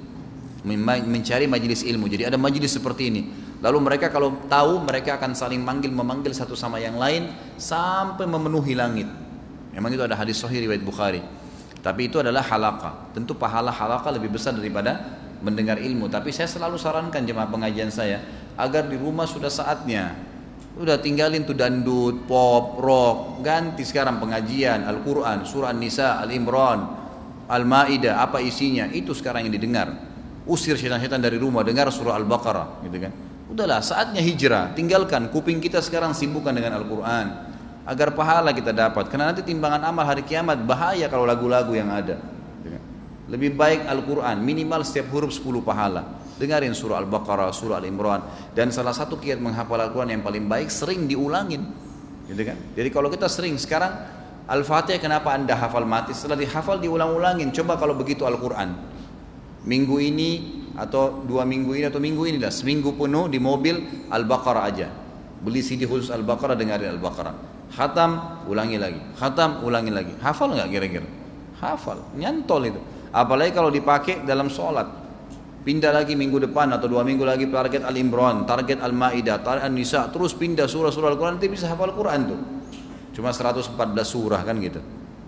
[0.64, 3.22] mencari majelis ilmu jadi ada majelis seperti ini
[3.60, 7.28] lalu mereka kalau tahu mereka akan saling manggil memanggil satu sama yang lain
[7.60, 9.08] sampai memenuhi langit
[9.74, 11.20] memang itu ada hadis sahih riwayat Bukhari
[11.86, 13.14] tapi itu adalah halaka.
[13.14, 16.10] Tentu pahala halaka lebih besar daripada mendengar ilmu.
[16.10, 18.26] Tapi saya selalu sarankan jemaah pengajian saya
[18.58, 20.18] agar di rumah sudah saatnya.
[20.74, 26.80] Udah tinggalin tuh dandut, pop, rock, ganti sekarang pengajian Al-Quran, surah An-Nisa, Al-Imran,
[27.46, 29.88] Al-Ma'idah, apa isinya, itu sekarang yang didengar.
[30.46, 33.12] Usir syaitan-syaitan dari rumah, dengar surah Al-Baqarah, gitu kan.
[33.50, 37.26] Udahlah, saatnya hijrah, tinggalkan kuping kita sekarang sibukkan dengan Al-Quran
[37.86, 39.06] agar pahala kita dapat.
[39.06, 42.18] Karena nanti timbangan amal hari kiamat bahaya kalau lagu-lagu yang ada.
[43.26, 46.22] Lebih baik Al-Quran, minimal setiap huruf 10 pahala.
[46.38, 48.22] Dengarin surah Al-Baqarah, surah Al-Imran.
[48.54, 51.66] Dan salah satu kiat menghafal Al-Quran yang paling baik sering diulangin.
[52.30, 52.54] Gitu kan?
[52.78, 53.90] Jadi kalau kita sering sekarang
[54.46, 56.14] Al-Fatihah kenapa anda hafal mati?
[56.14, 57.50] Setelah dihafal diulang-ulangin.
[57.50, 58.94] Coba kalau begitu Al-Quran.
[59.66, 60.30] Minggu ini
[60.78, 62.54] atau dua minggu ini atau minggu ini lah.
[62.54, 64.88] Seminggu penuh di mobil Al-Baqarah aja.
[65.42, 67.34] Beli CD khusus Al-Baqarah dengarin Al-Baqarah.
[67.74, 69.00] Khatam, ulangi lagi.
[69.18, 70.14] Khatam, ulangi lagi.
[70.22, 71.08] Hafal nggak kira-kira?
[71.58, 72.80] Hafal, nyantol itu.
[73.10, 74.86] Apalagi kalau dipakai dalam sholat.
[75.66, 80.30] Pindah lagi minggu depan atau dua minggu lagi target Al-Imran, target Al-Ma'idah, target An-Nisa, terus
[80.30, 82.38] pindah surah-surah Al-Quran, nanti bisa hafal Quran tuh.
[83.18, 83.74] Cuma 114
[84.06, 84.78] surah kan gitu.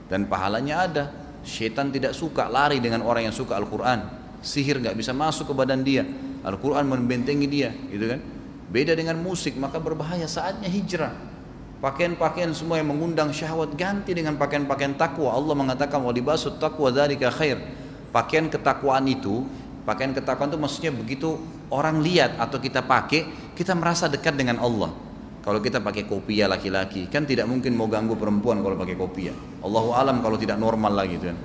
[0.06, 1.04] Dan pahalanya ada.
[1.42, 4.17] Syaitan tidak suka lari dengan orang yang suka Al-Quran.
[4.40, 6.06] Sihir nggak bisa masuk ke badan dia.
[6.46, 8.20] Al-Quran membentengi dia, gitu kan?
[8.68, 11.12] Beda dengan musik, maka berbahaya saatnya hijrah.
[11.78, 15.30] Pakaian-pakaian semua yang mengundang syahwat ganti dengan pakaian-pakaian takwa.
[15.30, 17.58] Allah mengatakan wa libasut taqwa dzalika khair.
[18.10, 19.46] Pakaian ketakwaan itu,
[19.86, 21.38] pakaian ketakwaan itu maksudnya begitu
[21.70, 24.90] orang lihat atau kita pakai, kita merasa dekat dengan Allah.
[25.38, 29.36] Kalau kita pakai kopiah laki-laki, kan tidak mungkin mau ganggu perempuan kalau pakai kopiah.
[29.62, 31.38] Allahu alam kalau tidak normal lagi gitu kan.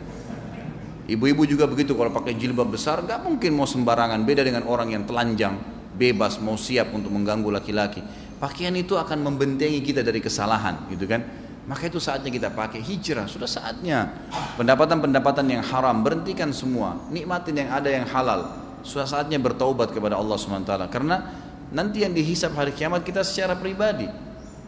[1.03, 4.23] Ibu-ibu juga begitu kalau pakai jilbab besar, nggak mungkin mau sembarangan.
[4.23, 5.59] Beda dengan orang yang telanjang,
[5.99, 7.99] bebas mau siap untuk mengganggu laki-laki.
[8.39, 11.23] Pakaian itu akan membentengi kita dari kesalahan, gitu kan?
[11.63, 14.11] Maka itu saatnya kita pakai hijrah, sudah saatnya.
[14.59, 18.59] Pendapatan-pendapatan yang haram berhentikan semua, nikmatin yang ada yang halal.
[18.83, 21.23] Sudah saatnya bertaubat kepada Allah SWT karena
[21.71, 24.07] nanti yang dihisap hari kiamat kita secara pribadi.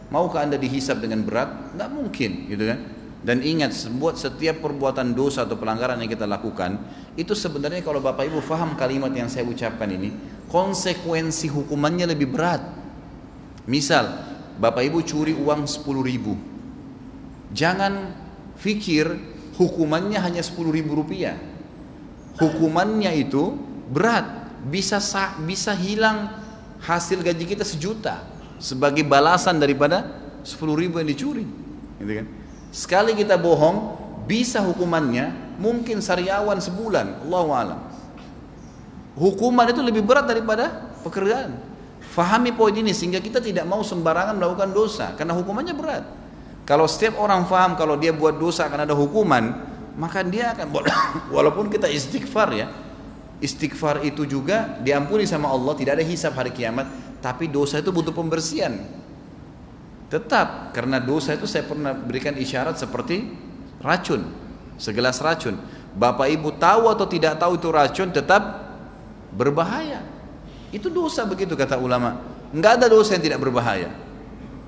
[0.08, 1.76] Maukah Anda dihisap dengan berat?
[1.76, 2.95] Nggak mungkin, gitu kan?
[3.24, 6.78] Dan ingat, buat setiap perbuatan dosa atau pelanggaran yang kita lakukan,
[7.16, 10.12] itu sebenarnya kalau Bapak Ibu faham kalimat yang saya ucapkan ini,
[10.52, 12.62] konsekuensi hukumannya lebih berat
[13.66, 14.06] Misal,
[14.62, 16.38] Bapak Ibu curi uang 10 ribu.
[17.50, 18.14] Jangan
[18.54, 19.10] fikir
[19.58, 21.34] hukumannya hanya 10 ribu rupiah.
[22.38, 23.58] Hukumannya itu
[23.90, 24.46] berat.
[24.66, 24.98] Bisa
[25.46, 26.30] bisa hilang
[26.82, 28.22] hasil gaji kita sejuta
[28.58, 30.14] sebagai balasan daripada
[30.46, 31.46] 10 ribu yang dicuri.
[31.98, 32.26] Gitu kan?
[32.76, 33.96] Sekali kita bohong,
[34.28, 37.24] bisa hukumannya mungkin sariawan sebulan.
[37.24, 37.80] Allah alam.
[39.16, 41.56] Hukuman itu lebih berat daripada pekerjaan.
[42.12, 46.04] Fahami poin ini sehingga kita tidak mau sembarangan melakukan dosa karena hukumannya berat.
[46.68, 49.56] Kalau setiap orang faham kalau dia buat dosa akan ada hukuman,
[49.96, 50.68] maka dia akan
[51.36, 52.68] walaupun kita istighfar ya.
[53.40, 56.88] Istighfar itu juga diampuni sama Allah, tidak ada hisab hari kiamat,
[57.24, 58.76] tapi dosa itu butuh pembersihan.
[60.06, 63.26] Tetap karena dosa itu saya pernah berikan isyarat seperti
[63.82, 64.22] racun,
[64.78, 65.58] segelas racun.
[65.96, 68.70] Bapak Ibu tahu atau tidak tahu itu racun tetap
[69.34, 70.04] berbahaya.
[70.70, 72.22] Itu dosa begitu kata ulama.
[72.54, 73.90] Enggak ada dosa yang tidak berbahaya.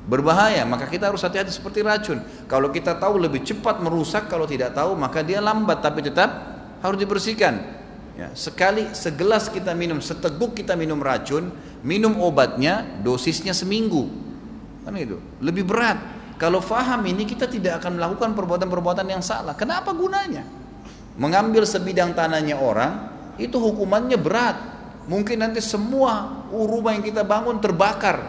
[0.09, 2.25] Berbahaya, maka kita harus hati-hati seperti racun.
[2.49, 6.33] Kalau kita tahu lebih cepat merusak, kalau tidak tahu maka dia lambat tapi tetap
[6.81, 7.79] harus dibersihkan.
[8.19, 11.55] Ya, sekali segelas kita minum, seteguk kita minum racun,
[11.87, 14.28] minum obatnya, dosisnya seminggu.
[14.89, 15.21] Kan itu.
[15.45, 16.01] Lebih berat.
[16.41, 19.53] Kalau faham ini kita tidak akan melakukan perbuatan-perbuatan yang salah.
[19.53, 20.49] Kenapa gunanya?
[21.21, 24.57] Mengambil sebidang tanahnya orang itu hukumannya berat.
[25.05, 28.25] Mungkin nanti semua rumah yang kita bangun terbakar.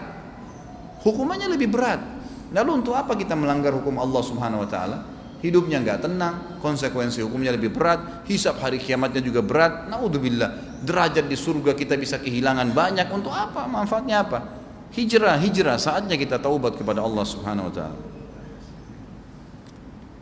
[0.99, 2.03] Hukumannya lebih berat.
[2.51, 4.97] Lalu untuk apa kita melanggar hukum Allah Subhanahu wa taala?
[5.39, 9.87] Hidupnya nggak tenang, konsekuensi hukumnya lebih berat, hisap hari kiamatnya juga berat.
[9.87, 13.07] Naudzubillah, derajat di surga kita bisa kehilangan banyak.
[13.15, 13.63] Untuk apa?
[13.63, 14.58] Manfaatnya apa?
[14.89, 17.99] Hijrah, hijrah, saatnya kita taubat kepada Allah Subhanahu wa taala.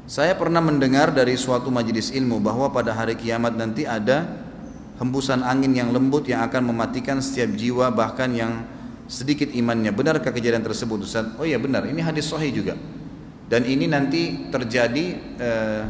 [0.07, 4.23] Saya pernah mendengar dari suatu majelis ilmu bahwa pada hari kiamat nanti ada
[4.99, 8.63] hembusan angin yang lembut yang akan mematikan setiap jiwa bahkan yang
[9.07, 9.91] sedikit imannya.
[9.91, 11.27] Benarkah kejadian tersebut Ustaz?
[11.39, 12.75] Oh iya benar, ini hadis sahih juga.
[13.47, 15.05] Dan ini nanti terjadi
[15.39, 15.83] eh,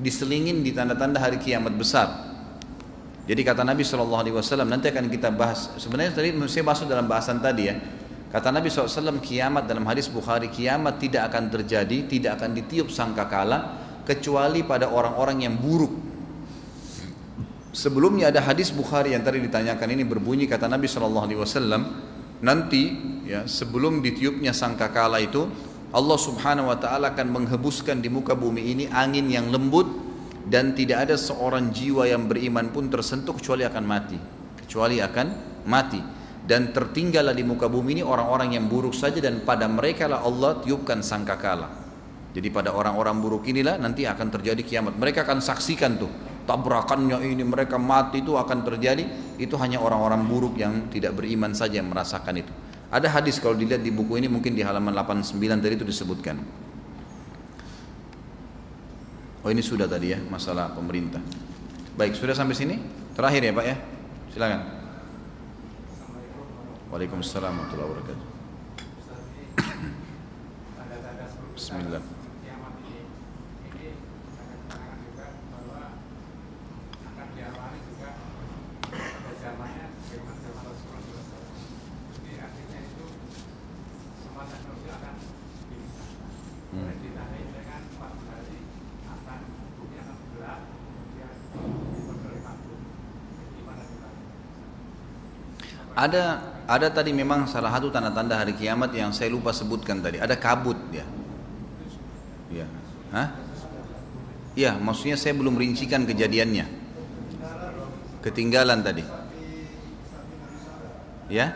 [0.00, 2.32] diselingin di tanda-tanda hari kiamat besar.
[3.28, 4.24] Jadi kata Nabi SAW
[4.64, 5.72] nanti akan kita bahas.
[5.76, 7.76] Sebenarnya tadi saya masuk dalam bahasan tadi ya.
[8.30, 13.74] Kata Nabi SAW kiamat dalam hadis Bukhari kiamat tidak akan terjadi, tidak akan ditiup sangkakala
[14.06, 15.90] kecuali pada orang-orang yang buruk.
[17.74, 21.26] Sebelumnya ada hadis Bukhari yang tadi ditanyakan ini berbunyi kata Nabi SAW
[22.40, 22.82] nanti
[23.26, 25.46] ya sebelum ditiupnya sangkakala itu
[25.90, 29.86] Allah Subhanahu wa taala akan menghembuskan di muka bumi ini angin yang lembut
[30.48, 34.18] dan tidak ada seorang jiwa yang beriman pun tersentuh kecuali akan mati
[34.64, 35.26] kecuali akan
[35.68, 36.00] mati
[36.44, 40.60] dan tertinggallah di muka bumi ini orang-orang yang buruk saja dan pada mereka lah Allah
[40.60, 41.68] tiupkan sangkakala
[42.30, 46.10] jadi pada orang-orang buruk inilah nanti akan terjadi kiamat mereka akan saksikan tuh
[46.48, 51.78] tabrakannya ini mereka mati itu akan terjadi itu hanya orang-orang buruk yang tidak beriman saja
[51.82, 52.52] yang merasakan itu
[52.90, 56.36] ada hadis kalau dilihat di buku ini mungkin di halaman 89 tadi itu disebutkan
[59.40, 61.20] Oh ini sudah tadi ya masalah pemerintah.
[61.96, 62.76] Baik sudah sampai sini.
[63.16, 63.76] Terakhir ya Pak ya.
[64.36, 64.79] Silakan.
[66.90, 68.26] Waalaikumsalam warahmatullahi wabarakatuh.
[71.54, 72.02] Bismillah.
[96.00, 96.40] Ada
[96.70, 100.22] ada tadi memang salah satu tanda-tanda hari kiamat yang saya lupa sebutkan tadi.
[100.22, 101.02] Ada kabut ya.
[102.54, 102.66] Ya.
[103.10, 103.28] Hah?
[104.54, 106.70] Ya, maksudnya saya belum rincikan kejadiannya.
[108.22, 109.02] Ketinggalan tadi.
[111.26, 111.50] Ya?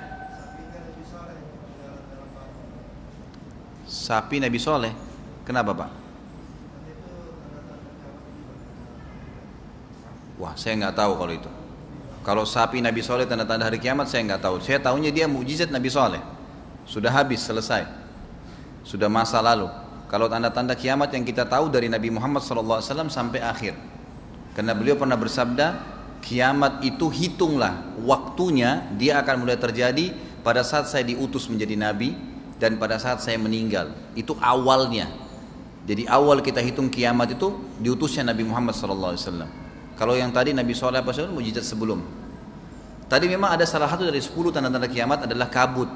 [3.86, 4.94] Sapi Nabi Soleh.
[5.46, 5.90] Kenapa Pak?
[10.42, 11.63] Wah, saya nggak tahu kalau itu.
[12.24, 14.56] Kalau sapi Nabi Soleh tanda-tanda hari kiamat saya nggak tahu.
[14.64, 16.24] Saya tahunya dia mujizat Nabi Soleh.
[16.88, 17.84] Sudah habis selesai.
[18.80, 19.68] Sudah masa lalu.
[20.08, 22.80] Kalau tanda-tanda kiamat yang kita tahu dari Nabi Muhammad SAW
[23.12, 23.76] sampai akhir.
[24.56, 25.66] Karena beliau pernah bersabda,
[26.24, 32.16] kiamat itu hitunglah waktunya dia akan mulai terjadi pada saat saya diutus menjadi nabi
[32.56, 33.92] dan pada saat saya meninggal.
[34.16, 35.12] Itu awalnya.
[35.84, 39.63] Jadi awal kita hitung kiamat itu diutusnya Nabi Muhammad SAW.
[39.94, 42.02] Kalau yang tadi Nabi Soleh apa mujizat sebelum.
[43.04, 45.86] Tadi memang ada salah satu dari sepuluh tanda-tanda kiamat adalah kabut.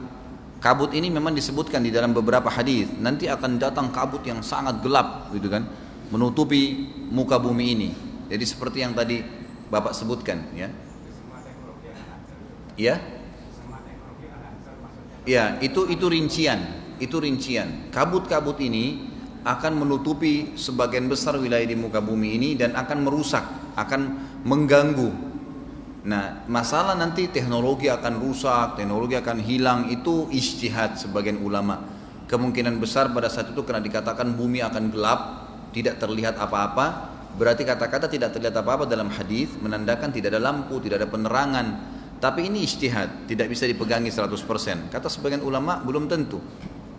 [0.58, 2.90] Kabut ini memang disebutkan di dalam beberapa hadis.
[2.98, 5.66] Nanti akan datang kabut yang sangat gelap, gitu kan,
[6.10, 7.90] menutupi muka bumi ini.
[8.28, 9.22] Jadi seperti yang tadi
[9.68, 10.68] Bapak sebutkan, ya.
[12.78, 13.02] Ya.
[15.28, 16.60] Ya, itu itu rincian,
[17.02, 17.92] itu rincian.
[17.92, 19.10] Kabut-kabut ini
[19.48, 23.40] akan menutupi sebagian besar wilayah di muka bumi ini dan akan merusak
[23.80, 24.00] akan
[24.44, 25.10] mengganggu.
[26.04, 31.80] Nah, masalah nanti teknologi akan rusak, teknologi akan hilang itu istihad sebagian ulama.
[32.28, 35.20] Kemungkinan besar pada saat itu karena dikatakan bumi akan gelap,
[35.72, 41.04] tidak terlihat apa-apa, berarti kata-kata tidak terlihat apa-apa dalam hadis menandakan tidak ada lampu, tidak
[41.04, 41.66] ada penerangan.
[42.18, 44.92] Tapi ini istihad, tidak bisa dipegangi 100%.
[44.92, 46.42] Kata sebagian ulama belum tentu.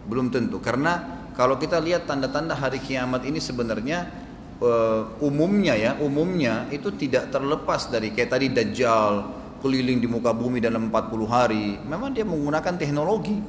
[0.10, 4.11] Belum tentu karena kalau kita lihat tanda-tanda hari kiamat ini sebenarnya
[4.60, 10.60] uh, umumnya ya, umumnya itu tidak terlepas dari kayak tadi Dajjal keliling di muka bumi
[10.60, 11.80] dalam 40 hari.
[11.88, 13.40] Memang dia menggunakan teknologi.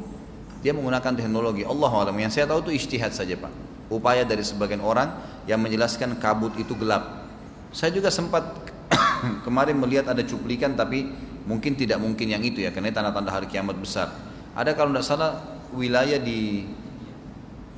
[0.62, 1.67] Dia menggunakan teknologi.
[1.67, 2.15] Allah alam.
[2.15, 3.51] Yang saya tahu itu istihad saja Pak.
[3.91, 5.11] Upaya dari sebagian orang
[5.51, 7.27] yang menjelaskan kabut itu gelap.
[7.75, 8.71] Saya juga sempat
[9.47, 11.11] kemarin melihat ada cuplikan tapi
[11.43, 14.15] mungkin tidak mungkin yang itu ya karena tanda-tanda hari kiamat besar.
[14.55, 15.31] Ada kalau tidak salah
[15.75, 16.71] wilayah di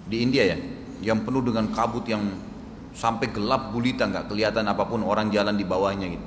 [0.07, 0.59] di India ya
[1.03, 2.23] yang penuh dengan kabut yang
[2.93, 6.27] sampai gelap gulita nggak kelihatan apa pun orang jalan di bawahnya gitu.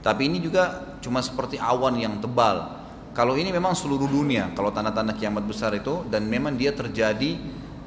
[0.00, 2.80] Tapi ini juga cuma seperti awan yang tebal.
[3.12, 7.36] Kalau ini memang seluruh dunia, kalau tanda-tanda kiamat besar itu dan memang dia terjadi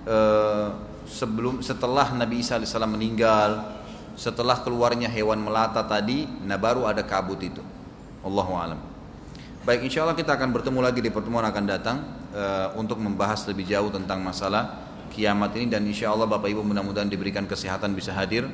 [0.05, 0.67] eh,
[1.09, 3.81] sebelum setelah Nabi Isa AS meninggal,
[4.13, 7.63] setelah keluarnya hewan melata tadi, nah baru ada kabut itu.
[8.21, 8.79] Allahu alam.
[9.63, 11.97] Baik, insya Allah kita akan bertemu lagi di pertemuan akan datang
[12.35, 17.07] uh, untuk membahas lebih jauh tentang masalah kiamat ini dan insya Allah Bapak Ibu mudah-mudahan
[17.07, 18.49] diberikan kesehatan bisa hadir.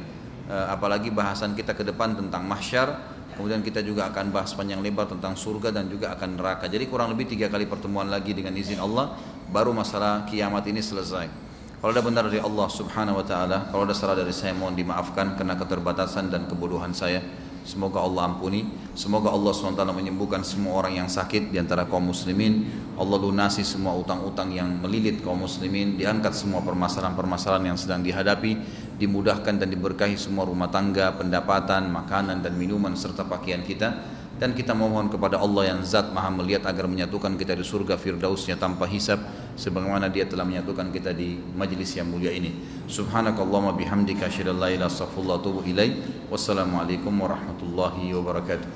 [0.49, 2.97] Uh, apalagi bahasan kita ke depan tentang mahsyar
[3.39, 6.67] kemudian kita juga akan bahas panjang lebar tentang surga dan juga akan neraka.
[6.67, 9.15] Jadi kurang lebih tiga kali pertemuan lagi dengan izin Allah
[9.47, 11.31] baru masalah kiamat ini selesai.
[11.79, 15.39] Kalau ada benar dari Allah subhanahu wa ta'ala kalau ada salah dari saya mohon dimaafkan
[15.39, 17.23] karena keterbatasan dan kebodohan saya
[17.69, 18.65] Semoga Allah ampuni.
[18.97, 22.65] Semoga Allah SWT menyembuhkan semua orang yang sakit di antara kaum muslimin.
[22.97, 25.93] Allah lunasi semua utang-utang yang melilit kaum muslimin.
[25.93, 28.81] Diangkat semua permasalahan-permasalahan yang sedang dihadapi.
[28.99, 33.95] dimudahkan dan diberkahi semua rumah tangga, pendapatan, makanan dan minuman serta pakaian kita
[34.39, 38.55] dan kita mohon kepada Allah yang zat maha melihat agar menyatukan kita di surga firdausnya
[38.55, 39.19] tanpa hisab
[39.59, 42.55] sebagaimana dia telah menyatukan kita di majlis yang mulia ini.
[42.87, 44.87] Subhanakallahumma bihamdika asyhadu an la ilaha
[46.31, 48.71] wassalamualaikum warahmatullahi wabarakatuh.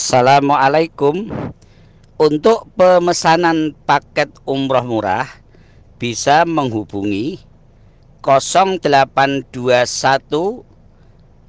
[0.00, 1.28] Assalamualaikum.
[2.16, 5.26] Untuk pemesanan paket umroh murah
[5.98, 7.42] Bisa menghubungi
[8.22, 10.71] 0821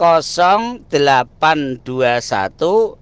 [0.00, 2.96] 0821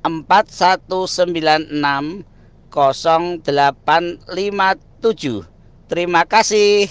[0.00, 2.24] 4196
[2.72, 5.44] 0857
[5.90, 6.86] Terima kasih